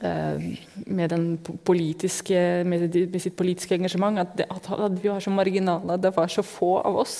med, 0.00 1.12
med, 1.12 2.96
med, 2.96 3.20
sitt 3.22 3.36
politiske 3.36 3.78
engasjement 3.78 4.20
at, 4.20 4.34
det, 4.38 4.46
at, 4.50 4.98
vi 5.02 5.08
var 5.08 5.22
så 5.24 5.32
marginale, 5.32 5.96
det 6.00 6.12
var 6.16 6.28
så 6.32 6.44
få 6.44 6.78
av 6.82 6.98
oss. 7.04 7.16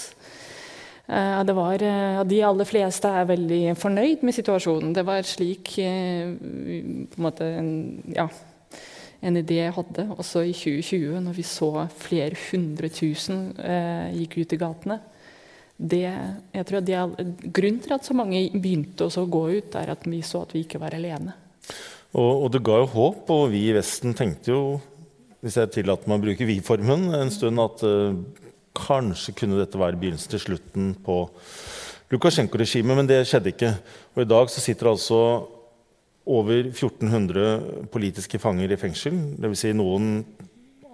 Det 1.07 1.55
var, 1.55 1.83
uh, 1.87 2.25
de 2.27 2.43
aller 2.43 2.67
fleste 2.67 3.09
er 3.09 3.29
veldig 3.29 3.63
fornøyd 3.79 4.25
med 4.27 4.35
situasjonen. 4.35 4.93
Det 4.93 5.05
var 5.07 5.23
slik 5.23 5.77
en 5.79 7.07
måte 7.23 7.47
en, 7.61 7.71
ja, 8.11 8.27
en 9.23 9.39
idé 9.39 9.61
jeg 9.61 9.77
hadde 9.77 10.09
også 10.17 10.43
i 10.43 10.55
2020, 10.57 11.21
når 11.29 11.37
vi 11.37 11.47
så 11.47 11.71
flere 12.03 12.35
hundre 12.49 12.91
tusen 12.91 13.53
gikk 14.19 14.41
ut 14.43 14.57
i 14.57 14.61
gatene. 14.61 14.99
Det, 15.77 16.07
jeg 16.57 16.67
tror 16.67 16.81
at 16.81 16.87
de, 16.89 17.25
Grunnen 17.53 17.83
til 17.85 17.93
at 17.93 18.07
så 18.07 18.17
mange 18.17 18.47
begynte 18.55 19.09
å 19.09 19.27
gå 19.29 19.43
ut, 19.59 19.77
er 19.77 19.93
at 19.93 20.07
vi 20.09 20.23
så 20.25 20.47
at 20.47 20.55
vi 20.57 20.65
ikke 20.65 20.81
var 20.81 20.97
alene. 20.97 21.37
Og, 22.15 22.45
og, 22.45 22.51
det 22.55 22.63
ga 22.65 22.79
jo 22.83 22.91
håp, 22.93 23.31
og 23.35 23.49
vi 23.53 23.67
i 23.69 23.75
Vesten 23.77 24.15
tenkte 24.17 24.53
jo, 24.53 24.61
hvis 25.43 25.59
jeg 25.59 25.73
tillater 25.75 26.09
meg 26.09 26.21
å 26.21 26.25
bruke 26.25 26.47
vi-formen 26.49 27.11
en 27.19 27.33
stund, 27.35 27.61
at 27.61 27.83
uh, 27.87 28.15
kanskje 28.77 29.35
kunne 29.37 29.59
dette 29.59 29.81
være 29.81 29.99
begynnelsen 30.01 30.33
til 30.33 30.43
slutten 30.43 30.95
på 31.05 31.25
Lukasjenko-regimet, 32.13 32.97
men 32.97 33.09
det 33.11 33.25
skjedde 33.27 33.53
ikke. 33.53 33.73
Og 34.15 34.23
i 34.23 34.31
dag 34.31 34.51
så 34.53 34.63
sitter 34.63 34.93
altså 34.93 35.21
over 36.27 36.69
1400 36.71 37.89
politiske 37.93 38.39
fanger 38.43 38.75
i 38.75 38.79
fengsel. 38.79 39.17
Dvs. 39.39 39.63
Si 39.63 39.73
noen 39.75 40.21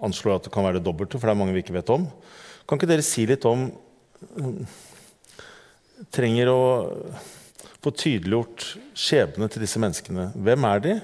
anslår 0.03 0.37
at 0.37 0.47
det 0.47 0.53
kan 0.53 0.65
være 0.65 0.79
det 0.79 0.87
dobbelte, 0.87 1.19
for 1.19 1.29
det 1.29 1.35
er 1.35 1.39
mange 1.39 1.55
vi 1.55 1.63
ikke 1.63 1.77
vet 1.77 1.93
om. 1.93 2.07
Kan 2.67 2.79
ikke 2.79 2.89
dere 2.89 3.05
si 3.05 3.27
litt 3.29 3.45
om 3.49 3.69
Trenger 6.13 6.49
å 6.51 6.61
få 7.83 7.91
tydeliggjort 7.91 8.65
skjebnene 8.95 9.49
til 9.51 9.63
disse 9.65 9.81
menneskene. 9.81 10.29
Hvem 10.45 10.67
er 10.69 10.83
de? 10.83 10.97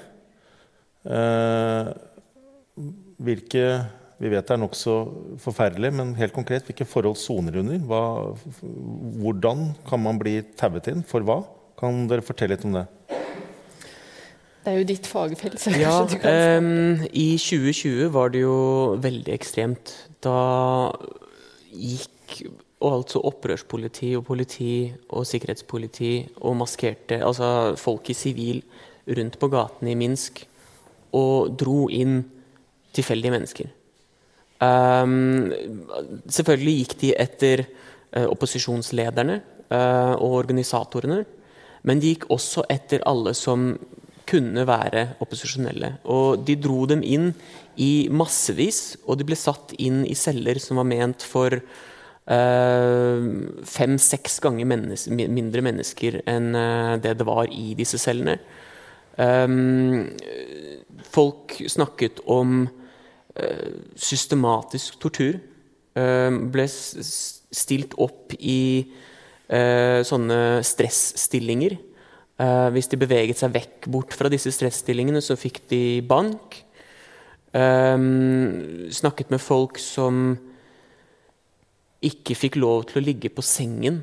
Eh, 1.09 1.89
hvilke 3.19 3.63
Vi 4.19 4.27
vet 4.27 4.43
det 4.43 4.51
er 4.51 4.59
nokså 4.59 4.93
forferdelig, 5.39 5.93
men 5.95 6.09
helt 6.17 6.33
konkret, 6.35 6.65
hvilke 6.67 6.83
forhold 6.83 7.15
soner 7.15 7.55
under? 7.61 7.77
Hva, 7.87 8.01
hvordan 9.23 9.69
kan 9.87 10.01
man 10.03 10.19
bli 10.19 10.41
tauet 10.59 10.89
inn? 10.91 11.05
For 11.07 11.23
hva? 11.23 11.37
Kan 11.79 12.01
dere 12.11 12.25
fortelle 12.27 12.57
litt 12.57 12.65
om 12.67 12.75
det? 12.75 12.83
Det 14.59 14.73
er 14.73 14.81
jo 14.81 14.89
ditt 14.89 15.07
fagfelt. 15.07 15.63
ja, 15.79 15.95
um, 16.03 16.99
I 17.15 17.29
2020 17.39 18.11
var 18.11 18.35
det 18.35 18.43
jo 18.43 18.57
veldig 18.99 19.31
ekstremt. 19.37 19.95
Da 20.19 20.91
gikk 21.71 22.41
og 22.79 22.93
altså 22.93 23.21
opprørspoliti 23.27 24.13
og 24.15 24.23
politi 24.27 24.73
og 25.11 25.27
sikkerhetspoliti 25.27 26.13
og 26.47 26.55
maskerte 26.61 27.19
altså 27.25 27.75
folk 27.79 28.09
i 28.11 28.15
sivil 28.15 28.61
rundt 29.09 29.35
på 29.39 29.49
gatene 29.51 29.91
i 29.91 29.99
Minsk 29.99 30.45
og 31.17 31.51
dro 31.59 31.89
inn 31.91 32.21
tilfeldige 32.95 33.33
mennesker. 33.33 33.69
Um, 34.59 35.51
selvfølgelig 36.27 36.75
gikk 36.81 36.95
de 37.01 37.11
etter 37.19 37.63
uh, 37.65 38.27
opposisjonslederne 38.27 39.39
uh, 39.71 40.15
og 40.19 40.39
organisatorene, 40.43 41.23
men 41.87 42.01
de 42.01 42.13
gikk 42.13 42.27
også 42.31 42.65
etter 42.71 43.03
alle 43.07 43.33
som 43.37 43.71
kunne 44.29 44.65
være 44.67 45.05
opposisjonelle. 45.23 45.93
Og 46.11 46.43
de 46.45 46.57
dro 46.59 46.83
dem 46.89 47.01
inn 47.01 47.31
i 47.81 48.09
massevis, 48.11 48.99
og 49.07 49.19
de 49.19 49.25
ble 49.25 49.37
satt 49.39 49.73
inn 49.81 50.03
i 50.05 50.17
celler 50.17 50.59
som 50.61 50.81
var 50.81 50.89
ment 50.89 51.25
for 51.25 51.55
fem-seks 52.29 54.35
ganger 54.43 54.67
mennes 54.69 55.07
mindre 55.09 55.63
mennesker 55.65 56.19
enn 56.29 56.53
eh, 56.53 56.97
det 57.01 57.15
det 57.17 57.25
var 57.25 57.49
i 57.49 57.73
disse 57.77 57.97
cellene. 57.97 58.35
Eh, 59.17 59.49
folk 61.09 61.57
snakket 61.65 62.21
om 62.29 62.67
systematisk 63.95 64.97
tortur. 64.99 65.37
ble 65.95 66.65
stilt 66.67 67.93
opp 67.95 68.33
i 68.35 68.89
sånne 69.47 70.39
stressstillinger. 70.65 71.77
hvis 72.73 72.89
de 72.91 72.99
beveget 72.99 73.39
seg 73.39 73.53
vekk 73.53 73.87
bort 73.87 74.17
fra 74.17 74.31
disse 74.33 74.51
stressstillingene, 74.51 75.21
så 75.21 75.37
fikk 75.39 75.61
de 75.71 76.01
bank. 76.01 76.65
snakket 78.91 79.31
med 79.31 79.39
folk 79.39 79.79
som 79.79 80.35
ikke 82.05 82.37
fikk 82.37 82.59
lov 82.61 82.87
til 82.89 83.01
å 83.01 83.05
ligge 83.05 83.31
på 83.33 83.43
sengen. 83.45 84.01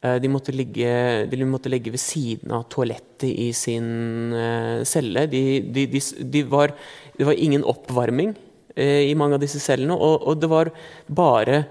Eh, 0.00 0.16
de 0.22 0.30
måtte 0.32 0.54
ligge, 0.54 0.88
de 1.30 1.48
måtte 1.48 1.72
ligge 1.72 1.92
ved 1.94 2.02
siden 2.02 2.54
av 2.56 2.66
toalettet 2.72 3.28
i 3.30 3.50
sin 3.56 4.32
uh, 4.34 4.82
celle. 4.88 5.26
De, 5.30 5.42
de, 5.74 6.42
var, 6.48 6.74
det 7.16 7.28
var 7.28 7.38
ingen 7.38 7.64
oppvarming 7.64 8.34
uh, 8.34 9.02
i 9.04 9.14
mange 9.18 9.38
av 9.38 9.44
disse 9.44 9.62
cellene, 9.62 9.96
og, 9.96 10.28
og 10.28 10.40
det 10.40 10.52
var 10.52 10.72
bare 11.08 11.64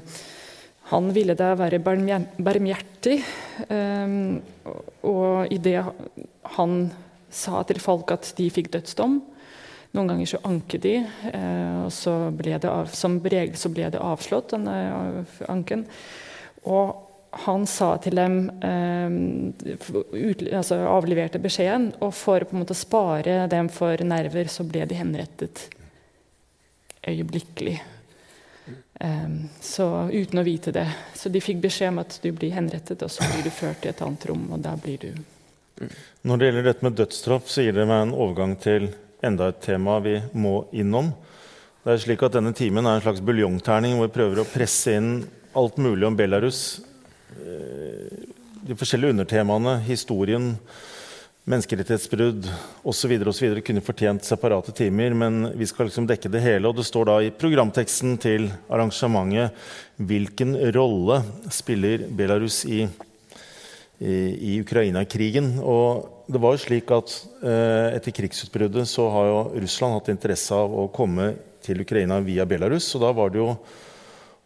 han 0.88 1.08
ville 1.14 1.34
da 1.34 1.50
være 1.58 1.80
barmhjertig. 1.82 3.18
Og 5.04 5.50
idet 5.52 5.82
han 6.54 6.76
sa 7.28 7.60
til 7.68 7.80
folk 7.82 8.14
at 8.14 8.30
de 8.38 8.46
fikk 8.48 8.70
dødsdom 8.72 9.18
Noen 9.92 10.08
ganger 10.08 10.28
så 10.28 10.40
anket 10.44 10.82
de, 10.84 10.94
og 11.84 11.92
så 11.92 12.14
ble 12.36 12.58
det, 12.60 12.68
av, 12.68 12.90
som 12.92 13.14
regel 13.24 13.54
så 13.56 13.70
ble 13.72 13.86
det 13.88 14.00
avslått, 14.04 14.52
denne 14.52 15.24
anken. 15.48 15.86
Og 16.68 17.07
han 17.30 17.66
sa 17.68 17.90
til 18.00 18.16
dem 18.16 18.38
eh, 18.64 19.76
ut, 20.12 20.42
altså 20.48 20.80
Avleverte 20.88 21.40
beskjeden. 21.42 21.90
Og 22.04 22.14
for 22.16 22.44
på 22.44 22.56
en 22.56 22.62
måte 22.62 22.76
å 22.76 22.78
spare 22.78 23.42
dem 23.52 23.68
for 23.72 24.00
nerver, 24.04 24.48
så 24.52 24.64
ble 24.68 24.86
de 24.88 24.96
henrettet 24.98 25.66
øyeblikkelig. 27.08 27.76
Um, 28.98 29.44
så 29.62 30.08
uten 30.10 30.40
å 30.40 30.46
vite 30.46 30.72
det. 30.74 30.86
Så 31.14 31.30
de 31.30 31.42
fikk 31.42 31.60
beskjed 31.62 31.92
om 31.92 32.00
at 32.02 32.18
du 32.22 32.32
blir 32.34 32.56
henrettet, 32.56 33.04
og 33.04 33.12
så 33.12 33.26
blir 33.30 33.46
du 33.46 33.52
ført 33.54 33.78
til 33.84 33.92
et 33.92 34.02
annet 34.04 34.26
rom, 34.28 34.48
og 34.56 34.64
der 34.64 34.80
blir 34.82 34.98
du 34.98 35.86
Når 36.26 36.38
det 36.38 36.48
gjelder 36.48 36.64
dette 36.66 36.84
med 36.84 36.96
dødsstraff, 36.98 37.46
så 37.46 37.62
gir 37.62 37.76
det 37.76 37.86
meg 37.86 38.08
en 38.08 38.16
overgang 38.16 38.56
til 38.58 38.88
enda 39.22 39.52
et 39.52 39.60
tema 39.62 40.00
vi 40.02 40.16
må 40.34 40.64
innom. 40.74 41.12
Det 41.84 41.94
er 41.94 42.02
slik 42.02 42.24
at 42.26 42.34
Denne 42.34 42.50
timen 42.52 42.86
er 42.86 42.98
en 42.98 43.04
slags 43.04 43.22
buljongterning 43.22 43.94
hvor 43.96 44.10
vi 44.10 44.16
prøver 44.16 44.42
å 44.42 44.48
presse 44.50 44.96
inn 44.98 45.12
alt 45.58 45.78
mulig 45.78 46.06
om 46.08 46.18
Belarus 46.18 46.80
de 47.38 48.76
forskjellige 48.76 49.14
undertemaene, 49.14 49.78
historien, 49.86 50.52
menneskerettighetsbrudd 51.48 52.44
osv. 52.88 53.14
kunne 53.64 53.84
fortjent 53.84 54.26
separate 54.26 54.74
timer, 54.76 55.14
men 55.16 55.48
vi 55.56 55.66
skal 55.68 55.88
liksom 55.88 56.08
dekke 56.08 56.30
det 56.32 56.42
hele. 56.44 56.68
Og 56.68 56.76
det 56.76 56.86
står 56.88 57.08
da 57.08 57.16
i 57.24 57.32
programteksten 57.32 58.18
til 58.20 58.50
arrangementet 58.68 59.56
hvilken 59.96 60.56
rolle 60.76 61.22
spiller 61.52 62.04
Belarus 62.10 62.60
i, 62.68 62.82
i, 62.84 64.14
i 64.52 64.60
Ukraina-krigen. 64.60 65.54
Og 65.64 66.28
det 66.28 66.42
var 66.42 66.54
jo 66.54 66.64
slik 66.66 66.92
at 66.92 67.16
eh, 67.40 67.96
etter 67.96 68.14
krigsutbruddet 68.20 68.84
så 68.90 69.08
har 69.14 69.30
jo 69.30 69.42
Russland 69.64 69.96
hatt 69.96 70.12
interesse 70.12 70.54
av 70.54 70.74
å 70.84 70.88
komme 70.92 71.32
til 71.64 71.80
Ukraina 71.84 72.20
via 72.24 72.44
Belarus. 72.48 72.90
Og 72.96 73.06
da 73.06 73.14
var 73.16 73.32
det 73.32 73.40
jo 73.40 73.54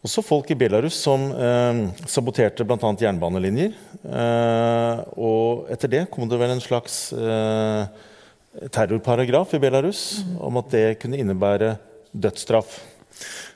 også 0.03 0.23
folk 0.27 0.51
i 0.51 0.59
Belarus 0.59 0.97
som 0.99 1.29
eh, 1.31 1.83
saboterte 2.11 2.67
bl.a. 2.67 2.93
jernbanelinjer. 3.05 3.75
Eh, 4.03 5.03
og 5.15 5.71
etter 5.71 5.93
det 5.93 6.07
kom 6.11 6.27
det 6.31 6.41
vel 6.41 6.57
en 6.57 6.63
slags 6.63 6.97
eh, 7.15 7.85
terrorparagraf 8.75 9.55
i 9.55 9.63
Belarus 9.63 10.03
mm. 10.27 10.37
om 10.49 10.59
at 10.61 10.73
det 10.75 10.87
kunne 11.03 11.21
innebære 11.23 11.77
dødsstraff. 12.13 12.81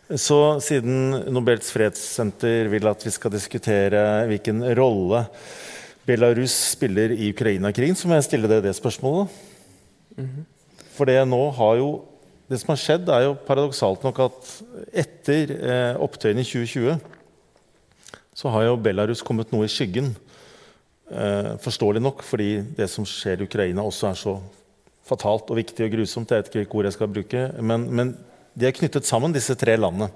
Så 0.07 0.39
siden 0.63 1.17
Nobels 1.35 1.73
fredssenter 1.75 2.71
vil 2.71 2.87
at 2.87 3.03
vi 3.03 3.11
skal 3.11 3.35
diskutere 3.35 4.03
hvilken 4.31 4.63
rolle 4.79 5.25
Belarus 6.07 6.55
spiller 6.77 7.11
i 7.11 7.33
Ukraina-krigen, 7.33 7.99
så 7.99 8.07
må 8.07 8.15
jeg 8.15 8.29
stille 8.29 8.51
deg 8.51 8.63
det 8.63 8.77
spørsmålet. 8.79 9.33
Mm. 10.15 10.45
For 10.95 11.11
det 11.11 11.19
nå 11.27 11.41
har 11.59 11.81
jo 11.81 11.89
det 12.51 12.61
som 12.63 12.73
har 12.73 12.81
skjedd, 12.81 13.09
er 13.11 13.27
jo 13.27 13.37
paradoksalt 13.47 14.05
nok 14.07 14.21
at 14.29 14.51
etter 15.05 15.53
eh, 15.57 15.99
opptøyene 16.03 16.45
i 16.45 16.47
2020 16.47 17.01
så 18.37 18.53
har 18.53 18.67
jo 18.67 18.77
Belarus 18.81 19.23
kommet 19.25 19.51
noe 19.55 19.65
i 19.65 19.73
skyggen. 19.73 20.13
Eh, 21.09 21.55
forståelig 21.65 22.03
nok, 22.05 22.23
fordi 22.27 22.61
det 22.77 22.91
som 22.93 23.07
skjer 23.09 23.41
i 23.41 23.49
Ukraina, 23.49 23.83
også 23.83 24.11
er 24.11 24.19
så 24.21 24.35
fatalt 25.07 25.49
og 25.51 25.61
viktig 25.61 25.87
og 25.87 25.95
grusomt. 25.95 26.31
Jeg 26.31 26.43
vet 26.43 26.51
ikke 26.51 26.61
hvilke 26.61 26.79
ord 26.81 26.89
jeg 26.91 26.97
skal 26.99 27.13
bruke. 27.15 27.47
Men, 27.65 27.87
men 27.89 28.13
de 28.53 28.69
er 28.69 28.77
knyttet 28.77 29.09
sammen, 29.09 29.35
disse 29.35 29.57
tre 29.59 29.79
landene. 29.81 30.11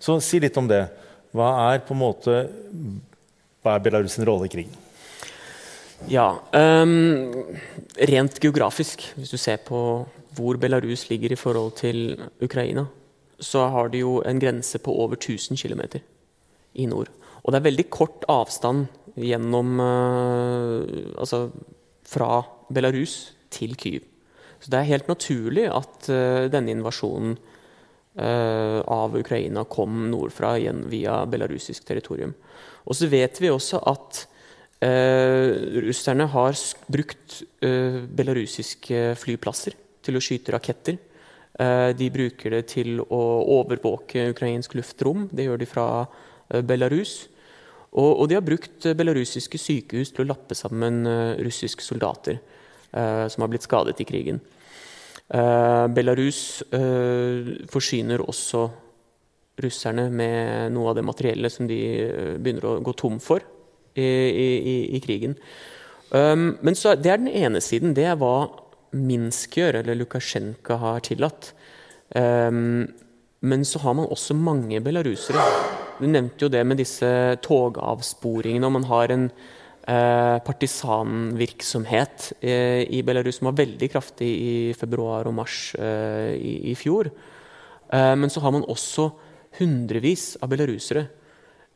Så 0.00 0.16
si 0.24 0.40
litt 0.42 0.56
om 0.56 0.70
det. 0.70 0.86
Hva 1.36 1.52
er 1.68 1.84
på 1.84 1.92
en 1.92 2.00
måte 2.00 2.40
hva 3.66 3.76
er 3.76 3.82
Belarus' 3.82 4.20
rolle 4.24 4.46
i 4.46 4.52
krigen? 4.52 4.82
Ja, 6.12 6.36
um, 6.52 7.32
Rent 7.96 8.36
geografisk, 8.40 9.02
hvis 9.16 9.32
du 9.32 9.38
ser 9.40 9.58
på 9.64 9.78
hvor 10.36 10.58
Belarus 10.60 11.08
ligger 11.10 11.32
i 11.32 11.40
forhold 11.40 11.72
til 11.80 12.16
Ukraina, 12.42 12.86
så 13.40 13.66
har 13.72 13.88
de 13.92 14.00
jo 14.04 14.20
en 14.24 14.40
grense 14.40 14.78
på 14.78 14.92
over 14.92 15.16
1000 15.16 15.56
km 15.56 16.00
i 16.74 16.86
nord. 16.86 17.10
Og 17.44 17.52
det 17.52 17.60
er 17.60 17.68
veldig 17.68 17.88
kort 17.92 18.24
avstand 18.28 18.86
gjennom 19.16 19.80
uh, 19.80 20.82
Altså 21.16 21.48
fra 22.06 22.42
Belarus 22.70 23.32
til 23.50 23.76
Kyiv. 23.78 24.04
Så 24.60 24.70
det 24.70 24.78
er 24.78 24.90
helt 24.90 25.08
naturlig 25.08 25.66
at 25.70 26.08
uh, 26.10 26.46
denne 26.52 26.74
invasjonen 26.74 27.36
uh, 27.36 28.80
av 28.80 29.16
Ukraina 29.16 29.64
kom 29.64 30.08
nordfra 30.10 30.56
igjen 30.58 30.84
via 30.90 31.24
belarusisk 31.26 31.86
territorium. 31.86 32.34
Og 32.86 32.96
så 32.96 33.10
vet 33.10 33.40
vi 33.42 33.52
også 33.52 33.82
at 33.86 34.26
russerne 34.76 36.26
har 36.28 36.52
brukt 36.92 37.38
belarusiske 37.64 38.98
flyplasser 39.16 39.72
til 40.06 40.18
å 40.18 40.24
skyte 40.24 40.54
raketter. 40.54 40.98
Eh, 41.56 41.90
de 41.96 42.08
bruker 42.12 42.52
det 42.52 42.66
til 42.74 43.00
å 43.00 43.22
overvåke 43.60 44.28
ukrainsk 44.34 44.76
luftrom. 44.76 45.24
Det 45.32 45.46
gjør 45.46 45.62
de 45.62 45.68
fra 45.68 45.86
eh, 46.04 46.60
Belarus. 46.60 47.26
Og, 47.96 48.26
de 48.28 48.36
har 48.36 48.44
brukt 48.44 48.84
belarusiske 48.92 49.56
sykehus 49.56 50.10
til 50.12 50.26
å 50.26 50.28
lappe 50.28 50.56
sammen 50.58 51.06
eh, 51.08 51.38
russiske 51.46 51.84
soldater 51.84 52.42
som 52.96 53.42
har 53.42 53.50
blitt 53.50 53.64
skadet 53.66 53.98
i 54.00 54.04
krigen. 54.08 54.38
Belarus 55.92 56.62
forsyner 57.68 58.22
også 58.24 58.62
russerne 59.60 60.06
med 60.08 60.72
noe 60.72 60.92
av 60.92 60.96
det 60.96 61.04
materiellet 61.04 61.52
som 61.52 61.68
de 61.68 61.76
begynner 62.38 62.68
å 62.70 62.78
gå 62.86 62.94
tom 62.96 63.18
for 63.20 63.44
i, 63.98 64.06
i, 64.06 64.76
i 64.96 65.02
krigen. 65.04 65.34
men 66.14 66.78
så, 66.78 66.94
Det 66.94 67.12
er 67.12 67.20
den 67.20 67.28
ene 67.28 67.60
siden. 67.60 67.92
Det 67.92 68.06
er 68.06 68.16
hva 68.16 68.48
Minsk 68.96 69.58
gjør, 69.60 69.80
eller 69.82 69.98
Lukasjenko 69.98 70.78
har 70.82 71.04
tillatt. 71.06 71.52
Um, 72.14 72.86
men 73.46 73.64
så 73.68 73.82
har 73.82 73.96
man 73.98 74.08
også 74.08 74.32
mange 74.38 74.78
belarusere 74.80 75.42
Du 75.98 76.06
nevnte 76.06 76.46
jo 76.46 76.48
det 76.52 76.62
med 76.66 76.78
disse 76.78 77.08
togavsporingene. 77.44 78.66
og 78.66 78.72
Man 78.78 78.86
har 78.88 79.12
en 79.12 79.26
uh, 79.28 80.38
partisanvirksomhet 80.46 82.30
uh, 82.42 82.82
i 82.84 83.02
Belarus 83.06 83.40
som 83.40 83.50
var 83.50 83.60
veldig 83.62 83.90
kraftig 83.92 84.28
i 84.28 84.56
februar 84.78 85.26
og 85.28 85.36
mars 85.40 85.74
uh, 85.78 86.32
i, 86.36 86.72
i, 86.72 86.74
fjor. 86.78 87.10
Eh, 87.92 88.14
men 88.18 88.30
så 88.30 88.40
har 88.42 88.52
man 88.54 88.66
også 88.66 89.10
hundrevis 89.60 90.34
av 90.42 90.50
belarusere. 90.52 91.06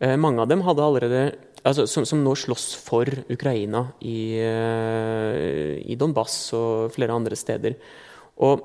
Eh, 0.00 0.16
mange 0.16 0.40
av 0.40 0.48
dem 0.48 0.62
hadde 0.64 0.84
allerede 0.84 1.22
altså, 1.60 1.84
som, 1.90 2.06
som, 2.08 2.22
nå 2.24 2.32
slåss 2.38 2.72
for 2.80 3.08
Ukraina 3.28 3.84
i, 4.00 4.40
uh, 4.40 5.76
i, 5.84 5.96
Donbass 6.00 6.54
og 6.56 6.94
flere 6.94 7.16
andre 7.16 7.36
steder. 7.36 7.76
Og 8.40 8.64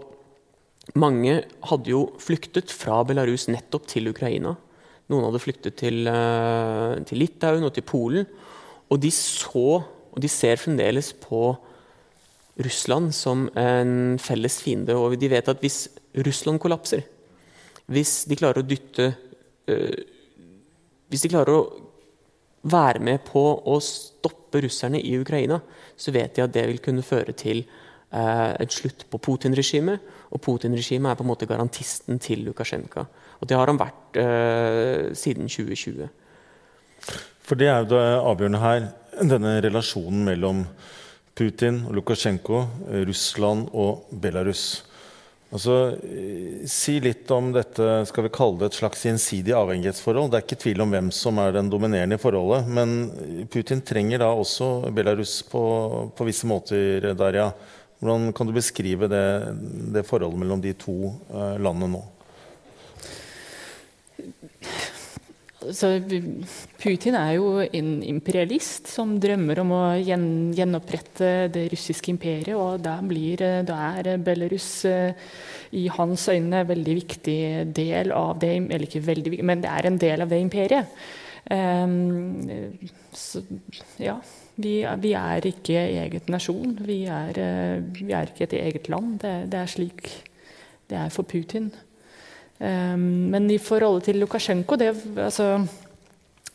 mange 1.02 1.42
hadde 1.68 1.92
jo 1.92 2.06
flyktet 2.24 2.72
fra 2.72 3.02
Belarus 3.08 3.50
nettopp 3.52 3.90
til 3.92 4.08
Ukraina. 4.14 4.56
Noen 5.12 5.28
hadde 5.28 5.44
flyktet 5.44 5.76
til, 5.82 6.08
uh, 6.08 6.96
til 7.04 7.20
Litauen 7.20 7.68
og 7.68 7.76
til 7.76 7.84
Polen. 7.84 8.32
Og 8.88 9.02
de 9.04 9.12
så, 9.12 9.82
og 9.84 10.24
de 10.24 10.32
ser 10.32 10.62
fremdeles 10.62 11.12
på 11.20 11.50
Russland 12.64 13.12
som 13.12 13.50
en 13.60 14.16
felles 14.24 14.62
fiende. 14.64 14.96
Og 14.96 15.20
de 15.20 15.34
vet 15.36 15.52
at 15.52 15.60
hvis 15.60 15.90
Russland 16.16 16.64
kollapser, 16.64 17.04
hvis 17.92 18.22
de 18.30 18.40
klarer 18.40 18.64
å 18.64 18.70
dytte 18.70 19.12
Hvis 21.10 21.26
de 21.26 21.32
klarer 21.32 21.54
å 21.54 21.66
være 22.66 23.02
med 23.04 23.22
på 23.28 23.42
å 23.70 23.78
stoppe 23.84 24.64
russerne 24.66 25.02
i 25.02 25.14
Ukraina, 25.20 25.60
så 25.98 26.14
vet 26.16 26.36
de 26.36 26.46
at 26.46 26.54
det 26.54 26.66
vil 26.70 26.82
kunne 26.84 27.06
føre 27.06 27.36
til 27.38 27.62
eh, 27.62 28.52
et 28.58 28.74
slutt 28.74 29.06
på 29.12 29.22
Putin-regimet. 29.22 30.12
Og 30.34 30.42
Putin-regimet 30.42 31.12
er 31.12 31.20
på 31.20 31.26
en 31.26 31.30
måte 31.30 31.50
garantisten 31.50 32.20
til 32.24 32.44
Lukasjenko. 32.48 33.06
Og 33.40 33.50
det 33.50 33.58
har 33.60 33.70
han 33.70 33.80
vært 33.80 34.20
eh, 34.22 35.14
siden 35.18 35.52
2020. 35.52 36.10
For 37.46 37.60
det 37.60 37.70
er 37.70 37.84
jo 37.84 37.92
det 37.94 38.04
avgjørende 38.18 38.64
her, 38.64 38.90
denne 39.22 39.60
relasjonen 39.62 40.26
mellom 40.26 40.66
Putin 41.38 41.84
og 41.86 42.00
Lukasjenko, 42.00 42.64
Russland 43.06 43.70
og 43.78 44.08
Belarus. 44.10 44.86
Altså, 45.54 45.76
si 46.68 46.98
litt 47.00 47.30
om 47.32 47.52
dette 47.56 47.86
skal 48.10 48.26
vi 48.26 48.32
kalle 48.34 48.60
det 48.60 48.72
et 48.72 48.80
slags 48.80 49.06
gjensidig 49.06 49.54
avhengighetsforhold. 49.56 50.32
Det 50.32 50.40
er 50.40 50.46
ikke 50.48 50.58
tvil 50.64 50.84
om 50.84 50.96
hvem 50.96 51.12
som 51.16 51.40
er 51.40 51.54
den 51.56 51.70
dominerende 51.72 52.18
i 52.18 52.22
forholdet. 52.22 52.68
Men 52.68 53.46
Putin 53.54 53.84
trenger 53.86 54.24
da 54.24 54.32
også 54.34 54.90
Belarus 54.96 55.38
på, 55.48 55.62
på 56.18 56.28
visse 56.28 56.50
måter, 56.50 57.14
Darja. 57.16 57.52
Hvordan 58.02 58.34
kan 58.36 58.50
du 58.50 58.56
beskrive 58.58 59.08
det, 59.12 59.26
det 59.96 60.04
forholdet 60.08 60.42
mellom 60.42 60.60
de 60.62 60.74
to 60.78 61.14
uh, 61.32 61.56
landene 61.62 61.94
nå? 61.94 62.04
Så 65.74 65.90
Putin 66.82 67.16
er 67.18 67.32
jo 67.38 67.64
en 67.64 67.90
imperialist 68.06 68.90
som 68.92 69.16
drømmer 69.22 69.62
om 69.64 69.74
å 69.76 69.82
gjen, 69.98 70.28
gjenopprette 70.56 71.32
det 71.54 71.68
russiske 71.74 72.12
imperiet. 72.14 72.56
Og 72.60 72.84
da, 72.84 72.98
blir, 73.06 73.42
da 73.68 73.80
er 73.96 74.16
Belarus 74.22 74.70
eh, 74.90 75.28
i 75.76 75.88
hans 75.96 76.28
øyne 76.32 76.64
en 76.64 76.72
veldig 76.72 76.96
viktig 77.02 77.40
del 77.76 78.14
av 78.16 78.40
det 78.42 78.54
Eller 78.62 78.88
ikke 78.88 79.06
veldig 79.06 79.40
men 79.44 79.64
det 79.64 79.72
er 79.72 79.90
en 79.90 80.02
del 80.02 80.26
av 80.26 80.32
det 80.32 80.42
imperiet. 80.44 80.98
Um, 81.46 82.42
så, 83.14 83.44
ja. 84.02 84.18
Vi, 84.56 84.78
vi, 85.04 85.12
er 85.20 85.46
ikke 85.50 85.82
eget 86.00 86.30
nasjon. 86.32 86.78
Vi 86.88 87.04
er, 87.12 87.36
eh, 87.44 87.82
vi 88.00 88.14
er 88.16 88.32
ikke 88.32 88.48
et 88.48 88.56
eget 88.62 88.88
land. 88.90 89.20
Det, 89.22 89.34
det 89.52 89.60
er 89.60 89.72
slik 89.72 90.08
det 90.90 90.98
er 91.02 91.12
for 91.12 91.28
Putin. 91.28 91.72
Um, 92.56 93.32
men 93.34 93.50
i 93.52 93.58
forholdet 93.60 94.08
til 94.08 94.22
Lukasjenko 94.24 94.78
altså, 94.80 95.58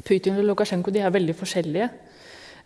Putin 0.00 0.38
og 0.40 0.46
Lukasjenko 0.48 0.92
de 0.94 1.02
er 1.04 1.12
veldig 1.12 1.34
forskjellige. 1.36 1.90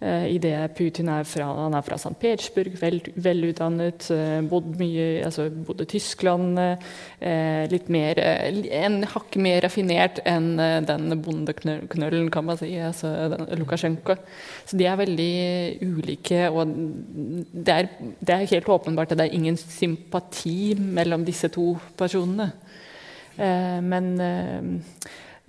Uh, 0.05 0.27
i 0.29 0.37
det 0.39 0.53
Putin 0.77 1.09
er 1.11 1.27
fra, 1.27 1.49
han 1.65 1.75
er 1.75 1.83
fra 1.83 1.97
St. 1.99 2.13
Petersburg, 2.21 2.77
vel, 2.79 3.01
velutdannet, 3.25 4.07
uh, 4.15 4.39
bodd 4.47 4.77
mye 4.79 5.25
altså 5.27 5.49
bodde 5.67 5.87
Tyskland. 5.91 6.61
Uh, 6.61 7.65
litt 7.73 7.91
mer, 7.91 8.21
En 8.85 9.01
hakk 9.17 9.35
mer 9.43 9.65
raffinert 9.67 10.21
enn 10.31 10.55
den 10.87 11.19
bondeknøllen, 11.25 12.31
kan 12.31 12.47
man 12.47 12.61
si. 12.61 12.71
altså 12.79 13.11
Lukasjenko. 13.59 14.15
Så 14.63 14.79
de 14.79 14.87
er 14.87 15.01
veldig 15.03 15.35
ulike. 15.83 16.45
Og 16.55 16.71
det 17.51 17.81
er, 17.81 17.91
det 18.21 18.37
er 18.37 18.51
helt 18.55 18.71
åpenbart 18.79 19.11
at 19.11 19.19
det 19.19 19.27
er 19.27 19.39
ingen 19.41 19.59
sympati 19.59 20.77
mellom 20.79 21.27
disse 21.27 21.51
to 21.51 21.73
personene. 21.99 22.53
Eh, 23.37 23.81
men 23.83 24.11
eh, 24.21 24.65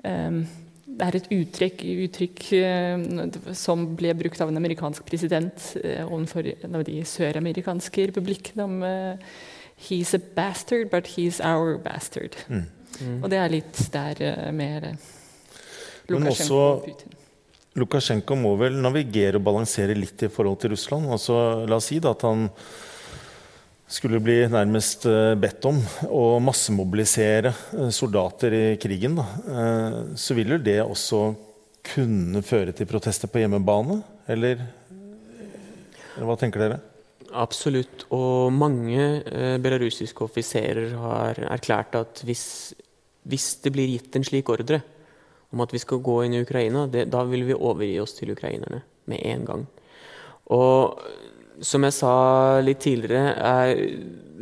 eh, 0.03 0.37
det 0.95 1.07
er 1.07 1.17
et 1.17 1.27
uttrykk, 1.33 1.81
uttrykk 2.05 2.43
som 3.57 3.81
ble 3.99 4.13
brukt 4.15 4.39
av 4.39 4.51
en 4.51 4.59
amerikansk 4.61 5.03
president 5.03 5.65
overfor 6.05 6.47
en 6.53 6.77
av 6.77 6.85
de 6.87 7.01
søramerikanske 7.03 8.05
republikkene 8.13 8.67
om 8.69 8.77
He's 9.89 10.13
a 10.15 10.21
bastard, 10.37 10.87
but 10.89 11.03
he's 11.17 11.41
our 11.43 11.75
bastard. 11.83 12.37
Mm. 12.47 12.63
Mm. 13.01 13.17
Og 13.25 13.27
det 13.33 13.41
er 13.41 13.51
litt 13.51 13.81
der 13.91 14.21
med 14.55 14.87
Lukasjenko 16.07 16.61
og 16.61 16.85
Putin. 16.85 17.17
Lukasjenko 17.75 18.37
må 18.39 18.53
vel 18.61 18.77
navigere 18.79 19.41
og 19.41 19.43
balansere 19.49 19.97
litt 19.99 20.23
i 20.23 20.31
forhold 20.31 20.61
til 20.63 20.71
Russland. 20.77 21.11
Altså, 21.11 21.35
la 21.67 21.75
oss 21.75 21.89
si 21.91 21.99
da, 21.99 22.13
at 22.15 22.23
han 22.23 22.47
skulle 23.87 24.19
bli 24.23 24.37
nærmest 24.49 25.05
eh, 25.09 25.33
bedt 25.37 25.65
om 25.69 25.77
å 26.09 26.23
massemobilisere 26.43 27.51
eh, 27.51 27.91
soldater 27.93 28.55
i 28.55 28.63
krigen, 28.81 29.19
eh, 29.19 29.99
så 30.17 30.37
vil 30.37 30.55
jo 30.55 30.61
det 30.61 30.79
også 30.83 31.21
kunne 31.85 32.41
føre 32.45 32.73
til 32.73 32.89
protester 32.89 33.29
på 33.29 33.43
hjemmebane? 33.43 33.99
Eller, 34.31 34.63
eller 36.15 36.25
hva 36.25 36.37
tenker 36.41 36.63
dere? 36.63 36.79
Absolutt. 37.35 38.07
Og 38.15 38.49
mange 38.55 39.21
belarusiske 39.61 40.23
offiserer 40.23 40.95
har 40.97 41.41
erklært 41.51 41.97
at 41.99 42.21
hvis, 42.25 42.73
hvis, 43.27 43.49
det 43.61 43.73
blir 43.75 43.91
gitt 43.91 44.15
en 44.17 44.25
slik 44.25 44.49
ordre 44.49 44.79
om 45.53 45.61
at 45.61 45.73
vi 45.75 45.81
skal 45.83 46.01
gå 46.01 46.21
inn 46.25 46.37
i 46.39 46.41
Ukraina, 46.45 46.87
det, 46.89 47.05
da 47.13 47.21
vil 47.27 47.45
vi 47.45 47.57
overgi 47.57 47.99
oss 48.01 48.15
til 48.17 48.33
ukrainerne 48.33 48.81
med 49.11 49.21
en 49.29 49.45
gang. 49.45 49.67
Og 50.55 51.03
som 51.63 51.85
jeg 51.85 51.95
sa 51.95 52.13
litt 52.63 52.81
tidligere, 52.83 53.33
er, 53.35 53.81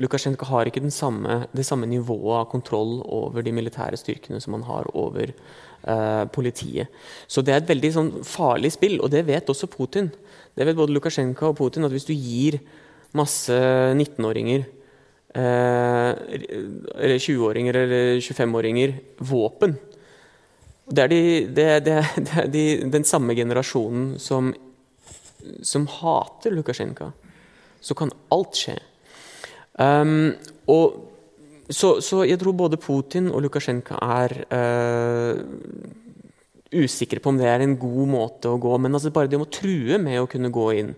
Lukasjenko 0.02 0.48
har 0.50 0.70
ikke 0.70 0.82
samme, 0.90 1.44
det 1.54 1.66
samme 1.68 1.86
nivået 1.86 2.40
av 2.40 2.48
kontroll 2.50 3.02
over 3.06 3.46
de 3.46 3.54
militære 3.54 4.00
styrkene 4.00 4.42
som 4.42 4.56
han 4.58 4.66
har 4.66 4.90
over 4.98 5.30
eh, 5.30 6.24
politiet. 6.34 6.90
Så 7.28 7.42
det 7.42 7.54
er 7.54 7.62
et 7.62 7.70
veldig 7.70 7.92
sånn, 7.94 8.12
farlig 8.26 8.74
spill, 8.74 8.98
og 9.02 9.12
det 9.14 9.26
vet 9.28 9.50
også 9.50 9.70
Putin. 9.70 10.10
Det 10.58 10.66
vet 10.66 10.78
både 10.78 10.96
Lukasjenko 10.96 11.52
og 11.52 11.60
Putin, 11.60 11.86
at 11.86 11.94
hvis 11.94 12.10
du 12.10 12.16
gir 12.16 12.58
masse 13.14 13.54
19-åringer 13.54 14.66
eh, 15.38 16.12
eller 16.98 17.18
20-åringer 17.22 17.82
eller 17.84 18.22
25-åringer 18.24 18.96
våpen 19.30 19.78
det 20.84 21.04
er, 21.04 21.08
de, 21.08 21.20
det, 21.48 21.68
det, 21.86 21.98
det 22.18 22.38
er 22.42 22.50
de, 22.52 22.64
den 22.92 23.06
samme 23.08 23.36
generasjonen 23.38 24.18
som 24.20 24.52
som 25.66 25.88
hater 25.90 26.56
Lukasjenko, 26.56 27.10
så 27.84 27.98
kan 27.98 28.14
alt 28.34 28.60
skje. 28.60 28.78
Um, 29.74 30.32
og, 30.70 31.00
så, 31.70 31.98
så, 32.04 32.22
jeg 32.28 32.40
tror 32.42 32.56
både 32.58 32.80
Putin 32.82 33.32
og 33.34 33.42
Lukasjenko 33.46 33.98
er 34.06 34.36
uh, 34.54 35.40
usikre 36.74 37.22
på 37.24 37.32
om 37.34 37.40
det 37.40 37.50
er 37.50 37.64
en 37.66 37.76
god 37.80 38.10
måte 38.10 38.52
å 38.52 38.60
gå 38.62 38.76
Men 38.82 38.98
altså 38.98 39.14
bare 39.14 39.30
det 39.32 39.40
å 39.42 39.50
true 39.50 40.00
med 40.02 40.22
å 40.22 40.30
kunne 40.30 40.54
gå 40.54 40.68
inn, 40.78 40.94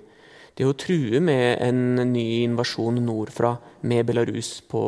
det 0.56 0.68
å 0.68 0.76
true 0.80 1.20
med 1.24 1.60
en 1.64 2.12
ny 2.12 2.44
invasjon 2.46 3.02
nordfra 3.04 3.56
med 3.88 4.06
Belarus 4.08 4.58
på 4.72 4.82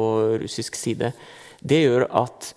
russisk 0.43 0.78
side, 0.80 1.12
det 1.60 1.82
gjør 1.84 2.08
at 2.16 2.53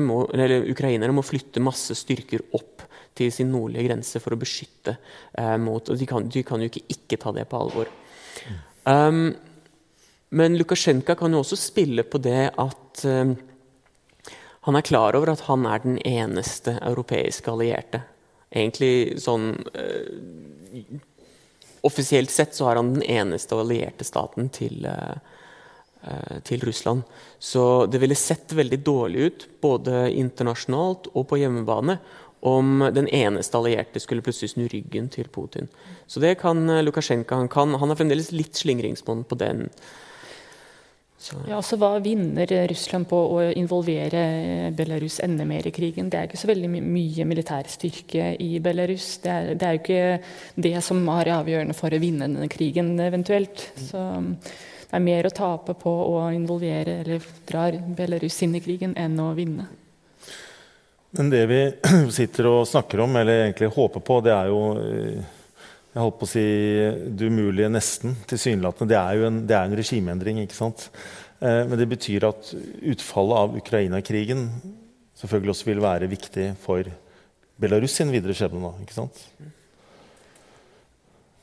må, 0.00 0.22
ukrainerne 0.30 1.12
må 1.12 1.24
flytte 1.26 1.62
masse 1.62 1.96
styrker 1.98 2.44
opp 2.56 2.86
til 3.18 3.32
sin 3.34 3.50
nordlige 3.52 3.88
grense 3.88 4.20
for 4.22 4.34
å 4.34 4.40
beskytte 4.40 4.96
eh, 5.38 5.56
mot 5.60 5.88
Og 5.90 5.98
de 5.98 6.08
kan, 6.08 6.28
de 6.28 6.42
kan, 6.46 6.62
jo 6.62 6.70
ikke 6.70 6.86
ikke 6.94 7.20
ta 7.20 7.32
det 7.36 7.46
på 7.50 7.60
alvor. 7.60 7.90
Um, 8.84 9.34
men 10.30 10.56
Lukasjenko 10.58 11.16
kan 11.18 11.34
jo 11.34 11.42
også 11.42 11.58
spille 11.58 12.04
på 12.06 12.20
det 12.22 12.52
at 12.54 13.02
um, 13.04 13.34
han 14.68 14.76
er 14.76 14.86
klar 14.86 15.16
over 15.18 15.32
at 15.32 15.44
han 15.48 15.66
er 15.66 15.82
den 15.82 15.98
eneste 16.06 16.76
europeiske 16.78 17.50
allierte. 17.50 18.04
Egentlig 18.50 19.20
sånn 19.22 19.52
uh, 19.74 20.98
Offisielt 21.80 22.28
sett 22.28 22.52
så 22.52 22.66
er 22.68 22.76
han 22.76 22.90
den 22.92 23.04
eneste 23.08 23.56
allierte 23.56 24.04
staten 24.04 24.50
til, 24.52 24.84
uh, 24.84 26.34
til 26.44 26.60
Russland. 26.68 27.06
Så 27.40 27.86
det 27.88 28.02
ville 28.02 28.18
sett 28.20 28.52
veldig 28.52 28.78
dårlig 28.84 29.22
ut, 29.24 29.46
både 29.64 30.02
internasjonalt 30.12 31.08
og 31.14 31.24
på 31.30 31.38
hjemmebane, 31.40 31.96
om 32.40 32.90
den 32.94 33.08
eneste 33.08 33.58
allierte 33.58 34.00
skulle 34.00 34.24
plutselig 34.24 34.54
snu 34.54 34.66
ryggen 34.68 35.08
til 35.12 35.28
Putin. 35.28 35.68
Så 36.06 36.20
det 36.20 36.38
kan 36.40 36.62
eh, 36.70 36.82
Lukasjenko. 36.84 37.42
Han, 37.42 37.48
kan, 37.52 37.74
han 37.74 37.92
har 37.92 37.98
fremdeles 37.98 38.32
litt 38.32 38.56
slingringsmonn 38.56 39.26
på 39.28 39.38
den. 39.40 39.68
Så. 41.20 41.36
Ja, 41.44 41.58
altså 41.58 41.76
Hva 41.76 41.98
vinner 42.00 42.48
Russland 42.70 43.04
på 43.10 43.18
å 43.34 43.42
involvere 43.52 44.70
Belarus 44.72 45.18
enda 45.20 45.44
mer 45.44 45.66
i 45.68 45.72
krigen? 45.76 46.08
Det 46.08 46.16
er 46.16 46.30
ikke 46.30 46.40
så 46.40 46.48
veldig 46.48 46.70
my 46.72 46.80
mye 46.80 47.26
militærstyrke 47.28 48.30
i 48.40 48.54
Belarus. 48.64 49.18
Det 49.20 49.34
er, 49.34 49.50
det 49.52 49.68
er, 49.68 49.76
jo 49.76 49.82
ikke 49.82 50.62
det 50.64 50.72
som 50.86 51.04
er 51.12 51.32
avgjørende 51.36 51.76
for 51.76 51.92
å 51.92 52.00
vinne 52.00 52.24
denne 52.24 52.48
krigen, 52.48 52.94
eventuelt. 53.04 53.66
Så 53.76 54.06
det 54.30 54.96
er 54.96 55.04
mer 55.04 55.28
å 55.28 55.34
tape 55.36 55.76
på 55.76 55.92
å 55.92 56.24
involvere 56.32 57.02
eller 57.04 57.28
drar 57.46 57.76
Belarus 58.00 58.40
inn 58.46 58.56
i 58.56 58.64
krigen 58.64 58.96
enn 58.96 59.20
å 59.20 59.34
vinne. 59.36 59.68
Men 61.18 61.30
det 61.32 61.42
vi 61.50 61.60
sitter 62.18 62.48
og 62.50 62.68
snakker 62.70 63.02
om, 63.04 63.16
eller 63.18 63.44
egentlig 63.46 63.70
håper 63.74 64.02
på, 64.06 64.20
det 64.24 64.34
er 64.34 64.50
jo 64.52 64.60
eh, 64.78 65.36
jeg 65.90 66.04
holdt 66.04 66.20
på 66.20 66.26
å 66.28 66.30
si 66.30 66.42
det 67.18 67.30
umulige 67.32 67.70
nesten, 67.72 68.12
tilsynelatende. 68.30 68.92
Det 68.92 68.98
er 69.00 69.16
jo 69.18 69.24
en, 69.26 69.40
det 69.48 69.56
er 69.58 69.66
en 69.66 69.78
regimeendring. 69.80 70.38
ikke 70.44 70.54
sant? 70.54 70.86
Eh, 71.42 71.64
men 71.66 71.74
det 71.80 71.88
betyr 71.90 72.28
at 72.28 72.52
utfallet 72.92 73.40
av 73.42 73.56
Ukraina-krigen 73.58 74.46
selvfølgelig 75.18 75.54
også 75.56 75.68
vil 75.68 75.82
være 75.82 76.10
viktig 76.12 76.46
for 76.62 76.86
Belarus 77.60 77.98
sin 77.98 78.12
videre 78.14 78.32
skjebne 78.36 78.70
ikke 78.84 78.96
sant? 78.96 79.18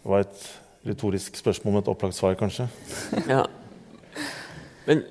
Det 0.01 0.09
var 0.09 0.23
et 0.23 0.47
retorisk 0.87 1.35
spørsmål 1.37 1.75
med 1.75 1.83
et 1.83 1.91
opplagt 1.91 2.15
svar, 2.15 2.37
kanskje. 2.39 2.69
Ja. 3.27 3.43
Men 4.87 5.03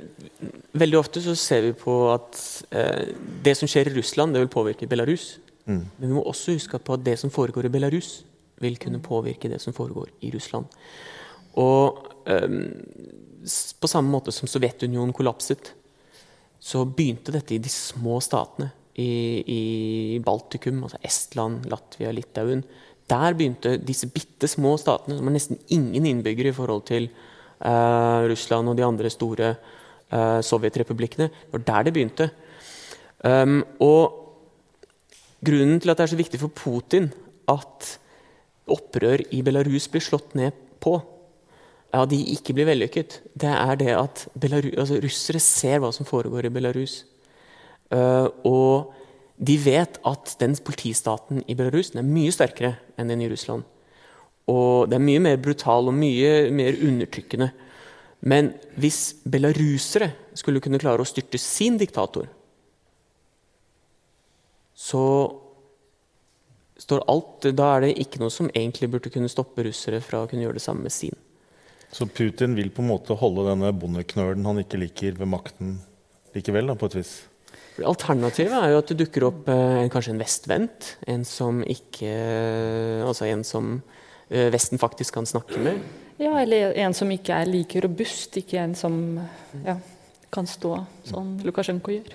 veldig 0.77 0.99
ofte 0.99 1.20
så 1.24 1.35
ser 1.39 1.66
vi 1.66 1.74
på 1.77 1.95
at 2.14 2.39
eh, 2.72 3.12
det 3.45 3.57
som 3.59 3.68
skjer 3.68 3.91
i 3.91 3.97
Russland, 3.99 4.35
det 4.35 4.45
vil 4.45 4.53
påvirke 4.53 4.89
Belarus. 4.89 5.37
Mm. 5.66 5.83
Men 5.99 6.07
vi 6.07 6.14
må 6.14 6.22
også 6.24 6.57
huske 6.57 6.81
på 6.81 6.97
at 6.97 7.05
det 7.05 7.18
som 7.20 7.33
foregår 7.33 7.68
i 7.68 7.74
Belarus, 7.74 8.22
vil 8.64 8.79
kunne 8.81 9.03
påvirke 9.05 9.51
det 9.53 9.61
som 9.61 9.77
foregår 9.77 10.09
i 10.24 10.31
Russland. 10.33 10.70
Og 11.61 12.07
eh, 12.33 12.57
på 13.81 13.91
samme 13.91 14.12
måte 14.12 14.33
som 14.35 14.49
Sovjetunionen 14.49 15.14
kollapset, 15.16 15.74
så 16.61 16.87
begynte 16.89 17.35
dette 17.35 17.55
i 17.55 17.62
de 17.62 17.70
små 17.72 18.18
statene. 18.24 18.72
I, 18.97 19.45
i 19.45 19.62
Baltikum, 20.24 20.79
altså 20.87 20.97
Estland, 21.05 21.66
Latvia, 21.68 22.14
Litauen. 22.16 22.62
Der 23.11 23.35
begynte 23.37 23.74
disse 23.77 24.09
bitte 24.09 24.49
små 24.49 24.79
statene, 24.81 25.18
som 25.18 25.29
har 25.29 25.35
nesten 25.35 25.59
ingen 25.68 26.09
innbyggere 26.09 26.49
i 26.49 26.57
forhold 26.57 26.87
til 26.89 27.11
Russland 27.61 28.68
og 28.68 28.76
de 28.76 28.84
andre 28.84 29.11
store 29.12 29.54
uh, 30.12 30.40
sovjetrepublikkene. 30.44 31.30
Det 31.30 31.52
var 31.54 31.64
der 31.66 31.86
det 31.86 31.94
begynte. 31.96 32.30
Um, 33.24 33.62
og 33.80 34.22
grunnen 35.44 35.80
til 35.80 35.90
at 35.90 35.98
det 35.98 36.07
er 36.07 36.12
så 36.14 36.20
viktig 36.20 36.40
for 36.42 36.52
Putin 36.52 37.11
at 37.48 37.92
opprør 38.66 39.22
i 39.32 39.42
Belarus 39.46 39.86
blir 39.88 40.02
slått 40.04 40.34
ned 40.38 40.57
på, 40.82 40.98
ja, 41.94 42.02
de 42.04 42.18
ikke 42.34 42.52
blir 42.57 42.68
vellykket, 42.68 43.20
det 43.38 43.52
er 43.52 43.78
det 43.78 43.92
at 43.94 44.26
Belarus, 44.34 44.74
altså, 44.74 44.98
russere 45.02 45.40
ser 45.40 45.80
hva 45.82 45.92
som 45.94 46.09
foregår 46.09 46.48
i 46.48 46.52
Belarus. 46.52 47.04
Uh, 47.94 48.26
og 48.44 48.92
de 49.36 49.57
vet 49.61 50.00
at 50.09 50.34
den 50.40 50.57
politistaten 50.66 51.44
i 51.46 51.54
Belarus 51.54 51.92
er 51.94 52.07
mye 52.07 52.34
sterkere 52.34 52.76
enn 52.98 53.12
den 53.12 53.22
i 53.24 53.30
Russland. 53.30 53.64
Og 54.53 54.86
det 54.90 54.99
er 54.99 55.07
mye 55.07 55.22
mer 55.22 55.40
brutal 55.42 55.90
og 55.90 55.97
mye 55.97 56.51
mer 56.55 56.76
undertrykkende. 56.86 57.51
Men 58.26 58.53
hvis 58.80 59.16
belarusere 59.28 60.12
skulle 60.38 60.62
kunne 60.62 60.80
klare 60.82 61.03
å 61.03 61.09
styrte 61.09 61.40
sin 61.40 61.76
diktator, 61.80 62.28
så 64.76 65.03
står 66.76 67.07
alt, 67.11 67.49
da 67.57 67.70
er 67.74 67.86
det 67.86 67.94
ikke 68.03 68.20
noe 68.20 68.32
som 68.32 68.51
egentlig 68.53 68.90
burde 68.92 69.11
kunne 69.12 69.30
stoppe 69.32 69.64
russere 69.66 70.03
fra 70.05 70.22
å 70.22 70.28
kunne 70.30 70.44
gjøre 70.44 70.59
det 70.59 70.64
samme 70.64 70.86
med 70.86 70.94
sin. 70.94 71.16
Så 71.90 72.07
Putin 72.11 72.57
vil 72.59 72.72
på 72.74 72.82
en 72.82 72.90
måte 72.90 73.16
holde 73.16 73.47
denne 73.47 73.70
bondeknølen 73.72 74.44
han 74.47 74.61
ikke 74.61 74.80
liker, 74.82 75.16
ved 75.16 75.30
makten 75.32 75.78
likevel, 76.36 76.68
da, 76.68 76.76
på 76.76 76.90
et 76.90 76.99
vis? 76.99 77.14
Alternativet 77.86 78.57
er 78.57 78.72
jo 78.72 78.80
at 78.80 78.90
det 78.90 78.99
dukker 79.01 79.26
opp 79.28 79.49
eh, 79.53 79.86
kanskje 79.92 80.14
en 80.14 80.20
vestvendt. 80.20 80.90
En 81.09 81.24
som 81.28 81.61
ikke 81.62 82.12
Altså 83.05 83.28
en 83.28 83.44
som 83.44 83.74
eh, 83.76 84.05
Vesten 84.29 84.81
faktisk 84.83 85.14
kan 85.14 85.27
snakke 85.29 85.61
med. 85.62 85.83
Ja, 86.18 86.33
eller 86.41 86.72
en 86.81 86.95
som 86.97 87.11
ikke 87.12 87.37
er 87.37 87.51
like 87.51 87.81
robust. 87.85 88.37
Ikke 88.41 88.59
en 88.62 88.74
som 88.74 88.97
ja, 89.64 89.77
kan 90.33 90.49
stå 90.49 90.79
sånn 91.07 91.37
Lukasjenko 91.45 91.95
gjør. 91.95 92.14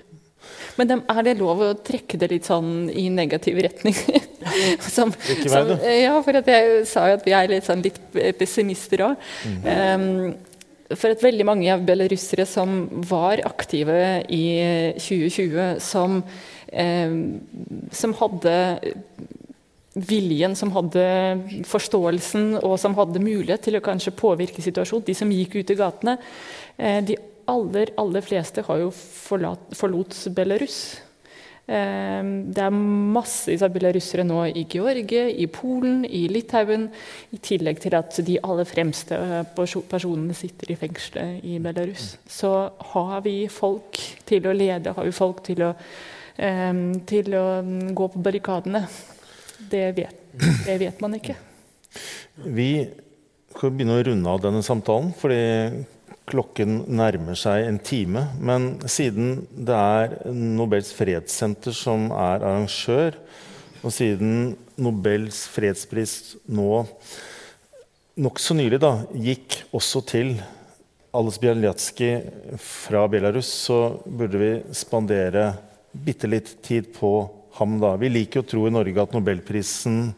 Men 0.80 0.96
er 0.98 1.26
det 1.26 1.38
lov 1.38 1.62
å 1.62 1.74
trekke 1.86 2.18
det 2.22 2.32
litt 2.32 2.48
sånn 2.50 2.90
i 2.90 3.08
negativ 3.14 3.60
retning? 3.62 3.96
som, 4.96 5.12
som, 5.46 5.74
ja, 5.86 6.16
for 6.26 6.40
jeg 6.42 6.86
sa 6.90 7.08
jo 7.12 7.20
at 7.20 7.28
vi 7.28 7.36
er 7.38 7.52
litt, 7.52 7.68
sånn 7.68 7.84
litt 7.86 8.00
pessimister 8.40 9.06
òg. 9.06 9.28
Mm. 9.46 9.68
Um, 9.70 10.96
for 10.98 11.14
at 11.14 11.24
veldig 11.24 11.46
mange 11.48 11.70
av 11.72 11.86
belarusere 11.88 12.44
som 12.50 12.82
var 13.08 13.44
aktive 13.48 13.96
i 14.34 14.44
2020, 14.98 15.78
som, 15.84 16.20
um, 16.74 17.22
som 17.96 18.18
hadde 18.20 18.56
viljen, 19.96 20.56
som 20.56 20.72
hadde 20.76 21.04
forståelsen 21.68 22.62
og 22.62 22.78
som 22.80 22.96
hadde 22.96 23.24
mulighet 23.24 23.66
til 23.68 23.80
å 23.80 23.84
kanskje 23.84 24.16
påvirke 24.16 24.64
situasjonen, 24.64 25.08
de 25.08 25.18
som 25.18 25.32
gikk 25.36 25.60
ut 25.60 25.74
i 25.74 25.80
gatene, 25.80 26.18
uh, 26.80 27.00
de 27.06 27.20
aller, 27.52 27.92
aller 28.00 28.24
fleste 28.24 28.64
har 28.68 28.84
jo 28.84 28.92
forlat, 28.96 29.72
forlot 29.76 30.16
Belarus. 30.36 30.82
Ehm, 31.72 32.52
det 32.52 32.64
er 32.66 32.74
massevis 32.74 33.62
av 33.64 33.72
belarusere 33.72 34.26
nå 34.28 34.42
i 34.50 34.66
Georgia, 34.70 35.28
i 35.30 35.46
Polen, 35.52 36.02
i 36.06 36.26
Litauen. 36.32 36.88
I 37.32 37.40
tillegg 37.44 37.80
til 37.84 37.96
at 37.96 38.18
de 38.28 38.40
aller 38.44 38.68
fremste 38.68 39.16
eh, 39.16 39.62
personene 39.92 40.36
sitter 40.38 40.74
i 40.74 40.80
fengselet 40.80 41.46
i 41.48 41.60
Belarus. 41.64 42.16
Så 42.28 42.52
har 42.94 43.22
vi 43.28 43.46
folk 43.52 44.02
til 44.28 44.50
å 44.50 44.56
lede, 44.58 44.96
har 44.98 45.08
vi 45.08 45.16
folk 45.16 45.44
til 45.48 45.64
å, 45.70 45.72
til 47.08 47.36
å 47.38 47.46
gå 47.94 48.06
på 48.14 48.22
barrikadene? 48.24 48.86
Det 49.70 49.86
vet, 49.98 50.20
det 50.66 50.78
vet 50.82 51.02
man 51.04 51.16
ikke. 51.18 51.38
Vi 52.42 52.72
skal 53.52 53.74
begynne 53.76 54.00
å 54.00 54.06
runde 54.08 54.32
av 54.32 54.42
denne 54.44 54.64
samtalen. 54.66 55.12
fordi 55.18 55.42
Klokken 56.32 56.84
nærmer 56.88 57.36
seg 57.36 57.66
en 57.66 57.80
time. 57.84 58.28
Men 58.40 58.76
siden 58.90 59.42
det 59.52 59.76
er 59.76 60.14
Nobels 60.32 60.94
fredssenter 60.96 61.76
som 61.76 62.08
er 62.14 62.46
arrangør, 62.46 63.18
og 63.82 63.92
siden 63.92 64.54
Nobels 64.82 65.44
fredspris 65.52 66.38
nå 66.46 66.86
nokså 68.22 68.56
nylig 68.56 68.80
da, 68.84 68.94
gikk 69.16 69.64
også 69.74 70.04
til 70.08 70.36
Alice 71.16 71.42
Bialyatsky 71.42 72.12
fra 72.62 73.04
Belarus, 73.12 73.50
så 73.50 73.98
burde 74.06 74.40
vi 74.40 74.52
spandere 74.78 75.50
bitte 75.92 76.30
litt 76.30 76.54
tid 76.64 76.94
på 76.96 77.12
ham. 77.62 77.80
da. 77.82 77.96
Vi 78.02 78.10
liker 78.10 78.42
å 78.42 78.48
tro 78.48 78.66
i 78.68 78.74
Norge 78.74 79.04
at 79.04 79.14
nobelprisen 79.16 80.12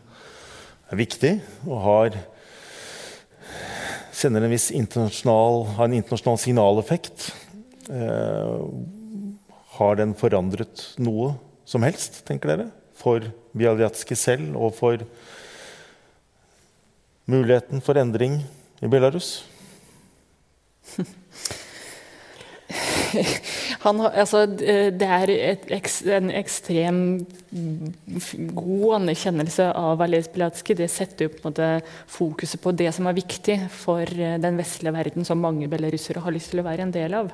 er 0.91 0.99
viktig 0.99 1.35
og 1.67 1.81
har 1.85 2.21
sender 4.13 4.45
en 4.45 4.53
viss 4.53 4.69
internasjonal, 4.71 5.65
har 5.75 5.89
en 5.89 5.97
internasjonal 5.97 6.39
signaleffekt. 6.39 7.31
Eh, 7.89 8.57
har 9.77 9.97
den 9.99 10.13
forandret 10.15 10.85
noe 11.01 11.33
som 11.67 11.83
helst, 11.83 12.21
tenker 12.27 12.53
dere? 12.53 12.67
For 12.95 13.25
Bialyatsky 13.57 14.15
selv 14.17 14.55
og 14.55 14.75
for 14.77 15.01
muligheten 17.29 17.81
for 17.83 17.97
endring 17.99 18.43
i 18.83 18.91
Belarus? 18.91 19.41
Han, 23.85 23.99
altså, 24.01 24.45
det 24.47 25.07
er 25.07 25.31
et, 25.33 25.65
en 26.13 26.29
ekstrem 26.33 27.01
god 28.53 28.95
anerkjennelse 28.99 29.69
av 29.77 29.97
Valerij 30.01 30.27
Spilatskij. 30.27 30.77
Det 30.79 30.89
setter 30.91 31.27
jo 31.27 31.51
fokuset 32.09 32.61
på 32.61 32.73
det 32.77 32.91
som 32.95 33.09
er 33.09 33.17
viktig 33.17 33.59
for 33.73 34.07
eh, 34.07 34.39
den 34.41 34.57
vestlige 34.59 34.95
verden, 34.95 35.27
som 35.27 35.41
mange 35.41 35.69
belarusere 35.71 36.23
har 36.23 36.35
lyst 36.35 36.53
til 36.53 36.63
å 36.63 36.67
være 36.67 36.87
en 36.87 36.95
del 36.95 37.17
av. 37.17 37.31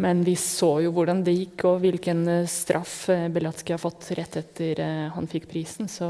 Men 0.00 0.22
vi 0.24 0.36
så 0.38 0.76
jo 0.84 0.92
hvordan 0.94 1.24
det 1.26 1.34
gikk, 1.34 1.64
og 1.70 1.80
hvilken 1.84 2.26
eh, 2.28 2.50
straff 2.50 3.06
Belatskij 3.08 3.32
Belatsky 3.36 3.76
har 3.76 3.82
fått 3.82 4.10
rett 4.18 4.40
etter 4.42 4.84
han 5.14 5.30
fikk 5.30 5.48
prisen. 5.50 5.90
Så 5.90 6.08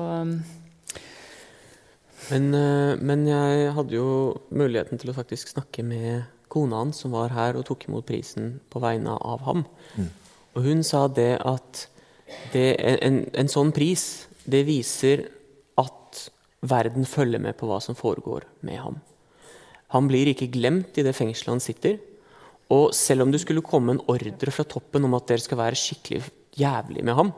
men, 2.30 2.52
men 3.00 3.22
jeg 3.26 3.70
hadde 3.74 3.96
jo 3.96 4.10
muligheten 4.54 5.00
til 5.00 5.10
å 5.10 5.16
faktisk 5.16 5.50
snakke 5.50 5.82
med 5.82 6.28
kona 6.50 6.82
hans 6.82 7.02
som 7.02 7.14
var 7.14 7.32
her 7.34 7.58
og 7.58 7.66
tok 7.68 7.86
imot 7.88 8.06
prisen 8.08 8.58
på 8.70 8.82
vegne 8.82 9.14
av 9.16 9.44
ham. 9.46 9.64
Mm. 9.96 10.10
Og 10.56 10.66
hun 10.66 10.82
sa 10.86 11.06
det 11.08 11.32
at 11.46 11.86
det, 12.52 12.66
en, 12.78 13.22
en, 13.34 13.50
sånn 13.50 13.72
pris 13.74 14.26
det 14.50 14.64
viser 14.68 15.24
at 15.80 16.26
verden 16.66 17.06
følger 17.08 17.42
med 17.42 17.56
på 17.58 17.68
hva 17.70 17.80
som 17.82 17.98
foregår 17.98 18.46
med 18.66 18.78
ham. 18.82 18.98
Han 19.94 20.06
blir 20.10 20.30
ikke 20.30 20.50
glemt 20.54 20.98
i 20.98 21.04
det 21.06 21.16
fengselet 21.16 21.56
han 21.56 21.62
sitter. 21.62 21.98
Og 22.70 22.94
selv 22.94 23.24
om 23.24 23.32
det 23.34 23.42
skulle 23.42 23.66
komme 23.66 23.96
en 23.96 24.02
ordre 24.10 24.54
fra 24.54 24.66
toppen 24.66 25.06
om 25.06 25.16
at 25.18 25.26
dere 25.30 25.42
skal 25.42 25.58
være 25.58 25.78
skikkelig 25.78 26.22
jævlig 26.58 27.02
med 27.06 27.18
ham, 27.18 27.32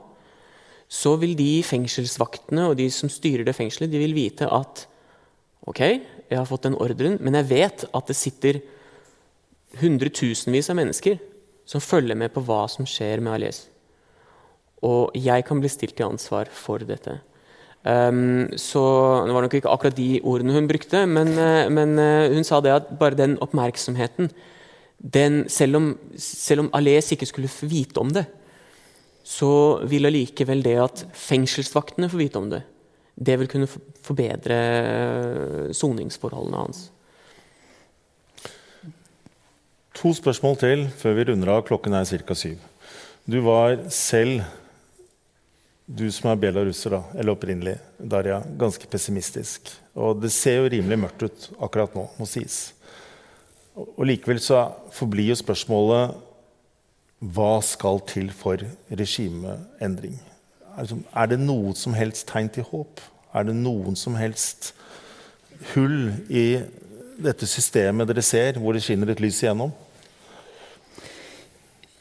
så 0.92 1.14
vil 1.16 1.32
de 1.38 1.62
fengselsvaktene 1.64 2.66
og 2.68 2.76
de 2.76 2.90
som 2.92 3.08
styrer 3.08 3.46
det 3.48 3.56
fengselet, 3.56 3.88
de 3.92 4.00
vil 4.02 4.12
vite 4.16 4.44
at 4.44 4.84
ok, 5.64 5.80
jeg 5.80 6.36
har 6.36 6.48
fått 6.48 6.66
den 6.66 6.76
ordren, 6.76 7.16
men 7.24 7.38
jeg 7.38 7.48
vet 7.48 7.84
at 7.88 8.10
det 8.10 8.18
sitter 8.18 8.60
hundretusenvis 9.80 10.70
av 10.72 10.78
mennesker 10.78 11.20
som 11.68 11.82
følger 11.82 12.18
med 12.18 12.32
på 12.34 12.42
hva 12.44 12.64
som 12.70 12.88
skjer 12.88 13.22
med 13.22 13.36
Alias. 13.36 13.66
Og 14.82 15.14
jeg 15.14 15.44
kan 15.46 15.60
bli 15.62 15.70
stilt 15.70 15.94
til 15.96 16.08
ansvar 16.10 16.50
for 16.52 16.82
dette. 16.84 17.20
Um, 17.82 18.46
så 18.54 18.82
Det 19.26 19.34
var 19.34 19.42
nok 19.42 19.54
ikke 19.54 19.70
akkurat 19.70 19.96
de 19.96 20.20
ordene 20.22 20.54
hun 20.54 20.68
brukte, 20.68 21.06
men, 21.06 21.28
uh, 21.34 21.70
men 21.70 21.98
uh, 21.98 22.30
hun 22.34 22.44
sa 22.44 22.60
det 22.60 22.70
at 22.70 22.92
bare 22.98 23.18
den 23.18 23.38
oppmerksomheten 23.42 24.30
den, 25.02 25.48
selv, 25.48 25.76
om, 25.76 25.98
selv 26.16 26.60
om 26.60 26.70
Alias 26.72 27.10
ikke 27.10 27.26
skulle 27.26 27.50
vite 27.66 27.98
om 27.98 28.12
det, 28.14 28.22
så 29.26 29.82
vil 29.90 30.06
allikevel 30.06 30.62
det 30.62 30.76
at 30.78 31.02
fengselsvaktene 31.14 32.10
får 32.10 32.18
vite 32.22 32.38
om 32.38 32.48
det, 32.50 32.62
det 33.18 33.34
vil 33.40 33.50
kunne 33.50 33.68
forbedre 34.02 34.58
eh, 34.78 35.72
soningsforholdene 35.74 36.62
hans. 36.62 36.84
To 39.92 40.10
spørsmål 40.16 40.56
til 40.56 40.86
før 40.98 41.16
vi 41.18 41.24
runder 41.28 41.50
av. 41.52 41.62
Klokken 41.68 41.94
er 41.94 42.08
ca. 42.08 42.34
syv. 42.34 42.58
Du 43.28 43.38
var 43.44 43.76
selv, 43.92 44.40
du 45.86 46.08
som 46.10 46.30
er 46.32 46.40
belarusser, 46.40 46.96
da, 46.96 47.02
eller 47.14 47.36
opprinnelig, 47.36 47.76
Darja, 47.98 48.40
ganske 48.58 48.88
pessimistisk. 48.90 49.70
Og 49.94 50.22
det 50.22 50.32
ser 50.32 50.62
jo 50.62 50.70
rimelig 50.72 50.98
mørkt 51.04 51.22
ut 51.26 51.48
akkurat 51.60 51.94
nå, 51.94 52.08
må 52.18 52.26
sies. 52.26 52.72
Og 53.76 54.04
likevel 54.08 54.40
så 54.42 54.64
forblir 54.96 55.30
jo 55.30 55.38
spørsmålet 55.38 56.16
hva 57.22 57.60
skal 57.62 58.00
til 58.08 58.32
for 58.34 58.64
regimeendring? 58.90 60.16
Er 61.14 61.28
det 61.30 61.38
noe 61.38 61.76
som 61.78 61.94
helst 61.94 62.26
tegn 62.32 62.48
til 62.50 62.66
håp? 62.72 63.00
Er 63.36 63.46
det 63.46 63.54
noen 63.54 63.94
som 63.96 64.16
helst 64.18 64.72
hull 65.74 66.10
i 66.32 66.64
dette 67.24 67.48
systemet 67.48 68.08
dere 68.08 68.24
ser, 68.24 68.58
hvor 68.60 68.76
det 68.76 68.82
skinner 68.84 69.12
et 69.12 69.22
lys 69.22 69.40
igjennom? 69.42 69.72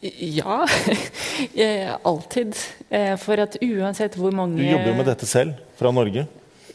Ja, 0.02 0.68
alltid. 2.10 2.58
Eh, 2.90 3.14
for 3.22 3.42
at 3.44 3.58
uansett 3.62 4.18
hvor 4.18 4.34
mange 4.34 4.58
Du 4.58 4.66
jobber 4.66 4.90
jo 4.90 4.98
med 4.98 5.10
dette 5.12 5.30
selv, 5.30 5.60
fra 5.78 5.92
Norge. 5.94 6.26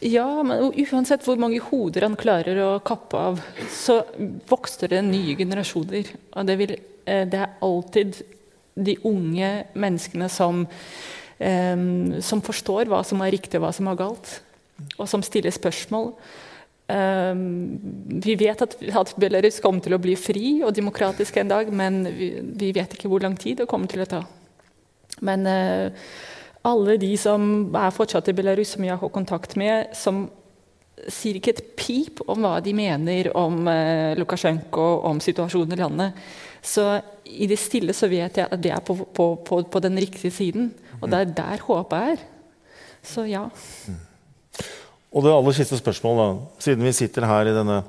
Ja, 0.04 0.28
men 0.46 0.70
uansett 0.70 1.24
hvor 1.26 1.40
mange 1.40 1.58
hoder 1.70 2.06
han 2.06 2.14
klarer 2.20 2.60
å 2.62 2.70
kappe 2.86 3.18
av, 3.32 3.42
så 3.72 4.02
vokser 4.46 4.94
det 4.94 5.02
nye 5.08 5.34
generasjoner. 5.38 6.12
Og 6.36 6.46
det, 6.46 6.58
vil, 6.60 6.76
eh, 7.08 7.24
det 7.26 7.42
er 7.42 7.58
alltid 7.66 8.22
de 8.76 8.98
unge 9.08 9.50
menneskene 9.72 10.28
som, 10.28 10.66
som 11.40 12.42
forstår 12.44 12.90
hva 12.92 12.98
som 13.08 13.22
er 13.24 13.32
riktig 13.32 13.56
og 13.56 13.62
hva 13.64 13.70
som 13.72 13.88
er 13.88 13.96
galt, 13.96 14.34
og 14.98 15.08
som 15.08 15.24
stiller 15.24 15.54
spørsmål. 15.54 16.10
Um, 16.86 17.78
vi 18.22 18.36
vet 18.38 18.60
at, 18.62 18.76
at, 18.78 19.12
Belarus 19.18 19.58
kommer 19.58 19.82
til 19.82 19.96
å 19.96 19.98
bli 19.98 20.12
fri 20.14 20.60
og 20.62 20.70
demokratisk 20.76 21.40
en 21.40 21.50
dag, 21.50 21.70
men 21.74 22.04
vi, 22.14 22.28
vi 22.54 22.70
vet 22.76 22.94
ikke 22.94 23.10
hvor 23.10 23.24
lang 23.24 23.34
tid 23.38 23.58
det 23.58 23.66
kommer 23.70 23.90
til 23.90 24.04
å 24.04 24.10
ta. 24.10 24.20
Men 25.26 25.48
uh, 25.50 25.90
alle 26.66 26.96
de 27.02 27.10
som 27.18 27.66
er 27.74 27.94
fortsatt 27.94 28.30
i 28.30 28.36
Belarus, 28.38 28.76
som 28.76 28.86
jeg 28.86 28.98
har 29.02 29.14
kontakt 29.14 29.58
med, 29.58 29.90
som 29.98 30.28
sier 31.12 31.36
ikke 31.36 31.56
et 31.56 31.64
pip 31.76 32.22
om 32.30 32.46
hva 32.46 32.60
de 32.64 32.72
mener 32.76 33.32
om 33.36 33.66
uh, 33.66 34.14
Lukasjenko 34.18 34.86
om 35.10 35.18
situasjonen 35.22 35.74
i 35.74 35.82
landet. 35.82 36.24
Så 36.62 36.86
i 37.26 37.50
det 37.50 37.58
stille 37.60 37.94
så 37.94 38.06
vet 38.10 38.38
jeg 38.38 38.46
at 38.46 38.62
det 38.62 38.72
er 38.74 38.82
på, 38.86 38.94
på, 39.14 39.32
på, 39.42 39.62
på 39.66 39.82
den 39.82 39.98
riktige 39.98 40.34
siden. 40.34 40.70
Og 41.00 41.10
det 41.10 41.18
er 41.18 41.38
der 41.42 41.66
håpet 41.66 42.14
er. 42.14 42.28
Så 43.06 43.26
ja. 43.26 43.48
Og 45.16 45.24
det 45.24 45.32
aller 45.32 45.54
siste 45.56 45.78
spørsmålet, 45.80 46.28
da. 46.28 46.60
Siden 46.60 46.84
vi 46.84 46.92
sitter 46.92 47.24
her 47.24 47.48
i 47.48 47.54
denne 47.56 47.80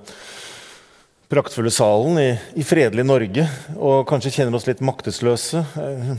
praktfulle 1.28 1.72
salen 1.76 2.16
i, 2.22 2.30
i 2.56 2.64
fredelig 2.64 3.04
Norge 3.04 3.44
og 3.76 4.06
kanskje 4.08 4.32
kjenner 4.38 4.56
oss 4.56 4.68
litt 4.70 4.80
maktesløse. 4.86 5.60
Eh, 5.60 6.14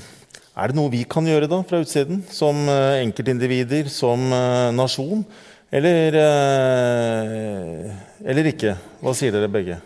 er 0.59 0.69
det 0.69 0.77
noe 0.77 0.93
vi 0.93 1.07
kan 1.09 1.25
gjøre 1.25 1.49
da 1.49 1.63
fra 1.65 1.81
utsiden, 1.81 2.21
som 2.29 2.61
eh, 2.69 2.99
enkeltindivider, 3.07 3.89
som 3.89 4.27
eh, 4.29 4.69
nasjon? 4.77 5.25
Eller, 5.73 6.15
eller 8.25 8.47
ikke? 8.49 8.71
Hva 9.05 9.13
sier 9.17 9.35
dere 9.35 9.51
begge? 9.53 9.77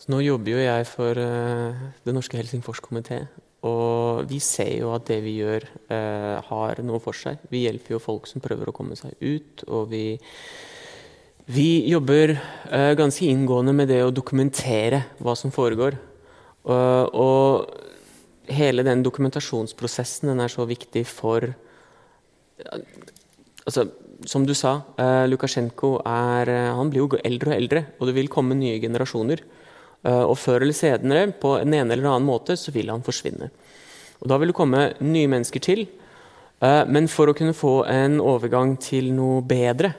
Så 0.00 0.08
nå 0.12 0.22
jobber 0.24 0.54
jo 0.54 0.62
jeg 0.62 0.86
for 0.88 1.20
Det 1.20 2.14
norske 2.16 2.40
Helsingforskomité. 2.40 3.26
Og 3.64 4.26
vi 4.28 4.40
ser 4.44 4.74
jo 4.82 4.92
at 4.92 5.06
det 5.08 5.20
vi 5.24 5.38
gjør, 5.38 5.64
eh, 5.88 6.36
har 6.50 6.82
noe 6.84 7.00
for 7.00 7.16
seg. 7.16 7.40
Vi 7.48 7.64
hjelper 7.64 7.96
jo 7.96 8.02
folk 8.02 8.28
som 8.28 8.42
prøver 8.44 8.68
å 8.68 8.76
komme 8.76 8.96
seg 8.98 9.14
ut. 9.24 9.64
Og 9.68 9.88
vi, 9.92 10.18
vi 11.48 11.68
jobber 11.88 12.34
eh, 12.34 12.92
ganske 12.98 13.24
inngående 13.24 13.72
med 13.76 13.88
det 13.88 14.02
å 14.04 14.12
dokumentere 14.12 15.04
hva 15.18 15.36
som 15.36 15.54
foregår. 15.54 15.96
og 16.64 17.68
hele 18.48 18.82
den 18.82 19.02
dokumentasjonsprosessen 19.04 20.30
den 20.30 20.40
er 20.40 20.48
så 20.48 20.64
viktig 20.64 21.02
for 21.04 21.44
altså, 23.66 23.90
Som 24.24 24.46
du 24.46 24.54
sa, 24.54 24.80
Lukasjenko 25.28 25.98
er, 26.06 26.48
han 26.72 26.88
blir 26.88 27.02
jo 27.02 27.18
eldre 27.20 27.50
og 27.50 27.56
eldre, 27.56 27.80
og 27.98 28.08
det 28.08 28.14
vil 28.16 28.30
komme 28.32 28.56
nye 28.56 28.78
generasjoner. 28.80 29.42
Eh, 30.04 30.24
og 30.24 30.36
før 30.38 30.62
eller 30.62 30.76
senere, 30.76 31.26
på 31.32 31.56
en 31.60 31.72
ene 31.72 31.96
eller 31.96 32.10
annen 32.10 32.28
måte, 32.28 32.58
så 32.60 32.72
vil 32.74 32.92
han 32.92 33.04
forsvinne. 33.04 33.50
Og 34.20 34.28
Da 34.28 34.38
vil 34.38 34.52
det 34.52 34.56
komme 34.56 34.92
nye 35.00 35.30
mennesker 35.30 35.60
til. 35.60 35.86
Eh, 36.60 36.84
men 36.86 37.08
for 37.08 37.28
å 37.28 37.36
kunne 37.36 37.56
få 37.56 37.84
en 37.90 38.20
overgang 38.20 38.76
til 38.80 39.12
noe 39.12 39.42
bedre, 39.42 39.94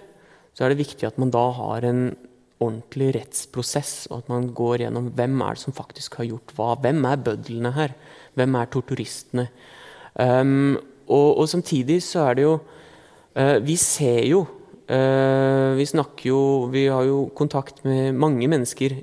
så 0.55 0.65
er 0.65 0.71
det 0.71 0.85
viktig 0.85 1.07
at 1.07 1.17
man 1.17 1.33
da 1.33 1.49
har 1.51 1.83
en 1.83 2.15
ordentlig 2.63 3.11
rettsprosess, 3.17 4.07
og 4.09 4.23
at 4.23 4.29
man 4.31 4.47
går 4.55 4.85
gjennom 4.85 5.09
hvem 5.15 5.41
er 5.43 5.57
det 5.57 5.63
som 5.65 5.75
faktisk 5.75 6.15
har 6.21 6.29
gjort 6.29 6.53
hva. 6.55 6.69
Hvem 6.79 7.03
er 7.09 7.23
bødlene 7.25 7.73
her? 7.75 7.95
Hvem 8.37 8.55
er 8.55 8.69
torturistene? 8.71 9.47
Um, 10.15 10.77
og, 11.11 11.41
og, 11.41 11.49
samtidig 11.51 11.99
så 12.05 12.29
er 12.29 12.37
det 12.37 12.43
jo 12.45 12.53
uh, 13.35 13.57
Vi 13.59 13.75
ser 13.75 14.21
jo 14.29 14.45
vi 14.85 15.85
snakker 15.89 16.27
jo 16.29 16.67
Vi 16.69 16.83
har 16.87 17.03
jo 17.07 17.29
kontakt 17.33 17.83
med 17.87 18.13
mange 18.13 18.47
mennesker. 18.47 18.93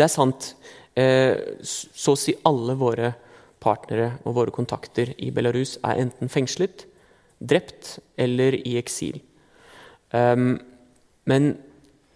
Det 0.00 0.04
er 0.04 0.12
sant. 0.12 0.54
Uh, 0.98 1.60
så 1.62 2.14
å 2.14 2.18
si 2.18 2.34
alle 2.48 2.74
våre 2.78 3.12
partnere 3.62 4.16
og 4.24 4.34
våre 4.38 4.54
kontakter 4.54 5.12
i 5.22 5.30
Belarus 5.34 5.76
er 5.86 6.00
enten 6.02 6.30
fengslet, 6.32 6.86
drept 7.38 7.98
eller 8.20 8.56
i 8.58 8.76
eksil. 8.80 9.20
Um, 10.10 10.56
men 11.30 11.52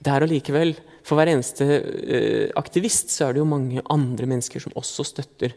det 0.02 0.10
er 0.10 0.24
allikevel 0.26 0.72
For 1.06 1.14
hver 1.14 1.30
eneste 1.30 1.64
uh, 1.68 2.48
aktivist 2.58 3.12
så 3.12 3.28
er 3.28 3.34
det 3.34 3.42
jo 3.42 3.48
mange 3.48 3.84
andre 3.92 4.26
mennesker 4.26 4.62
som 4.64 4.74
også 4.74 5.06
støtter 5.14 5.56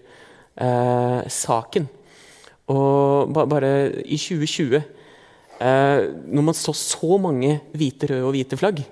saken. 1.30 1.84
Og 2.74 3.30
bare 3.30 3.70
i 4.10 4.18
2020 4.18 4.80
Eh, 5.58 6.02
når 6.30 6.46
man 6.50 6.58
så 6.58 6.74
så 6.76 7.18
mange 7.22 7.60
hvite, 7.74 8.12
røde 8.12 8.28
og 8.28 8.36
hvite 8.36 8.60
flagg, 8.60 8.84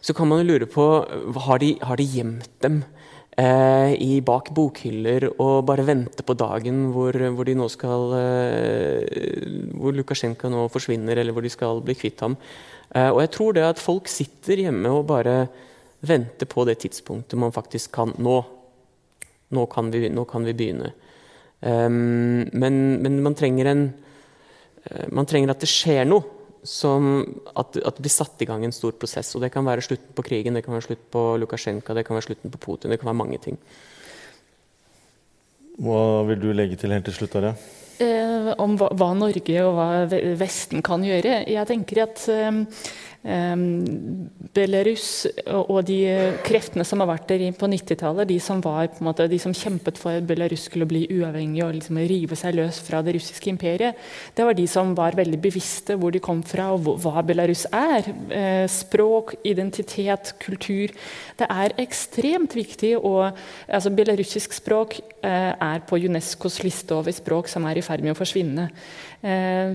så 0.00 0.14
kan 0.14 0.28
man 0.30 0.42
jo 0.42 0.52
lure 0.52 0.68
på 0.70 0.84
har 1.48 1.58
de 1.58 1.72
har 1.82 1.98
de 1.98 2.06
gjemt 2.06 2.52
dem 2.62 2.82
eh, 3.36 3.92
i 3.98 4.20
bak 4.24 4.52
bokhyller 4.54 5.28
og 5.34 5.64
bare 5.66 5.86
venter 5.88 6.26
på 6.26 6.36
dagen 6.38 6.92
hvor, 6.94 7.16
hvor 7.34 7.48
de 7.48 7.56
nå 7.58 7.66
skal 7.72 8.14
eh, 8.20 9.46
Hvor 9.76 9.96
Lukasjenko 9.96 10.50
nå 10.52 10.66
forsvinner, 10.72 11.18
eller 11.18 11.34
hvor 11.34 11.42
de 11.42 11.52
skal 11.52 11.82
bli 11.84 11.96
kvitt 11.98 12.22
ham. 12.22 12.36
Eh, 12.94 13.10
og 13.10 13.20
jeg 13.24 13.32
tror 13.34 13.56
det 13.56 13.66
at 13.66 13.82
folk 13.82 14.08
sitter 14.10 14.66
hjemme 14.66 14.92
og 14.94 15.08
bare 15.10 15.40
venter 16.06 16.46
på 16.46 16.64
det 16.68 16.78
tidspunktet 16.84 17.38
man 17.40 17.54
faktisk 17.54 17.92
kan 17.96 18.14
Nå, 18.22 18.38
nå, 19.50 19.66
kan, 19.72 19.90
vi, 19.90 20.06
nå 20.10 20.24
kan 20.28 20.46
vi 20.46 20.54
begynne. 20.56 20.92
Um, 21.66 22.44
men, 22.52 22.74
men 23.00 23.22
man 23.24 23.34
trenger 23.34 23.70
en 23.70 23.84
man 25.12 25.28
trenger 25.28 25.52
at 25.52 25.62
det 25.62 25.70
skjer 25.70 26.04
noe. 26.08 26.32
Som 26.66 27.20
at, 27.54 27.76
at, 27.78 27.94
det 27.94 28.02
blir 28.02 28.10
satt 28.10 28.40
i 28.42 28.46
gang 28.48 28.64
en 28.66 28.74
stor 28.74 28.96
prosess. 28.98 29.28
og 29.38 29.44
Det 29.44 29.52
kan 29.54 29.62
være 29.62 29.84
slutten 29.86 30.16
på 30.18 30.24
krigen, 30.26 30.56
det 30.58 30.64
kan 30.66 30.74
være 30.74 30.88
slutten 30.88 31.10
på 31.14 31.22
Lukasjenko, 31.38 31.94
det 31.94 32.02
kan 32.08 32.18
være 32.18 32.26
slutten 32.26 32.50
på 32.50 32.58
Putin. 32.64 32.90
Det 32.90 32.98
kan 32.98 33.12
være 33.12 33.20
mange 33.20 33.38
ting. 33.44 33.60
Hva 35.78 36.24
vil 36.26 36.40
du 36.42 36.48
legge 36.56 36.78
til 36.80 36.90
helt 36.90 37.06
til 37.06 37.14
slutt? 37.14 37.36
Arja? 37.38 37.54
Eh, 38.02 38.48
om 38.60 38.74
hva, 38.76 38.90
hva, 38.92 39.12
Norge 39.16 39.60
og 39.64 39.76
hva 39.78 39.88
Vesten 40.36 40.82
kan 40.84 41.04
gjøre. 41.06 41.38
Jeg 41.48 41.68
tenker 41.70 42.02
at 42.04 42.24
eh, 42.32 42.58
Belarus 44.56 45.26
og 45.50 45.80
de 45.88 45.98
kreftene 46.46 46.84
som 46.86 47.00
har 47.02 47.10
vært 47.10 47.28
der 47.32 47.44
på 47.58 47.68
90-tallet, 47.70 48.28
de, 48.28 48.38
som 48.42 48.60
de 48.62 49.38
som 49.42 49.54
kjempet 49.56 49.98
for 49.98 50.18
at 50.18 50.26
Belarus 50.28 50.66
skulle 50.68 50.86
bli 50.86 51.06
uavhengig 51.10 51.64
og 51.64 51.74
liksom 51.78 51.98
rive 52.06 52.38
seg 52.38 52.54
løs 52.58 52.78
fra 52.86 53.02
det 53.02 53.16
russiske 53.16 53.50
imperiet, 53.50 53.98
det 54.36 54.46
var 54.46 54.54
de 54.54 54.66
som 54.70 54.94
var 54.96 55.18
veldig 55.18 55.40
bevisste 55.42 55.96
hvor 55.98 56.14
de 56.14 56.22
kom 56.22 56.42
fra 56.46 56.70
og 56.74 56.86
hva 57.02 57.24
Belarus 57.26 57.66
er. 57.74 58.06
Eh, 58.30 58.66
språk, 58.70 59.34
identitet, 59.44 60.34
kultur. 60.42 60.94
Det 61.38 61.48
er 61.50 61.74
ekstremt 61.82 62.56
viktig. 62.56 62.94
Og, 62.96 63.36
altså, 63.68 63.92
belarusisk 63.94 64.54
språk 64.56 64.98
eh, 65.22 65.52
er 65.52 65.84
på 65.88 65.98
Unescos 66.06 66.62
liste 66.64 66.96
over 66.96 67.14
språk 67.14 67.50
som 67.52 67.66
er 67.68 67.80
i 67.80 67.84
ferd 67.84 68.04
med 68.04 68.14
å 68.14 68.18
forsvinne. 68.18 68.70
Eh, 69.24 69.72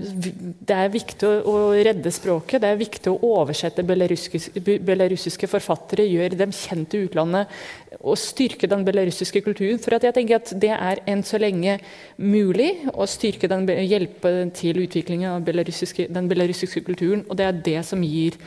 det 0.62 0.76
er 0.76 0.92
viktig 0.92 1.28
å 1.50 1.54
redde 1.74 2.12
språket, 2.14 2.62
det 2.62 2.68
er 2.70 2.78
viktig 2.78 3.10
å 3.10 3.32
oversette 3.40 3.82
belarusiske 3.82 5.50
forfattere, 5.50 6.06
gjøre 6.06 6.38
dem 6.38 6.54
kjent 6.54 6.94
i 6.94 7.02
utlandet 7.08 7.50
og 7.98 8.18
styrke 8.20 8.70
den 8.70 8.86
belarusiske 8.86 9.42
kulturen. 9.42 9.80
For 9.82 9.98
jeg 9.98 10.14
tenker 10.14 10.38
at 10.38 10.54
det 10.62 10.70
er 10.76 11.02
enn 11.10 11.24
så 11.26 11.40
lenge 11.42 11.78
mulig 12.22 12.70
å 12.94 13.06
styrke 13.10 13.50
den, 13.50 13.66
hjelpe 13.66 14.34
til 14.54 14.84
utviklingen 14.84 15.34
av 15.34 15.42
den 15.42 16.30
belarusiske 16.30 16.84
kulturen, 16.86 17.26
og 17.28 17.38
det 17.40 17.48
er 17.48 17.64
det 17.66 17.80
som 17.88 18.06
gir 18.06 18.38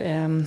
eh, 0.00 0.40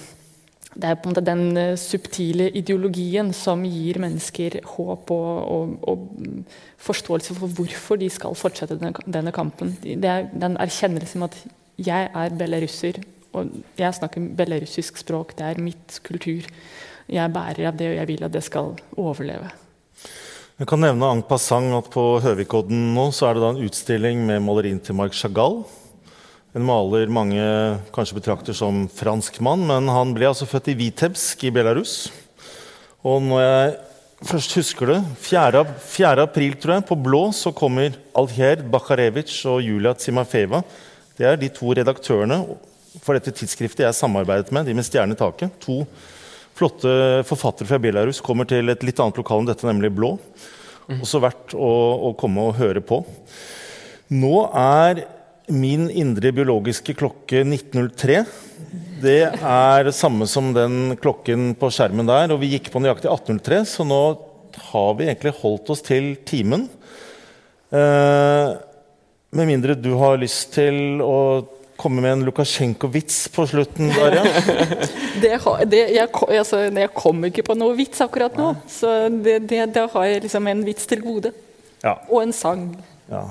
det 0.76 0.86
er 0.86 0.98
på 1.02 1.10
en 1.10 1.16
måte 1.16 1.26
den 1.26 1.58
uh, 1.58 1.78
subtile 1.80 2.50
ideologien 2.58 3.32
som 3.34 3.64
gir 3.66 3.98
mennesker 4.02 4.60
håp 4.76 5.14
og, 5.16 5.32
og, 5.50 5.72
og, 5.90 6.04
forståelse 6.80 7.36
for 7.38 7.56
hvorfor 7.58 7.98
de 8.00 8.10
skal 8.14 8.38
fortsette 8.38 8.78
denne, 8.78 8.94
denne 9.10 9.34
kampen. 9.36 9.74
Det 9.82 10.10
er 10.10 10.30
den 10.30 10.60
erkjennelsen 10.62 11.24
med 11.24 11.34
at 11.34 11.56
jeg 11.90 12.12
er 12.22 12.36
belarusser, 12.38 13.00
og 13.34 13.50
jeg 13.80 13.98
snakker 13.98 14.30
belarusisk 14.38 15.02
språk. 15.02 15.34
Det 15.38 15.48
er 15.48 15.64
mitt 15.64 16.00
kultur. 16.06 16.46
Jeg 17.10 17.24
er 17.24 17.34
bærer 17.34 17.72
av 17.72 17.78
det, 17.80 17.90
og 17.90 17.98
jeg 17.98 18.10
vil 18.12 18.26
at 18.28 18.34
det 18.36 18.46
skal 18.46 18.76
overleve. 18.98 19.50
Jeg 20.60 20.68
kan 20.68 20.82
nevne 20.84 21.08
en 21.08 21.24
passant 21.24 21.72
at 21.78 21.86
på 21.94 22.04
Høvikodden 22.20 22.90
nå 22.94 23.10
så 23.16 23.30
er 23.30 23.38
det 23.38 23.44
da 23.46 23.52
en 23.54 23.62
utstilling 23.64 24.26
med 24.28 24.44
malerien 24.44 24.82
til 24.84 24.98
Marc 25.00 25.16
Chagall. 25.16 25.62
En 26.60 26.66
maler 26.68 27.08
mange 27.08 27.40
kanskje 27.96 28.18
betrakter 28.18 28.56
som 28.58 28.82
franskmann, 28.92 29.62
men 29.70 29.86
han 29.88 30.10
ble 30.12 30.28
altså 30.28 30.44
født 30.50 30.74
i 30.74 30.76
Vitebsk 30.76 31.46
i 31.48 31.52
Belarus. 31.56 32.10
Og 33.08 33.22
når 33.24 33.44
jeg 33.46 33.76
først 34.28 34.56
husker 34.58 34.90
det, 34.92 34.98
4. 35.24 35.62
4. 35.88 36.26
april 36.26 36.58
tror 36.60 36.74
jeg, 36.74 36.84
på 36.90 36.98
Blå 37.00 37.22
så 37.32 37.54
kommer 37.56 37.96
Alher 38.20 38.66
Bakharevitsj 38.74 39.38
og 39.48 39.62
Julia 39.64 39.94
Tsimafeva. 39.96 40.60
Det 41.16 41.30
er 41.30 41.40
de 41.40 41.48
to 41.56 41.72
redaktørene 41.80 42.42
for 43.06 43.16
dette 43.16 43.32
tidsskriftet 43.40 43.86
jeg 43.86 43.96
samarbeidet 43.96 44.52
med, 44.52 44.68
de 44.68 44.76
med 44.76 44.88
stjerne 44.88 45.16
i 45.16 45.22
taket. 45.22 45.56
To 45.64 45.86
flotte 46.60 46.92
forfattere 47.30 47.70
fra 47.70 47.80
Belarus 47.80 48.20
kommer 48.26 48.50
til 48.50 48.68
et 48.74 48.84
litt 48.84 49.00
annet 49.00 49.22
lokal 49.22 49.46
enn 49.46 49.48
dette, 49.48 49.70
nemlig 49.70 49.94
Blå. 49.96 50.18
Også 50.98 51.24
verdt 51.24 51.56
å, 51.56 51.72
å 52.10 52.12
komme 52.20 52.50
og 52.50 52.60
høre 52.60 52.84
på. 52.84 53.00
Nå 54.12 54.44
er 54.60 55.06
Min 55.50 55.90
indre 55.90 56.32
biologiske 56.36 56.94
klokke 57.00 57.42
1903 57.42 58.24
det 59.00 59.22
er 59.32 59.86
det 59.88 59.96
samme 59.96 60.28
som 60.28 60.52
den 60.56 60.96
klokken 61.00 61.54
på 61.60 61.70
skjermen 61.72 62.08
der. 62.10 62.34
Og 62.34 62.42
vi 62.42 62.54
gikk 62.56 62.72
på 62.74 62.82
nøyaktig 62.84 63.08
1803, 63.08 63.62
så 63.68 63.86
nå 63.88 64.02
har 64.72 64.90
vi 65.00 65.08
egentlig 65.08 65.36
holdt 65.40 65.72
oss 65.74 65.84
til 65.86 66.12
timen. 66.28 66.68
Eh, 67.72 68.50
med 69.30 69.48
mindre 69.48 69.78
du 69.78 69.94
har 70.00 70.20
lyst 70.20 70.56
til 70.58 71.00
å 71.06 71.46
komme 71.80 72.04
med 72.04 72.12
en 72.12 72.24
Lukasjenko-vits 72.28 73.30
på 73.32 73.46
slutten, 73.48 73.92
Darja? 73.96 74.26
det, 75.24 75.38
det, 75.72 75.84
jeg, 75.96 76.10
altså, 76.12 76.66
jeg 76.68 76.92
kommer 76.98 77.32
ikke 77.32 77.46
på 77.48 77.56
noe 77.56 77.78
vits 77.78 78.04
akkurat 78.04 78.36
nå. 78.40 78.52
Så 78.68 78.92
det, 79.24 79.40
det, 79.48 79.64
da 79.78 79.86
har 79.94 80.10
jeg 80.10 80.26
liksom 80.28 80.50
en 80.52 80.66
vits 80.68 80.90
til 80.90 81.06
gode. 81.06 81.32
Ja. 81.86 81.96
Og 82.10 82.26
en 82.26 82.36
sang. 82.36 82.68
Ja. 83.08 83.24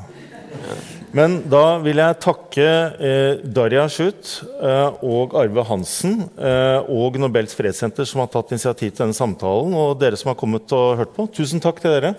Men 1.16 1.38
da 1.48 1.78
vil 1.80 2.00
jeg 2.02 2.18
takke 2.20 2.64
eh, 3.00 3.40
Darja 3.40 3.86
Schutt 3.88 4.32
eh, 4.60 4.98
og 5.06 5.32
Arve 5.40 5.64
Hansen 5.64 6.26
eh, 6.36 6.90
og 6.92 7.16
Nobels 7.20 7.56
fredssenter 7.56 8.08
som 8.08 8.20
har 8.20 8.28
tatt 8.32 8.52
initiativ 8.52 8.92
til 8.92 9.06
denne 9.06 9.16
samtalen, 9.16 9.72
og 9.72 9.96
dere 10.02 10.18
som 10.20 10.34
har 10.34 10.38
kommet 10.40 10.74
og 10.76 10.98
hørt 11.00 11.14
på. 11.16 11.28
Tusen 11.32 11.64
takk 11.64 11.80
til 11.80 11.94
dere. 11.96 12.12